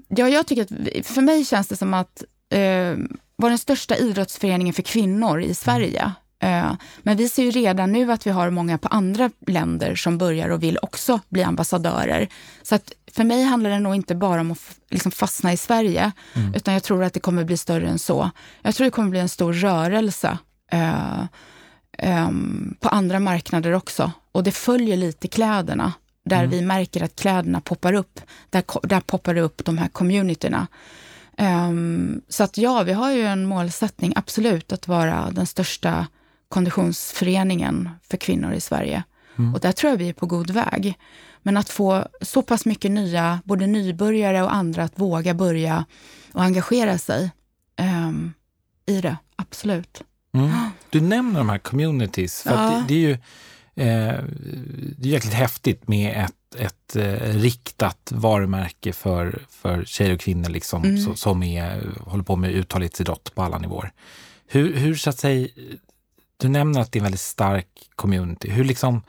ja, 0.08 0.30
jag 0.30 0.48
tycker 0.48 0.62
att, 0.62 1.06
för 1.06 1.22
mig 1.22 1.46
känns 1.46 1.68
det 1.68 1.76
som 1.76 1.94
att 1.94 2.24
eh, 2.50 2.96
vara 3.36 3.50
den 3.50 3.58
största 3.58 3.96
idrottsföreningen 3.96 4.74
för 4.74 4.82
kvinnor 4.82 5.42
i 5.42 5.54
Sverige. 5.54 6.12
Eh, 6.40 6.72
men 7.04 7.18
vi 7.18 7.30
ser 7.30 7.44
ju 7.44 7.52
redan 7.52 7.92
nu 7.92 8.12
att 8.12 8.28
vi 8.28 8.32
har 8.32 8.50
många 8.50 8.78
på 8.78 8.88
andra 8.88 9.30
länder 9.48 9.96
som 9.96 10.18
börjar 10.18 10.50
och 10.50 10.64
vill 10.64 10.78
också 10.82 11.20
bli 11.30 11.44
ambassadörer. 11.44 12.28
Så 12.64 12.76
att 12.76 12.94
för 13.16 13.24
mig 13.24 13.44
handlar 13.44 13.70
det 13.70 13.80
nog 13.80 13.96
inte 13.96 14.16
bara 14.16 14.42
om 14.42 14.52
att 14.52 14.80
liksom 14.90 15.12
fastna 15.12 15.54
i 15.54 15.58
Sverige, 15.58 16.12
mm. 16.34 16.54
utan 16.54 16.74
jag 16.74 16.84
tror 16.84 17.04
att 17.04 17.14
det 17.14 17.20
kommer 17.20 17.44
bli 17.44 17.58
större 17.58 17.88
än 17.88 18.00
så. 18.00 18.30
Jag 18.62 18.76
tror 18.76 18.86
det 18.86 18.92
kommer 18.92 19.10
bli 19.10 19.20
en 19.20 19.30
stor 19.30 19.54
rörelse 19.54 20.38
eh, 20.72 21.24
eh, 21.98 22.30
på 22.80 22.90
andra 22.90 23.20
marknader 23.20 23.72
också. 23.72 24.12
Och 24.32 24.44
det 24.44 24.52
följer 24.52 24.98
lite 24.98 25.28
kläderna, 25.28 25.94
där 26.26 26.38
mm. 26.38 26.50
vi 26.50 26.62
märker 26.62 27.04
att 27.04 27.16
kläderna 27.16 27.62
poppar 27.62 27.94
upp. 27.94 28.20
Där, 28.50 28.64
där 28.84 29.00
poppar 29.00 29.34
det 29.34 29.42
upp 29.42 29.66
de 29.66 29.78
här 29.78 29.88
communityna. 29.88 30.68
Um, 31.38 32.22
så 32.30 32.44
att 32.44 32.58
ja, 32.58 32.84
vi 32.84 32.94
har 32.94 33.12
ju 33.12 33.26
en 33.26 33.46
målsättning, 33.46 34.14
absolut, 34.16 34.74
att 34.74 34.88
vara 34.88 35.32
den 35.32 35.46
största 35.46 36.08
konditionsföreningen 36.50 37.90
för 38.10 38.18
kvinnor 38.18 38.54
i 38.54 38.62
Sverige. 38.62 39.04
Mm. 39.38 39.54
Och 39.54 39.60
där 39.60 39.72
tror 39.72 39.92
jag 39.92 39.98
vi 39.98 40.10
är 40.10 40.14
på 40.14 40.26
god 40.26 40.50
väg. 40.50 40.98
Men 41.44 41.58
att 41.58 41.70
få 41.70 42.08
så 42.22 42.42
pass 42.42 42.66
mycket 42.66 42.92
nya, 42.92 43.40
både 43.46 43.68
nybörjare 43.68 44.44
och 44.44 44.54
andra, 44.54 44.84
att 44.84 45.00
våga 45.00 45.34
börja 45.34 45.86
och 46.32 46.44
engagera 46.44 46.98
sig 46.98 47.32
um, 48.08 48.34
i 48.86 49.02
det, 49.02 49.18
absolut. 49.36 50.04
Mm. 50.34 50.52
Du 50.90 51.02
nämner 51.02 51.40
de 51.40 51.50
här 51.50 51.58
communities, 51.58 52.42
för 52.42 52.52
ja. 52.52 52.70
det, 52.70 52.86
det, 52.88 52.94
är 52.94 53.00
ju 53.00 53.12
eh, 53.12 54.24
det 54.98 55.10
är 55.10 55.12
jäkligt 55.12 55.34
häftigt 55.34 55.88
med 55.88 56.26
ett, 56.26 56.56
ett 56.60 56.96
eh, 56.96 57.34
riktat 57.34 58.12
varumärke 58.16 58.94
för, 58.94 59.46
för 59.50 59.86
tjejer 59.86 60.14
och 60.14 60.20
kvinnor 60.20 60.50
liksom, 60.50 60.84
mm. 60.84 60.98
så, 60.98 61.16
som 61.16 61.44
är, 61.44 61.90
håller 62.00 62.24
på 62.24 62.36
med 62.36 62.52
uthållighetsidrott 62.52 63.36
på 63.36 63.44
alla 63.44 63.58
nivåer. 63.58 63.92
Hur, 64.48 64.76
hur 64.76 64.96
så 64.96 65.10
att 65.10 65.20
säga, 65.20 65.48
du 66.38 66.50
nämner 66.50 66.82
att 66.82 66.92
det 66.92 66.98
är 66.98 67.02
en 67.02 67.04
väldigt 67.04 67.22
stark 67.22 67.68
community. 67.96 68.50
Hur, 68.50 68.64
liksom, 68.64 69.02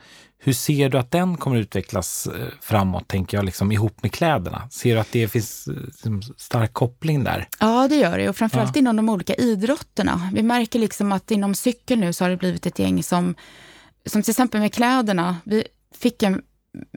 hur 0.45 0.53
ser 0.53 0.89
du 0.89 0.97
att 0.97 1.11
den 1.11 1.37
kommer 1.37 1.57
utvecklas 1.57 2.27
eh, 2.27 2.47
framåt, 2.61 3.07
tänker 3.07 3.37
jag, 3.37 3.45
liksom, 3.45 3.71
ihop 3.71 4.03
med 4.03 4.11
kläderna? 4.11 4.67
Ser 4.71 4.93
du 4.93 5.01
att 5.01 5.11
det 5.11 5.27
finns 5.27 5.67
liksom, 5.67 6.21
stark 6.21 6.73
koppling 6.73 7.23
där? 7.23 7.47
Ja, 7.59 7.87
det 7.87 7.95
gör 7.95 8.17
det. 8.17 8.29
Och 8.29 8.35
framförallt 8.35 8.75
ja. 8.75 8.79
inom 8.79 8.95
de 8.95 9.09
olika 9.09 9.33
idrotterna. 9.33 10.29
Vi 10.33 10.43
märker 10.43 10.79
liksom 10.79 11.11
att 11.11 11.31
inom 11.31 11.55
cykel 11.55 11.99
nu 11.99 12.13
så 12.13 12.23
har 12.23 12.29
det 12.29 12.37
blivit 12.37 12.65
ett 12.65 12.79
gäng 12.79 13.03
som, 13.03 13.35
som 14.05 14.23
till 14.23 14.31
exempel 14.31 14.61
med 14.61 14.73
kläderna. 14.73 15.37
Vi 15.45 15.63
fick 15.99 16.23
en 16.23 16.41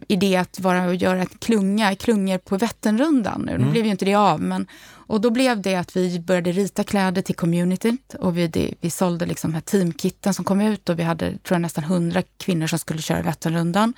idé 0.09 0.37
att 0.37 0.61
vara 0.61 0.87
och 0.87 0.95
göra 0.95 1.23
ett 1.23 1.41
klunga, 1.41 1.95
klungor 1.95 2.39
på 2.39 2.57
Vätternrundan 2.57 3.43
nu. 3.43 3.53
Mm. 3.53 3.71
Blev 3.71 3.85
ju 3.85 3.91
inte 3.91 4.05
det 4.05 4.15
av, 4.15 4.41
men 4.41 4.67
och 5.09 5.21
då 5.21 5.31
blev 5.31 5.63
det 5.63 5.75
att 5.75 5.97
vi 5.97 6.21
började 6.21 6.53
rita 6.53 6.85
kläder 6.85 7.23
till 7.23 7.35
communityt 7.35 8.15
och 8.15 8.39
vi, 8.39 8.49
det, 8.49 8.75
vi 8.81 8.91
sålde 8.91 9.27
liksom 9.27 9.55
här 9.55 9.61
teamkitten 9.61 10.35
som 10.35 10.45
kom 10.45 10.61
ut 10.61 10.89
och 10.89 10.99
vi 10.99 11.03
hade 11.03 11.31
tror 11.31 11.55
jag, 11.55 11.61
nästan 11.61 11.85
hundra 11.85 12.23
kvinnor 12.37 12.67
som 12.67 12.79
skulle 12.79 13.03
köra 13.03 13.23
Vätternrundan. 13.23 13.95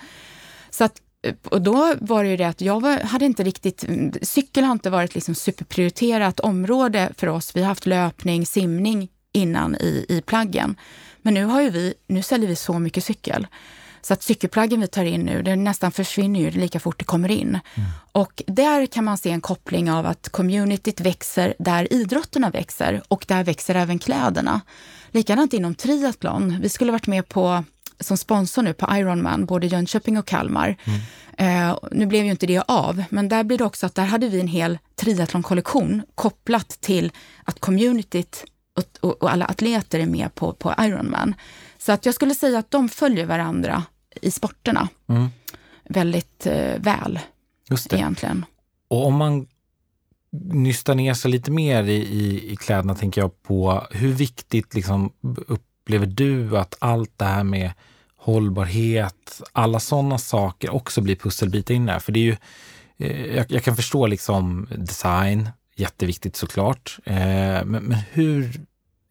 Så 0.71 0.85
att, 0.85 1.01
och 1.45 1.63
då 1.63 1.95
var 2.01 2.25
det 2.25 2.31
ju 2.31 2.37
det 2.37 2.45
att 2.45 2.61
jag 2.61 2.81
var, 2.81 2.99
hade 2.99 3.25
inte 3.25 3.43
riktigt, 3.43 3.85
cykel 4.23 4.65
har 4.65 4.73
inte 4.73 4.91
varit 4.91 5.15
liksom 5.15 5.35
superprioriterat 5.35 6.41
område 6.41 7.13
för 7.17 7.27
oss. 7.27 7.57
Vi 7.57 7.61
har 7.61 7.69
haft 7.69 7.87
löpning, 7.87 8.47
simning 8.47 9.09
innan 9.33 9.75
i, 9.75 10.07
i 10.09 10.23
plaggen. 10.23 10.77
Men 11.23 11.35
nu 11.35 11.45
har 11.45 11.63
ju 11.63 11.71
vi, 11.71 11.95
nu 12.07 12.23
säljer 12.23 12.49
vi 12.49 12.57
så 12.57 12.79
mycket 12.79 13.05
cykel. 13.05 13.47
Så 14.03 14.13
att 14.13 14.23
cykelplaggen 14.23 14.81
vi 14.81 14.87
tar 14.87 15.05
in 15.05 15.21
nu, 15.21 15.43
det 15.43 15.57
nästan 15.57 15.93
försvinner 15.93 16.41
ju 16.41 16.51
lika 16.51 16.81
fort 16.81 16.99
det 16.99 17.05
kommer 17.05 17.31
in. 17.31 17.49
Mm. 17.49 17.89
Och 18.13 18.43
där 18.47 18.87
kan 18.87 19.05
man 19.05 19.19
se 19.19 19.31
en 19.31 19.41
koppling 19.41 19.91
av 19.91 20.07
att 20.07 20.29
communityt 20.29 21.01
växer 21.01 21.55
där 21.59 21.93
idrotterna 21.93 22.51
växer 22.51 23.03
och 23.09 23.25
där 23.29 23.45
växer 23.45 23.75
även 23.75 23.99
kläderna. 23.99 24.61
Likadant 25.11 25.53
inom 25.53 25.75
triathlon. 25.75 26.61
Vi 26.61 26.69
skulle 26.69 26.93
varit 26.93 27.07
med 27.07 27.29
på 27.29 27.65
som 28.01 28.17
sponsor 28.17 28.63
nu 28.63 28.73
på 28.73 28.97
Ironman, 28.97 29.47
både 29.47 29.67
Jönköping 29.67 30.19
och 30.19 30.27
Kalmar. 30.27 30.77
Mm. 30.85 31.71
Eh, 31.71 31.79
nu 31.93 32.07
blev 32.07 32.25
ju 32.25 32.31
inte 32.31 32.47
det 32.47 32.63
av, 32.69 33.05
men 33.11 33.29
där 33.29 33.45
blir 33.45 33.59
det 33.59 33.65
också 33.65 33.87
att 33.87 33.95
där 33.95 34.05
hade 34.05 34.29
vi 34.29 34.41
en 34.41 34.49
hel 34.49 34.79
triathlonkollektion 34.97 36.03
kopplat 36.15 36.69
till 36.69 37.13
att 37.45 37.61
communityt 37.61 38.45
och, 38.77 38.85
och, 39.01 39.23
och 39.23 39.33
alla 39.33 39.45
atleter 39.45 39.99
är 39.99 40.07
med 40.07 40.35
på, 40.35 40.53
på 40.53 40.75
Ironman. 40.79 41.35
Så 41.81 41.93
att 41.93 42.07
jag 42.07 42.15
skulle 42.15 42.35
säga 42.35 42.59
att 42.59 42.71
de 42.71 42.89
följer 42.89 43.27
varandra 43.27 43.85
i 44.23 44.31
sporterna 44.31 44.89
mm. 45.09 45.29
väldigt 45.85 46.47
eh, 46.47 46.79
väl. 46.79 47.19
Just 47.71 47.91
det. 47.91 47.97
Egentligen. 47.97 48.45
Och 48.89 49.07
om 49.07 49.15
man 49.15 49.47
nystar 50.53 50.95
ner 50.95 51.15
sig 51.15 51.31
lite 51.31 51.51
mer 51.51 51.85
i, 51.85 51.97
i, 51.97 52.53
i 52.53 52.57
kläderna, 52.57 52.95
tänker 52.95 53.21
jag 53.21 53.43
på 53.43 53.87
hur 53.91 54.13
viktigt 54.13 54.75
liksom, 54.75 55.13
upplever 55.47 56.07
du 56.07 56.59
att 56.59 56.75
allt 56.79 57.19
det 57.19 57.25
här 57.25 57.45
med 57.45 57.73
hållbarhet, 58.17 59.43
alla 59.53 59.81
sådana 59.81 60.19
saker 60.19 60.71
också 60.71 61.01
blir 61.01 61.17
pusselbitar 61.17 61.75
in 61.75 61.87
där? 61.87 61.99
För 61.99 62.13
det 62.13 62.21
är 62.21 62.25
ju, 62.25 62.37
eh, 62.99 63.37
jag, 63.37 63.47
jag, 63.49 63.63
kan 63.63 63.77
förstå 63.77 64.07
liksom 64.07 64.69
design, 64.77 65.49
jätteviktigt 65.77 66.37
såklart. 66.37 66.99
Eh, 67.05 67.15
men, 67.65 67.65
men 67.65 67.99
hur 68.11 68.61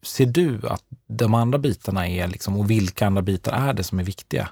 ser 0.02 0.26
du 0.26 0.60
att 0.68 0.84
de 1.06 1.34
andra 1.34 1.58
bitarna 1.58 2.08
är 2.08 2.28
liksom, 2.28 2.56
och 2.56 2.70
vilka 2.70 3.06
andra 3.06 3.22
bitar 3.22 3.68
är 3.68 3.72
det 3.72 3.84
som 3.84 3.98
är 3.98 4.04
viktiga? 4.04 4.48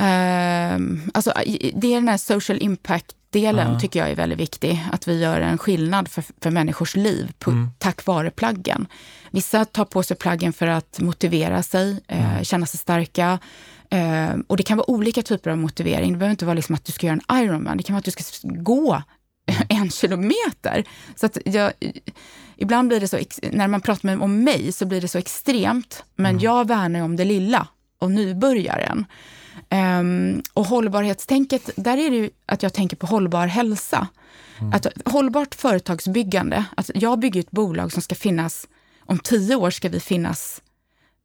Uh, 0.00 1.00
alltså, 1.14 1.32
det 1.74 1.86
är 1.86 1.94
den 1.94 2.08
här 2.08 2.16
social 2.16 2.62
impact-delen 2.62 3.70
uh. 3.70 3.78
tycker 3.78 4.00
jag 4.00 4.10
är 4.10 4.16
väldigt 4.16 4.40
viktig. 4.40 4.84
Att 4.92 5.08
vi 5.08 5.20
gör 5.20 5.40
en 5.40 5.58
skillnad 5.58 6.08
för, 6.08 6.24
för 6.40 6.50
människors 6.50 6.96
liv 6.96 7.32
på, 7.38 7.50
mm. 7.50 7.70
tack 7.78 8.06
vare 8.06 8.30
plaggen. 8.30 8.86
Vissa 9.30 9.64
tar 9.64 9.84
på 9.84 10.02
sig 10.02 10.16
plaggen 10.16 10.52
för 10.52 10.66
att 10.66 11.00
motivera 11.00 11.62
sig, 11.62 12.00
eh, 12.08 12.32
mm. 12.32 12.44
känna 12.44 12.66
sig 12.66 12.78
starka. 12.78 13.38
Uh, 13.94 14.40
och 14.46 14.56
det 14.56 14.62
kan 14.62 14.78
vara 14.78 14.90
olika 14.90 15.22
typer 15.22 15.50
av 15.50 15.58
motivering. 15.58 16.12
Det 16.12 16.18
behöver 16.18 16.30
inte 16.30 16.44
vara 16.44 16.54
liksom 16.54 16.74
att 16.74 16.84
du 16.84 16.92
ska 16.92 17.06
göra 17.06 17.18
en 17.28 17.44
Ironman. 17.44 17.76
Det 17.76 17.82
kan 17.82 17.94
vara 17.94 17.98
att 17.98 18.04
du 18.04 18.10
ska 18.10 18.48
gå 18.48 19.02
en 19.68 19.90
kilometer. 19.90 20.84
Så 21.16 21.26
att 21.26 21.38
jag, 21.44 21.72
ibland 22.56 22.88
blir 22.88 23.00
det 23.00 23.08
så, 23.08 23.18
när 23.52 23.68
man 23.68 23.80
pratar 23.80 24.06
med, 24.06 24.20
om 24.20 24.44
mig 24.44 24.72
så 24.72 24.86
blir 24.86 25.00
det 25.00 25.08
så 25.08 25.18
extremt, 25.18 26.04
men 26.16 26.30
mm. 26.30 26.42
jag 26.42 26.68
värnar 26.68 27.00
om 27.00 27.16
det 27.16 27.24
lilla 27.24 27.68
och 27.98 28.10
nybörjaren. 28.10 29.06
Um, 29.70 30.42
och 30.54 30.66
hållbarhetstänket, 30.66 31.70
där 31.76 31.98
är 31.98 32.10
det 32.10 32.16
ju 32.16 32.30
att 32.46 32.62
jag 32.62 32.72
tänker 32.72 32.96
på 32.96 33.06
hållbar 33.06 33.46
hälsa. 33.46 34.08
Mm. 34.60 34.72
Att, 34.72 34.86
hållbart 35.04 35.54
företagsbyggande, 35.54 36.64
att 36.76 36.90
jag 36.94 37.18
bygger 37.18 37.40
ett 37.40 37.50
bolag 37.50 37.92
som 37.92 38.02
ska 38.02 38.14
finnas, 38.14 38.68
om 39.00 39.18
tio 39.18 39.56
år 39.56 39.70
ska 39.70 39.88
vi 39.88 40.00
finnas 40.00 40.62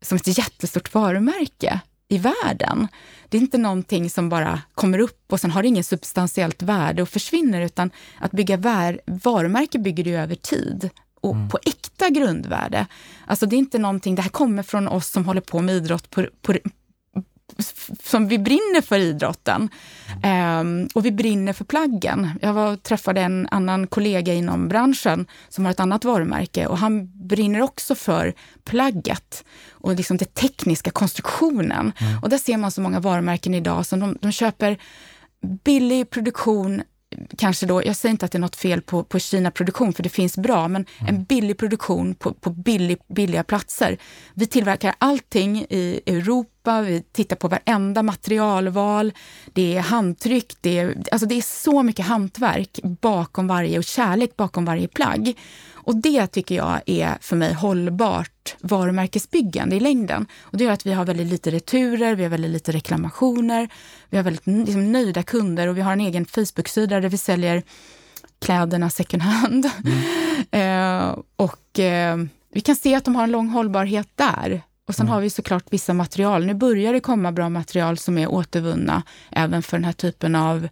som 0.02 0.16
ett 0.16 0.38
jättestort 0.38 0.94
varumärke 0.94 1.82
i 2.08 2.18
världen. 2.18 2.88
Det 3.30 3.38
är 3.38 3.42
inte 3.42 3.58
någonting 3.58 4.10
som 4.10 4.30
bara 4.30 4.62
kommer 4.76 5.00
upp 5.00 5.34
och 5.34 5.40
sen 5.40 5.52
har 5.52 5.62
det 5.62 5.68
ingen 5.68 5.84
substantiellt 5.84 6.62
värde 6.62 7.02
och 7.02 7.10
försvinner, 7.10 7.62
utan 7.62 7.92
att 8.20 8.32
bygga 8.32 8.58
var 8.58 9.02
varumärke 9.06 9.80
bygger 9.80 10.04
du 10.04 10.18
över 10.18 10.36
tid 10.36 10.90
och 11.22 11.36
mm. 11.36 11.50
på 11.50 11.60
äkta 11.66 12.10
grundvärde. 12.10 12.88
Alltså 13.26 13.46
det 13.46 13.56
är 13.56 13.58
inte 13.58 13.80
någonting, 13.80 14.16
det 14.16 14.22
här 14.22 14.30
kommer 14.30 14.64
från 14.64 14.88
oss 14.88 15.10
som 15.10 15.26
håller 15.26 15.42
på 15.42 15.62
med 15.62 15.76
idrott 15.76 16.10
på, 16.10 16.28
på, 16.42 16.54
som 18.04 18.28
vi 18.28 18.40
brinner 18.40 18.82
för 18.82 19.00
idrotten. 19.00 19.70
Um, 20.60 20.88
och 20.94 21.06
vi 21.06 21.12
brinner 21.12 21.54
för 21.54 21.66
plaggen. 21.66 22.30
Jag 22.42 22.54
var 22.54 22.76
träffade 22.76 23.22
en 23.22 23.48
annan 23.52 23.88
kollega 23.88 24.34
inom 24.34 24.68
branschen 24.68 25.26
som 25.50 25.66
har 25.66 25.72
ett 25.72 25.80
annat 25.80 26.06
varumärke 26.06 26.68
och 26.68 26.78
han 26.78 27.28
brinner 27.28 27.62
också 27.62 27.96
för 27.96 28.34
plagget 28.64 29.46
och 29.72 29.96
liksom 29.96 30.18
den 30.18 30.28
tekniska 30.28 30.92
konstruktionen. 30.92 31.92
Mm. 31.98 32.24
Och 32.24 32.30
där 32.30 32.38
ser 32.38 32.58
man 32.58 32.72
så 32.72 32.82
många 32.82 33.00
varumärken 33.00 33.54
idag 33.54 33.86
som 33.86 34.00
de, 34.00 34.18
de 34.22 34.32
köper 34.32 34.78
billig 35.64 36.10
produktion 36.10 36.82
kanske 37.38 37.66
då, 37.66 37.86
jag 37.86 37.96
säger 37.96 38.12
inte 38.12 38.26
att 38.26 38.32
det 38.32 38.38
är 38.38 38.40
något 38.40 38.56
fel 38.56 38.82
på, 38.82 39.04
på 39.04 39.20
Kina-produktion, 39.20 39.94
för 39.94 40.04
det 40.04 40.10
finns 40.10 40.38
bra, 40.38 40.68
men 40.68 40.86
mm. 41.00 41.16
en 41.16 41.24
billig 41.24 41.58
produktion 41.58 42.16
på, 42.16 42.34
på 42.34 42.50
billig, 42.50 42.98
billiga 43.08 43.44
platser. 43.44 43.98
Vi 44.34 44.46
tillverkar 44.48 44.96
allting 44.98 45.66
i 45.70 46.02
Europa, 46.06 46.82
vi 46.82 47.02
tittar 47.02 47.36
på 47.36 47.48
varenda 47.48 48.04
materialval, 48.04 49.14
det 49.54 49.78
är 49.78 49.82
handtryck, 49.82 50.54
det 50.62 50.80
är, 50.80 51.04
alltså 51.12 51.28
det 51.28 51.36
är 51.36 51.42
så 51.42 51.84
mycket 51.84 52.06
hantverk 52.06 52.80
bakom 53.02 53.48
varje 53.48 53.78
och 53.78 53.84
kärlek 53.84 54.36
bakom 54.36 54.66
varje 54.66 54.88
plagg. 54.88 55.34
Och 55.86 55.96
det 55.96 56.28
tycker 56.28 56.56
jag 56.56 56.82
är 56.86 57.18
för 57.22 57.36
mig 57.36 57.54
hållbart 57.54 58.56
varumärkesbyggande 58.62 59.76
i 59.76 59.80
längden. 59.80 60.26
Och 60.42 60.58
det 60.58 60.64
gör 60.64 60.72
att 60.72 60.86
vi 60.86 60.94
har 60.94 61.06
väldigt 61.06 61.28
lite 61.28 61.52
returer, 61.52 62.16
vi 62.16 62.24
har 62.24 62.30
väldigt 62.30 62.52
lite 62.52 62.72
reklamationer, 62.72 63.70
vi 64.10 64.18
har 64.18 64.24
väldigt 64.24 64.48
liksom, 64.48 64.92
nöjda 64.92 65.24
kunder 65.24 65.68
och 65.68 65.78
vi 65.78 65.82
har 65.82 65.94
en 65.94 66.02
egen 66.02 66.26
Facebook-sida 66.26 67.00
där 67.00 67.10
vi 67.10 67.18
säljer 67.18 67.64
kläderna 68.42 68.90
second 68.90 69.24
hand. 69.24 69.70
Mm. 70.52 71.10
eh, 71.12 71.18
och 71.36 71.80
eh, 71.80 72.18
vi 72.54 72.62
kan 72.62 72.76
se 72.76 72.96
att 72.96 73.06
de 73.06 73.16
har 73.16 73.24
en 73.24 73.32
lång 73.32 73.50
hållbarhet 73.50 74.08
där. 74.16 74.62
Och 74.88 74.96
sen 74.96 75.06
mm. 75.06 75.14
har 75.14 75.22
vi 75.22 75.30
såklart 75.30 75.66
vissa 75.70 75.94
material. 75.94 76.46
Nu 76.46 76.54
börjar 76.54 76.94
det 76.94 77.00
komma 77.00 77.32
bra 77.32 77.50
material 77.50 77.98
som 77.98 78.18
är 78.18 78.28
återvunna 78.28 79.04
även 79.32 79.64
för 79.64 79.78
den 79.78 79.84
här 79.84 79.94
typen 79.94 80.36
av, 80.36 80.68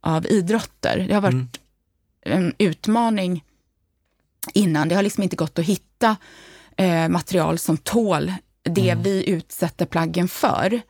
av 0.00 0.26
idrotter. 0.26 1.04
Det 1.08 1.14
har 1.14 1.20
varit 1.20 1.34
mm. 1.34 1.48
en 2.22 2.54
utmaning 2.58 3.44
innan. 4.54 4.88
Det 4.88 4.94
har 4.94 5.02
liksom 5.02 5.22
inte 5.22 5.36
gått 5.36 5.58
att 5.58 5.64
hitta 5.64 6.16
eh, 6.76 7.08
material 7.08 7.58
som 7.58 7.76
tål 7.76 8.32
det 8.62 8.90
mm. 8.90 9.02
vi 9.02 9.30
utsätter 9.30 9.86
plaggen 9.86 10.28
för. 10.28 10.80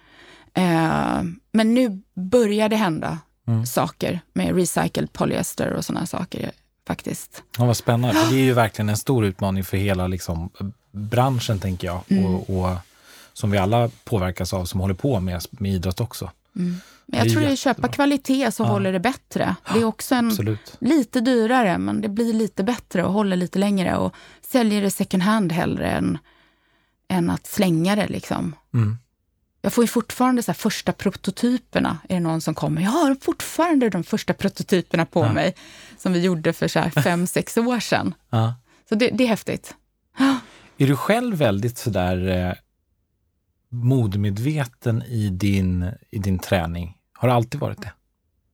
Eh, 0.55 1.23
men 1.53 1.75
nu 1.75 2.03
börjar 2.15 2.69
det 2.69 2.77
hända 2.77 3.19
mm. 3.49 3.67
saker 3.67 4.21
med 4.33 4.57
recycled 4.57 5.13
polyester 5.13 5.73
och 5.73 5.85
sådana 5.85 6.07
saker 6.07 6.51
faktiskt. 6.87 7.43
Ja, 7.59 7.65
vad 7.65 7.77
spännande. 7.77 8.27
Det 8.31 8.37
är 8.37 8.45
ju 8.45 8.53
verkligen 8.65 8.89
en 8.89 8.97
stor 8.97 9.25
utmaning 9.25 9.65
för 9.65 9.77
hela 9.77 10.07
liksom, 10.07 10.51
branschen, 10.93 11.59
tänker 11.59 11.87
jag. 11.87 12.01
Mm. 12.09 12.27
Och, 12.27 12.51
och, 12.51 12.77
som 13.33 13.51
vi 13.51 13.59
alla 13.59 13.91
påverkas 14.05 14.53
av 14.53 14.65
som 14.65 14.81
håller 14.81 14.95
på 14.95 15.21
med, 15.21 15.43
med 15.51 15.73
idrott 15.73 16.01
också. 16.01 16.31
Mm. 16.59 16.81
Men 17.07 17.21
jag 17.21 17.33
tror 17.33 17.43
det 17.43 17.53
är 17.53 17.57
köpa 17.57 17.89
kvalitet 17.89 18.51
så 18.53 18.63
ja. 18.63 18.67
håller 18.67 18.93
det 18.93 19.01
bättre. 19.01 19.57
Det 19.73 19.79
är 19.81 19.85
också 19.85 20.15
en, 20.15 20.59
lite 20.79 21.21
dyrare, 21.21 21.79
men 21.79 22.01
det 22.01 22.09
blir 22.09 22.33
lite 22.33 22.65
bättre 22.65 23.05
och 23.05 23.13
håller 23.13 23.37
lite 23.37 23.59
längre. 23.59 23.97
Och 23.97 24.15
säljer 24.41 24.83
det 24.83 24.91
second 24.91 25.23
hand 25.23 25.53
hellre 25.53 25.91
än, 25.91 26.19
än 27.09 27.31
att 27.31 27.47
slänga 27.47 27.97
det. 27.97 28.09
Liksom. 28.09 28.55
Mm. 28.75 28.99
Jag 29.63 29.73
får 29.73 29.85
ju 29.85 29.89
fortfarande 29.89 30.43
så 30.43 30.55
första 30.55 30.93
prototyperna, 30.93 31.99
är 32.09 32.15
det 32.15 32.21
någon 32.21 32.41
som 32.41 32.55
kommer. 32.55 32.83
Jag 32.83 32.91
har 32.91 33.17
fortfarande 33.21 33.91
de 33.91 34.05
första 34.05 34.35
prototyperna 34.35 35.07
på 35.07 35.25
ja. 35.25 35.33
mig 35.33 35.55
som 35.99 36.13
vi 36.13 36.21
gjorde 36.21 36.53
för 36.53 36.69
så 36.69 36.91
fem, 37.05 37.27
sex 37.37 37.57
år 37.57 37.81
sedan. 37.81 38.15
Ja. 38.31 38.55
Så 38.89 38.95
det, 38.95 39.11
det, 39.11 39.25
är 39.25 39.29
häftigt. 39.29 39.75
Är 40.79 40.87
du 40.87 40.97
själv 40.97 41.37
väldigt 41.37 41.79
sådär 41.79 42.59
modemedveten 43.71 45.03
i 45.03 45.29
din, 45.29 45.91
i 46.11 46.19
din 46.19 46.39
träning? 46.39 46.97
Har 47.12 47.29
det 47.29 47.35
alltid 47.35 47.61
varit 47.61 47.83
det? 47.83 47.93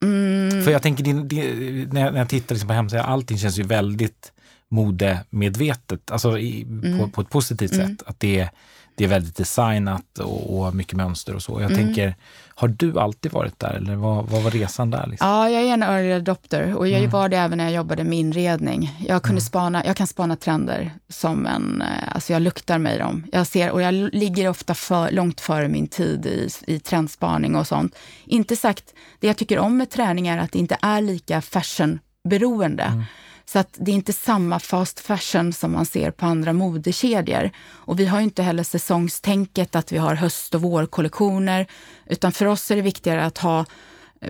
Mm. 0.07 0.65
För 0.65 0.71
jag 0.71 0.83
tänker, 0.83 1.05
din, 1.05 1.29
din, 1.29 1.89
när, 1.93 2.01
jag, 2.01 2.13
när 2.13 2.21
jag 2.21 2.29
tittar 2.29 2.55
liksom 2.55 2.69
på 2.69 2.75
hemsidan, 2.75 3.05
allting 3.05 3.39
känns 3.39 3.59
ju 3.59 3.63
väldigt 3.63 4.33
modemedvetet, 4.69 6.11
alltså 6.11 6.39
i, 6.39 6.63
mm. 6.63 6.99
på, 6.99 7.09
på, 7.09 7.21
ett 7.21 7.31
positivt 7.31 7.73
mm. 7.73 7.89
sätt. 7.89 8.03
Att 8.07 8.21
det 8.21 8.41
är 8.41 8.51
det 8.95 9.05
är 9.05 9.09
väldigt 9.09 9.37
designat 9.37 10.19
och, 10.19 10.59
och 10.59 10.75
mycket 10.75 10.97
mönster 10.97 11.35
och 11.35 11.43
så. 11.43 11.61
Jag 11.61 11.71
mm. 11.71 11.85
tänker, 11.85 12.15
har 12.55 12.69
du 12.69 13.01
alltid 13.01 13.33
varit 13.33 13.59
där 13.59 13.75
eller 13.75 13.97
vad, 13.97 14.27
vad 14.27 14.43
var 14.43 14.51
resan 14.51 14.91
där? 14.91 15.07
Liksom? 15.07 15.29
Ja, 15.29 15.51
jag 15.51 15.63
är 15.63 15.75
en 15.75 15.83
early 15.83 16.13
adopter 16.13 16.75
och 16.75 16.89
jag 16.89 16.99
mm. 16.99 17.11
var 17.11 17.29
det 17.29 17.37
även 17.37 17.59
när 17.59 17.65
jag 17.65 17.75
jobbade 17.75 18.05
med 18.05 18.19
inredning. 18.19 19.05
Jag, 19.09 19.23
kunde 19.23 19.41
mm. 19.41 19.41
spana, 19.41 19.87
jag 19.87 19.97
kan 19.97 20.07
spana 20.07 20.37
trender 20.37 20.91
som 21.09 21.47
en, 21.47 21.83
eh, 21.83 22.15
alltså 22.15 22.33
jag 22.33 22.43
luktar 22.43 22.79
mig 22.79 22.99
dem. 22.99 23.27
Jag 23.33 23.47
ser, 23.47 23.71
och 23.71 23.83
jag 23.83 23.95
ligger 23.95 24.49
ofta 24.49 24.75
för, 24.75 25.11
långt 25.11 25.41
före 25.41 25.69
min 25.69 25.87
tid 25.87 26.27
i, 26.27 26.49
i 26.67 26.79
trendspaning 26.79 27.57
och 27.57 27.67
sånt. 27.67 27.97
Inte 28.25 28.57
sagt, 28.57 28.85
det 29.21 29.27
jag 29.27 29.37
tycker 29.37 29.59
om 29.59 29.77
med 29.77 29.91
träning 29.91 30.29
är 30.29 30.39
att 30.39 30.53
det 30.53 30.59
inte 30.59 30.77
är 30.83 31.01
lika 31.01 31.43
fashionberoende. 31.43 32.83
Mm. 32.83 33.05
Så 33.47 33.59
att 33.59 33.77
det 33.79 33.91
är 33.91 33.95
inte 33.95 34.13
samma 34.13 34.59
fast 34.59 35.01
fashion 35.01 35.53
som 35.53 35.73
man 35.73 35.87
ser 35.87 36.11
på 36.11 36.27
andra 36.27 36.53
modekedjor. 36.53 37.51
Och 37.69 38.01
vi 38.01 38.07
har 38.07 38.21
inte 38.21 38.43
heller 38.43 38.63
säsongstänket 38.63 39.77
att 39.77 39.93
vi 39.93 39.99
har 39.99 40.15
höst 40.15 40.55
och 40.55 40.63
vårkollektioner, 40.63 41.67
utan 42.07 42.33
för 42.33 42.47
oss 42.47 42.71
är 42.71 42.77
det 42.77 42.83
viktigare 42.83 43.25
att 43.25 43.39
ha 43.39 43.65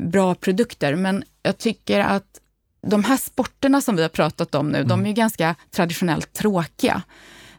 bra 0.01 0.35
produkter. 0.35 0.95
Men 0.95 1.25
jag 1.43 1.59
tycker 1.59 2.01
att 2.01 2.41
de 2.87 3.05
här 3.05 3.17
sporterna 3.17 3.81
som 3.81 3.97
vi 3.97 4.03
har 4.03 4.09
pratat 4.09 4.55
om 4.55 4.69
nu, 4.69 4.79
mm. 4.79 4.89
de 4.89 5.05
är 5.05 5.07
ju 5.07 5.13
ganska 5.15 5.55
traditionellt 5.71 6.33
tråkiga. 6.33 7.03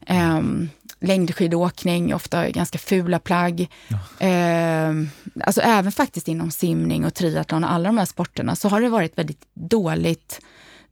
Um, 0.10 0.70
längdskidåkning, 1.00 2.16
ofta 2.16 2.50
ganska 2.50 2.78
fula 2.78 3.20
plagg. 3.20 3.70
Ja. 3.88 4.28
Eh, 4.28 4.94
alltså 5.44 5.62
även 5.62 5.92
faktiskt 5.92 6.28
inom 6.28 6.52
simning 6.52 7.06
och 7.06 7.14
triathlon 7.14 7.64
och 7.64 7.72
alla 7.72 7.90
de 7.90 7.98
här 7.98 8.06
sporterna 8.06 8.56
så 8.56 8.70
har 8.70 8.82
det 8.82 8.90
varit 8.90 9.18
väldigt 9.18 9.46
dåligt 9.54 10.42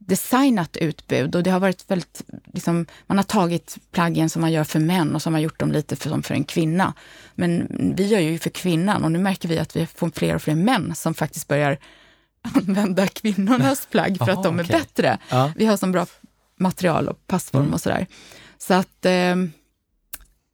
designat 0.06 0.76
utbud 0.76 1.34
och 1.34 1.42
det 1.42 1.50
har 1.50 1.60
varit 1.60 1.90
väldigt, 1.90 2.22
liksom, 2.52 2.86
man 3.06 3.16
har 3.16 3.24
tagit 3.24 3.78
plaggen 3.92 4.30
som 4.30 4.42
man 4.42 4.52
gör 4.52 4.64
för 4.64 4.80
män 4.80 5.14
och 5.14 5.22
som 5.22 5.34
har 5.34 5.40
gjort 5.40 5.60
dem 5.60 5.72
lite 5.72 5.96
för, 5.96 6.08
som 6.10 6.22
för 6.22 6.34
en 6.34 6.44
kvinna. 6.44 6.94
Men 7.34 7.66
vi 7.96 8.06
gör 8.06 8.20
ju 8.20 8.38
för 8.38 8.50
kvinnan 8.50 9.04
och 9.04 9.12
nu 9.12 9.18
märker 9.18 9.48
vi 9.48 9.58
att 9.58 9.76
vi 9.76 9.86
får 9.86 10.10
fler 10.14 10.34
och 10.34 10.42
fler 10.42 10.54
män 10.54 10.94
som 10.94 11.14
faktiskt 11.14 11.48
börjar 11.48 11.78
använda 12.42 13.06
kvinnornas 13.06 13.86
plagg 13.86 14.18
för 14.18 14.28
Aha, 14.30 14.32
att 14.32 14.42
de 14.42 14.58
är 14.58 14.64
okay. 14.64 14.80
bättre. 14.80 15.18
Ja. 15.28 15.52
Vi 15.56 15.66
har 15.66 15.76
så 15.76 15.86
bra 15.86 16.06
material 16.56 17.08
och 17.08 17.26
passform 17.26 17.62
mm. 17.62 17.74
och 17.74 17.80
sådär. 17.80 18.06
Så 18.58 18.74
att, 18.74 19.04
eh, 19.04 19.36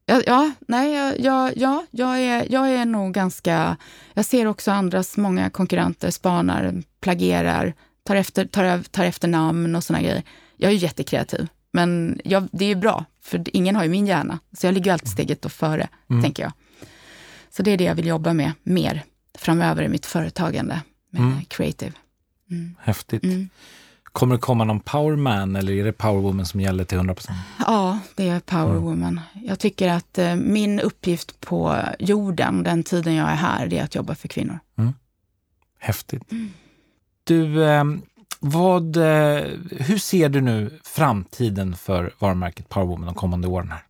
ja, 0.07 0.22
ja, 0.26 0.51
nej, 0.68 0.92
ja, 1.18 1.51
ja, 1.57 1.86
jag, 1.90 2.20
är, 2.20 2.46
jag 2.51 2.70
är 2.70 2.84
nog 2.84 3.14
ganska... 3.14 3.76
Jag 4.14 4.24
ser 4.24 4.46
också 4.46 4.70
andras, 4.70 5.16
många 5.16 5.51
konkurrenter 5.51 6.11
spanar, 6.11 6.82
plagerar, 7.01 7.74
tar 8.11 8.16
efter, 8.16 8.44
tar, 8.44 8.82
tar 8.82 9.04
efter 9.04 9.28
namn 9.28 9.76
och 9.76 9.84
såna 9.84 10.00
grejer. 10.00 10.22
Jag 10.56 10.68
är 10.68 10.72
ju 10.72 10.78
jättekreativ, 10.78 11.46
men 11.72 12.20
jag, 12.24 12.48
det 12.52 12.64
är 12.64 12.68
ju 12.68 12.74
bra, 12.74 13.04
för 13.22 13.44
ingen 13.56 13.76
har 13.76 13.82
ju 13.82 13.88
min 13.88 14.06
hjärna. 14.06 14.38
Så 14.52 14.66
jag 14.66 14.74
ligger 14.74 14.92
alltid 14.92 15.08
steget 15.08 15.42
då 15.42 15.48
före, 15.48 15.88
mm. 16.11 16.22
tänker 16.22 16.42
jag. 16.42 16.52
Så 17.50 17.62
det 17.62 17.70
är 17.70 17.78
det 17.78 17.84
jag 17.84 17.94
vill 17.94 18.06
jobba 18.06 18.32
med 18.32 18.52
mer 18.62 19.02
framöver 19.38 19.82
i 19.82 19.88
mitt 19.88 20.06
företagande 20.06 20.80
med 21.11 21.22
mm. 21.22 21.44
creative. 21.44 21.92
Mm. 22.50 22.76
Häftigt. 22.80 23.24
Mm. 23.24 23.48
Kommer 24.02 24.34
det 24.34 24.40
komma 24.40 24.64
någon 24.64 24.80
powerman 24.80 25.56
eller 25.56 25.72
är 25.72 25.84
det 25.84 25.92
powerwoman 25.92 26.46
som 26.46 26.61
gäller 26.61 26.84
till 26.84 26.96
100 26.96 27.14
procent? 27.14 27.38
Ja, 27.58 27.98
det 28.14 28.28
är 28.28 28.40
powerwoman. 28.40 29.20
Mm. 29.34 29.46
Jag 29.46 29.58
tycker 29.58 29.88
att 29.88 30.18
eh, 30.18 30.36
min 30.36 30.80
uppgift 30.80 31.40
på 31.40 31.76
jorden, 31.98 32.62
den 32.62 32.82
tiden 32.82 33.14
jag 33.14 33.30
är 33.30 33.34
här, 33.34 33.66
det 33.66 33.78
är 33.78 33.84
att 33.84 33.94
jobba 33.94 34.14
för 34.14 34.28
kvinnor. 34.28 34.58
Mm. 34.78 34.92
Häftigt. 35.78 36.32
Mm. 36.32 36.52
Du, 37.31 37.64
eh, 37.64 37.85
vad, 38.41 38.97
eh, 38.97 39.45
hur 39.70 39.99
ser 39.99 40.28
du 40.28 40.41
nu 40.41 40.81
framtiden 40.85 41.76
för 41.76 42.14
varumärket 42.18 42.68
Powerwoman 42.68 43.07
de 43.07 43.14
kommande 43.14 43.49
åren? 43.49 43.70
här? 43.70 43.83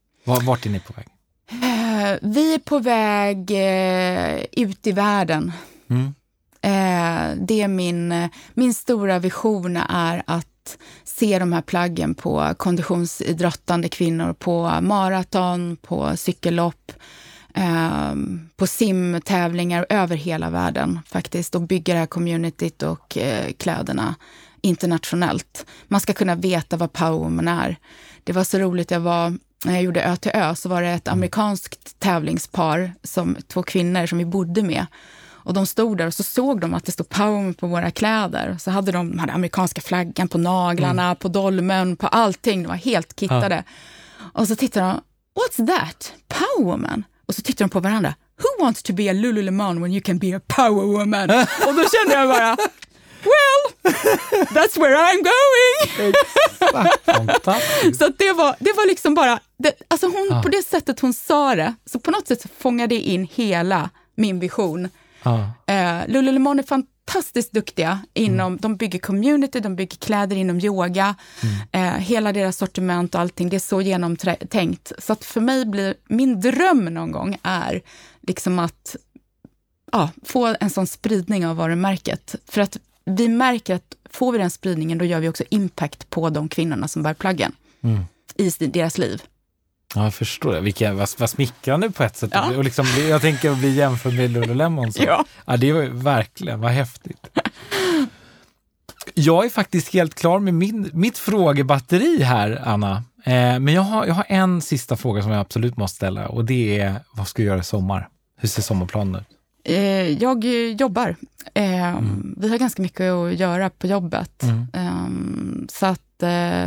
Vart 0.47 0.67
är 0.67 0.71
ni 0.71 0.81
på 0.81 0.93
väg? 0.93 1.07
Eh, 1.51 2.19
vi 2.23 2.55
är 2.55 2.59
på 2.59 2.79
väg 2.79 3.51
ut 4.53 4.87
i 4.87 4.93
världen. 4.93 5.53
Mm. 5.91 6.15
det 7.47 7.63
är 7.63 7.69
min, 7.69 8.29
min 8.55 8.75
stora 8.75 9.19
vision 9.19 9.77
är 9.77 10.23
att 10.27 10.79
se 11.05 11.39
de 11.39 11.53
här 11.53 11.63
plaggen 11.63 12.15
på 12.15 12.55
konditionsidrottande 12.57 13.89
kvinnor 13.89 14.33
på 14.33 14.79
maraton, 14.81 15.77
på 15.77 16.17
cykellopp, 16.17 16.93
eh, 17.55 18.15
på 18.57 18.67
simtävlingar 18.67 19.87
över 19.89 20.17
hela 20.17 20.51
världen 20.51 21.01
faktiskt 21.07 21.55
och 21.55 21.63
bygga 21.63 21.95
det 21.95 22.01
här 22.01 22.07
communityt 22.07 22.83
och 22.83 23.19
eh, 23.19 23.53
kläderna 23.53 24.15
internationellt. 24.61 25.67
Man 25.89 26.01
ska 26.01 26.13
kunna 26.13 26.35
veta 26.35 26.77
vad 26.77 26.93
powerwoman 26.93 27.49
är. 27.49 27.77
Det 28.25 28.33
var 28.33 28.45
så 28.45 28.59
roligt, 28.59 28.91
jag 28.91 29.01
var 29.01 29.39
när 29.65 29.75
jag 29.75 29.83
gjorde 29.83 30.03
Ö 30.03 30.17
till 30.17 30.31
Ö 30.35 30.55
så 30.55 30.69
var 30.69 30.83
det 30.83 30.89
ett 30.89 31.09
mm. 31.09 31.19
amerikanskt 31.19 32.01
tävlingspar, 32.01 32.93
som, 33.03 33.37
två 33.49 33.63
kvinnor 33.63 34.07
som 34.07 34.19
vi 34.19 34.25
bodde 34.25 34.63
med. 34.63 34.87
Och 35.43 35.55
de 35.55 35.67
stod 35.67 35.99
där 35.99 36.07
och 36.07 36.15
så 36.15 36.23
såg 36.23 36.61
de 36.61 36.75
att 36.75 36.85
det 36.85 36.93
stod 36.93 37.09
powerwoman 37.09 37.55
på 37.55 37.67
våra 37.67 37.91
kläder. 37.91 38.57
Så 38.61 38.71
hade 38.71 38.93
de, 38.93 39.11
de 39.11 39.19
hade 39.19 39.33
amerikanska 39.33 39.81
flaggan 39.81 40.29
på 40.29 40.39
naglarna, 40.39 41.05
mm. 41.05 41.17
på 41.17 41.29
dolmen, 41.29 41.97
på 41.97 42.07
allting. 42.07 42.63
De 42.63 42.69
var 42.69 42.77
helt 42.77 43.21
kittade. 43.21 43.65
Ja. 44.19 44.25
Och 44.33 44.49
så 44.49 44.57
tittade 44.57 44.87
de, 44.87 45.01
what's 45.41 45.67
that? 45.67 46.13
Powerwoman? 46.29 47.05
Och 47.31 47.37
så 47.37 47.43
tittar 47.43 47.65
de 47.65 47.71
på 47.71 47.81
varandra. 47.81 48.15
Who 48.37 48.65
wants 48.65 48.83
to 48.83 48.93
be 48.93 49.11
a 49.11 49.13
Lululemon 49.13 49.83
when 49.83 49.93
you 49.93 50.03
can 50.03 50.19
be 50.19 50.37
a 50.37 50.41
power 50.47 50.87
woman? 50.87 51.31
och 51.67 51.75
då 51.75 51.85
kände 51.89 52.15
jag 52.15 52.29
bara, 52.29 52.57
well, 53.23 53.93
that's 54.49 54.81
where 54.81 54.97
I'm 54.97 55.23
going. 55.23 56.13
så 57.95 58.09
det, 58.19 58.33
var, 58.33 58.57
det 58.59 58.73
var 58.73 58.87
liksom 58.87 59.15
bara, 59.15 59.41
det, 59.59 59.75
alltså 59.89 60.07
hon, 60.07 60.29
ah. 60.33 60.43
på 60.43 60.49
det 60.49 60.63
sättet 60.63 61.01
hon 61.01 61.15
sa 61.15 61.55
det, 61.55 61.75
så 61.87 61.99
på 61.99 62.11
något 62.11 62.29
sätt 62.29 62.47
fångade 62.59 62.95
det 62.95 63.01
in 63.01 63.29
hela 63.33 63.91
min 64.15 64.41
vision. 64.41 64.89
Ah. 65.23 65.39
Uh, 65.71 66.09
Lululemon 66.09 66.59
är 66.59 66.63
fantastiskt 66.63 67.00
fantastiskt 67.11 67.53
duktiga 67.53 68.01
inom, 68.15 68.47
mm. 68.47 68.59
de 68.61 68.77
bygger 68.77 68.99
community, 68.99 69.61
de 69.61 69.77
bygger 69.77 69.97
kläder 69.97 70.37
inom 70.37 70.61
yoga, 70.61 71.15
mm. 71.43 71.55
eh, 71.73 72.01
hela 72.01 72.33
deras 72.33 72.57
sortiment 72.57 73.15
och 73.15 73.21
allting, 73.21 73.49
det 73.49 73.57
är 73.57 73.61
så 73.61 73.81
genomtänkt. 73.81 74.93
Så 74.99 75.13
att 75.13 75.25
för 75.25 75.41
mig 75.41 75.67
blir, 75.67 75.95
min 76.09 76.41
dröm 76.41 76.85
någon 76.85 77.13
gång 77.13 77.39
är 77.43 77.83
liksom 78.21 78.59
att 78.59 78.97
ja, 79.93 80.11
få 80.23 80.55
en 80.61 80.71
sån 80.71 80.87
spridning 80.87 81.47
av 81.47 81.57
varumärket. 81.57 82.35
För 82.47 82.61
att 82.61 82.79
vi 83.05 83.29
märker 83.29 83.75
att 83.75 83.95
får 84.11 84.33
vi 84.33 84.39
den 84.39 84.51
spridningen, 84.51 84.99
då 84.99 85.05
gör 85.05 85.21
vi 85.21 85.29
också 85.29 85.45
impact 85.51 86.11
på 86.11 86.31
de 86.31 86.49
kvinnorna 86.49 86.89
som 86.89 87.03
bär 87.03 87.15
plaggen 87.15 87.53
mm. 87.83 88.05
i 88.37 88.51
deras 88.67 88.99
liv. 88.99 89.23
Ja, 89.95 90.05
jag 90.05 90.15
förstår 90.15 90.53
det. 90.53 90.61
Vilka, 90.61 90.93
vad, 90.95 91.09
vad 91.19 91.31
smickrande 91.31 91.91
på 91.91 92.03
ett 92.03 92.17
sätt. 92.17 92.31
Ja. 92.33 92.57
Och 92.57 92.65
liksom, 92.65 92.87
jag 93.09 93.21
tänker 93.21 93.51
att 93.51 93.59
bli 93.59 93.75
jämförd 93.75 94.15
med 94.15 94.31
Lululemon. 94.31 94.93
Så. 94.93 95.03
Ja. 95.03 95.25
ja, 95.47 95.57
det 95.57 95.73
var 95.73 95.83
verkligen, 95.83 96.61
vad 96.61 96.71
häftigt. 96.71 97.27
Jag 99.15 99.45
är 99.45 99.49
faktiskt 99.49 99.93
helt 99.93 100.15
klar 100.15 100.39
med 100.39 100.55
min, 100.55 100.91
mitt 100.93 101.19
frågebatteri 101.19 102.23
här, 102.23 102.63
Anna. 102.65 103.03
Eh, 103.25 103.59
men 103.59 103.69
jag 103.69 103.83
har, 103.83 104.07
jag 104.07 104.15
har 104.15 104.25
en 104.29 104.61
sista 104.61 104.97
fråga 104.97 105.23
som 105.23 105.31
jag 105.31 105.41
absolut 105.41 105.77
måste 105.77 105.97
ställa 105.97 106.29
och 106.29 106.45
det 106.45 106.79
är, 106.79 106.95
vad 107.13 107.29
ska 107.29 107.43
du 107.43 107.49
göra 107.49 107.61
i 107.61 107.65
sommar? 107.65 108.09
Hur 108.37 108.49
ser 108.49 108.63
sommarplanen 108.63 109.21
ut? 109.21 109.27
Eh, 109.65 110.23
jag 110.23 110.45
jobbar. 110.81 111.17
Eh, 111.55 111.89
mm. 111.89 112.35
Vi 112.37 112.49
har 112.49 112.59
ganska 112.59 112.83
mycket 112.83 113.13
att 113.13 113.35
göra 113.35 113.71
på 113.71 113.87
jobbet. 113.87 114.43
Mm. 114.43 114.67
Ehm, 114.73 115.67
så 115.73 115.87
att 115.87 116.03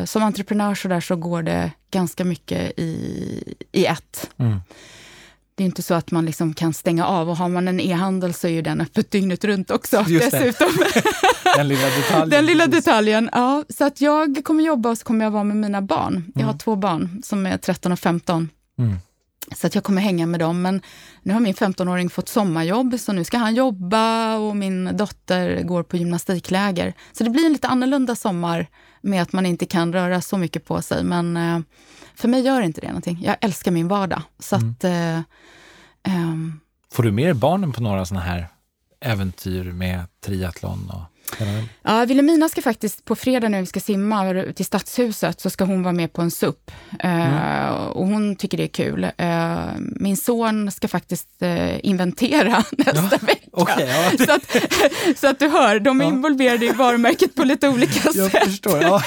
som 0.06 0.24
entreprenör 0.24 0.76
så, 0.76 0.88
där 0.88 1.02
så 1.02 1.16
går 1.16 1.44
det 1.44 1.72
ganska 1.92 2.26
mycket 2.26 2.80
i, 2.80 3.44
i 3.72 3.86
ett. 3.86 4.30
Mm. 4.38 4.60
det 5.56 5.64
är 5.64 5.66
inte 5.66 5.82
så 5.82 5.94
att 5.94 6.12
man 6.12 6.26
liksom 6.26 6.54
kan 6.54 6.74
stänga 6.74 7.06
av 7.06 7.30
och 7.30 7.38
har 7.38 7.50
man 7.50 7.68
en 7.68 7.80
e-handel 7.80 8.34
så 8.34 8.48
är 8.48 8.52
ju 8.52 8.62
den 8.62 8.82
öppet 8.82 9.12
dygnet 9.12 9.44
runt 9.44 9.72
också 9.72 10.06
Just 10.08 10.32
dessutom. 10.32 10.70
Den 11.58 11.68
lilla 11.68 11.88
detaljen. 11.88 12.30
Den 12.30 12.46
lilla 12.46 12.68
detaljen, 12.68 13.30
ja. 13.32 13.64
Så 13.70 13.86
att 13.86 14.02
jag 14.02 14.42
kommer 14.44 14.64
jobba 14.64 14.90
och 14.90 14.98
så 14.98 15.04
kommer 15.06 15.26
jag 15.26 15.32
vara 15.32 15.44
med 15.44 15.58
mina 15.58 15.82
barn. 15.82 16.32
Jag 16.36 16.42
har 16.44 16.50
Mm. 16.50 16.58
två 16.58 16.76
barn 16.76 17.22
som 17.24 17.46
är 17.46 17.58
13 17.58 17.92
och 17.92 18.00
15. 18.00 18.50
Mm. 18.80 18.96
Så 19.56 19.68
att 19.68 19.76
jag 19.76 19.84
kommer 19.84 20.02
hänga 20.02 20.26
med 20.26 20.40
dem. 20.40 20.62
Men 20.62 20.82
nu 21.24 21.34
har 21.34 21.40
min 21.40 21.54
15-åring 21.54 22.10
fått 22.10 22.30
sommarjobb, 22.30 23.00
så 23.00 23.14
nu 23.14 23.24
ska 23.24 23.38
han 23.38 23.56
jobba 23.56 24.36
och 24.38 24.56
min 24.56 24.98
dotter 24.98 25.62
går 25.64 25.84
på 25.84 25.98
gymnastikläger. 25.98 26.94
Så 27.12 27.24
det 27.24 27.30
blir 27.30 27.46
en 27.46 27.52
lite 27.54 27.68
annorlunda 27.68 28.16
sommar 28.16 28.68
med 29.02 29.22
att 29.22 29.34
man 29.34 29.46
inte 29.46 29.66
kan 29.66 29.94
röra 29.94 30.22
så 30.22 30.38
mycket 30.38 30.66
på 30.66 30.82
sig. 30.82 31.04
Men 31.04 31.38
eh, 31.38 31.60
för 32.16 32.28
mig 32.28 32.42
gör 32.42 32.62
inte 32.62 32.82
det 32.82 32.88
någonting. 32.88 33.20
Jag 33.24 33.36
älskar 33.42 33.72
min 33.72 33.88
vardag. 33.88 34.22
Så 34.40 34.56
Mm. 34.56 34.70
att... 34.72 34.84
Eh, 34.84 35.20
ehm, 36.14 36.60
Får 36.92 37.04
du 37.04 37.12
med 37.12 37.36
barnen 37.36 37.72
på 37.72 37.82
några 37.82 38.06
sådana 38.06 38.26
här 38.26 38.48
äventyr 39.02 39.72
med 39.72 40.06
triathlon 40.26 40.90
och 40.94 41.02
Ja, 41.84 42.06
Vilhelmina 42.06 42.50
ska 42.50 42.62
faktiskt 42.62 43.06
på 43.06 43.16
fredag 43.16 43.50
när 43.50 43.60
vi 43.60 43.66
ska 43.66 43.80
simma 43.80 44.44
till 44.56 44.66
Stadshuset 44.66 45.42
så 45.42 45.50
ska 45.50 45.64
hon 45.64 45.84
vara 45.84 45.94
med 45.94 46.14
på 46.14 46.22
en 46.22 46.32
SUP. 46.32 46.72
Eh, 47.00 47.68
och 47.76 48.08
hon 48.08 48.36
tycker 48.36 48.58
det 48.58 48.64
är 48.64 48.68
kul. 48.68 49.04
Eh, 49.18 49.58
min 49.78 50.18
son 50.18 50.72
ska 50.72 50.88
faktiskt 50.88 51.42
eh, 51.42 51.86
inventera 51.86 52.64
nästa 52.72 53.18
vecka. 53.26 53.40
Okej, 53.52 54.12
ja, 54.18 54.26
Så, 54.26 54.32
att, 54.34 54.56
så 55.20 55.28
att 55.28 55.40
du 55.40 55.48
hör, 55.48 55.80
de 55.80 56.02
är 56.02 56.06
Ja. 56.06 56.12
involverade 56.12 56.66
i 56.66 56.70
varumärket 56.72 57.36
på 57.36 57.44
lite 57.44 57.70
olika 57.70 58.00
jag 58.14 58.32
sätt. 58.32 58.44
förstår. 58.46 58.82
Ja. 58.82 59.02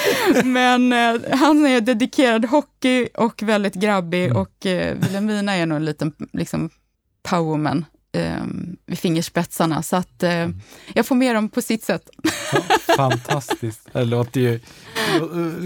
Men 0.45 0.93
han 1.33 1.67
är 1.67 1.81
dedikerad 1.81 2.45
hockey 2.45 3.09
och 3.15 3.43
väldigt 3.43 3.75
grabbig 3.75 4.25
Mm. 4.27 4.37
och 4.37 4.57
Vilhelmina 4.63 5.55
är 5.57 5.67
nog 5.67 5.77
en 5.77 5.85
liten 5.85 6.13
liksom, 6.33 6.71
powerman 7.23 7.85
eh, 8.17 8.45
vid 8.87 8.99
fingerspetsarna. 8.99 9.83
Så 9.83 9.97
att 9.97 10.23
eh, 10.23 10.49
jag 10.95 11.07
får 11.07 11.15
med 11.15 11.35
dem 11.35 11.49
på 11.49 11.63
sitt 11.63 11.85
sätt. 11.85 12.03
Fantastiskt. 12.97 13.81
Det 13.93 14.05
låter 14.05 14.41
ju 14.41 14.61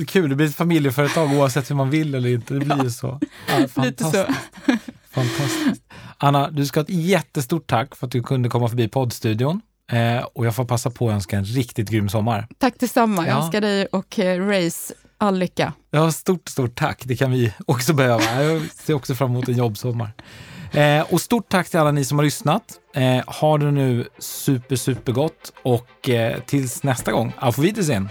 kul. 0.06 0.30
Det 0.30 0.36
blir 0.36 0.46
ett 0.46 0.56
familjeföretag 0.56 1.32
oavsett 1.32 1.70
hur 1.70 1.74
man 1.74 1.90
vill 1.90 2.14
eller 2.14 2.28
inte. 2.28 2.54
Det 2.54 2.60
blir 2.64 2.84
ju 2.84 2.90
så. 2.90 3.20
Ja, 3.76 3.82
Lite 3.84 4.04
så. 4.04 4.26
fantastiskt. 5.10 5.82
Anna, 6.18 6.50
du 6.50 6.66
ska 6.66 6.80
ha 6.80 6.84
ett 6.84 6.90
jättestort 6.90 7.66
tack 7.66 7.96
för 7.96 8.06
att 8.06 8.12
du 8.12 8.22
kunde 8.22 8.48
komma 8.48 8.68
förbi 8.68 8.88
poddstudion. 8.88 9.60
Eh, 9.92 10.24
och 10.24 10.46
jag 10.46 10.54
får 10.54 10.64
passa 10.64 10.90
på 10.90 11.08
att 11.08 11.14
önska 11.14 11.36
en 11.36 11.44
riktigt 11.44 11.90
grym 11.90 12.08
sommar. 12.08 12.46
Tack 12.58 12.74
detsamma. 12.78 13.26
Jag 13.26 13.36
Ja. 13.36 13.42
önskar 13.44 13.60
dig 13.60 13.86
och 13.86 14.18
eh, 14.18 14.46
Race 14.48 14.94
all 15.18 15.38
lycka. 15.38 15.72
Ja, 15.90 16.12
stort, 16.12 16.48
stort 16.48 16.74
tack. 16.78 17.02
Det 17.04 17.16
kan 17.16 17.30
vi 17.30 17.52
också 17.66 17.92
behöva. 17.92 18.42
Jag 18.42 18.62
ser 18.74 18.94
också 18.94 19.14
fram 19.14 19.30
emot 19.30 19.48
en 19.48 19.56
jobbsommar. 19.56 20.12
Eh, 20.72 21.12
och 21.12 21.20
stort 21.20 21.48
tack 21.48 21.68
till 21.68 21.80
alla 21.80 21.92
ni 21.92 22.04
som 22.04 22.18
har 22.18 22.24
lyssnat. 22.24 22.62
Eh, 22.94 23.24
ha 23.40 23.58
det 23.58 23.70
nu 23.70 24.08
super, 24.18 24.76
super 24.76 25.12
gott 25.12 25.52
och 25.62 26.08
eh, 26.08 26.40
tills 26.40 26.82
nästa 26.82 27.12
gång. 27.12 27.32
Auf 27.38 27.58
Wiedersehen! 27.58 28.08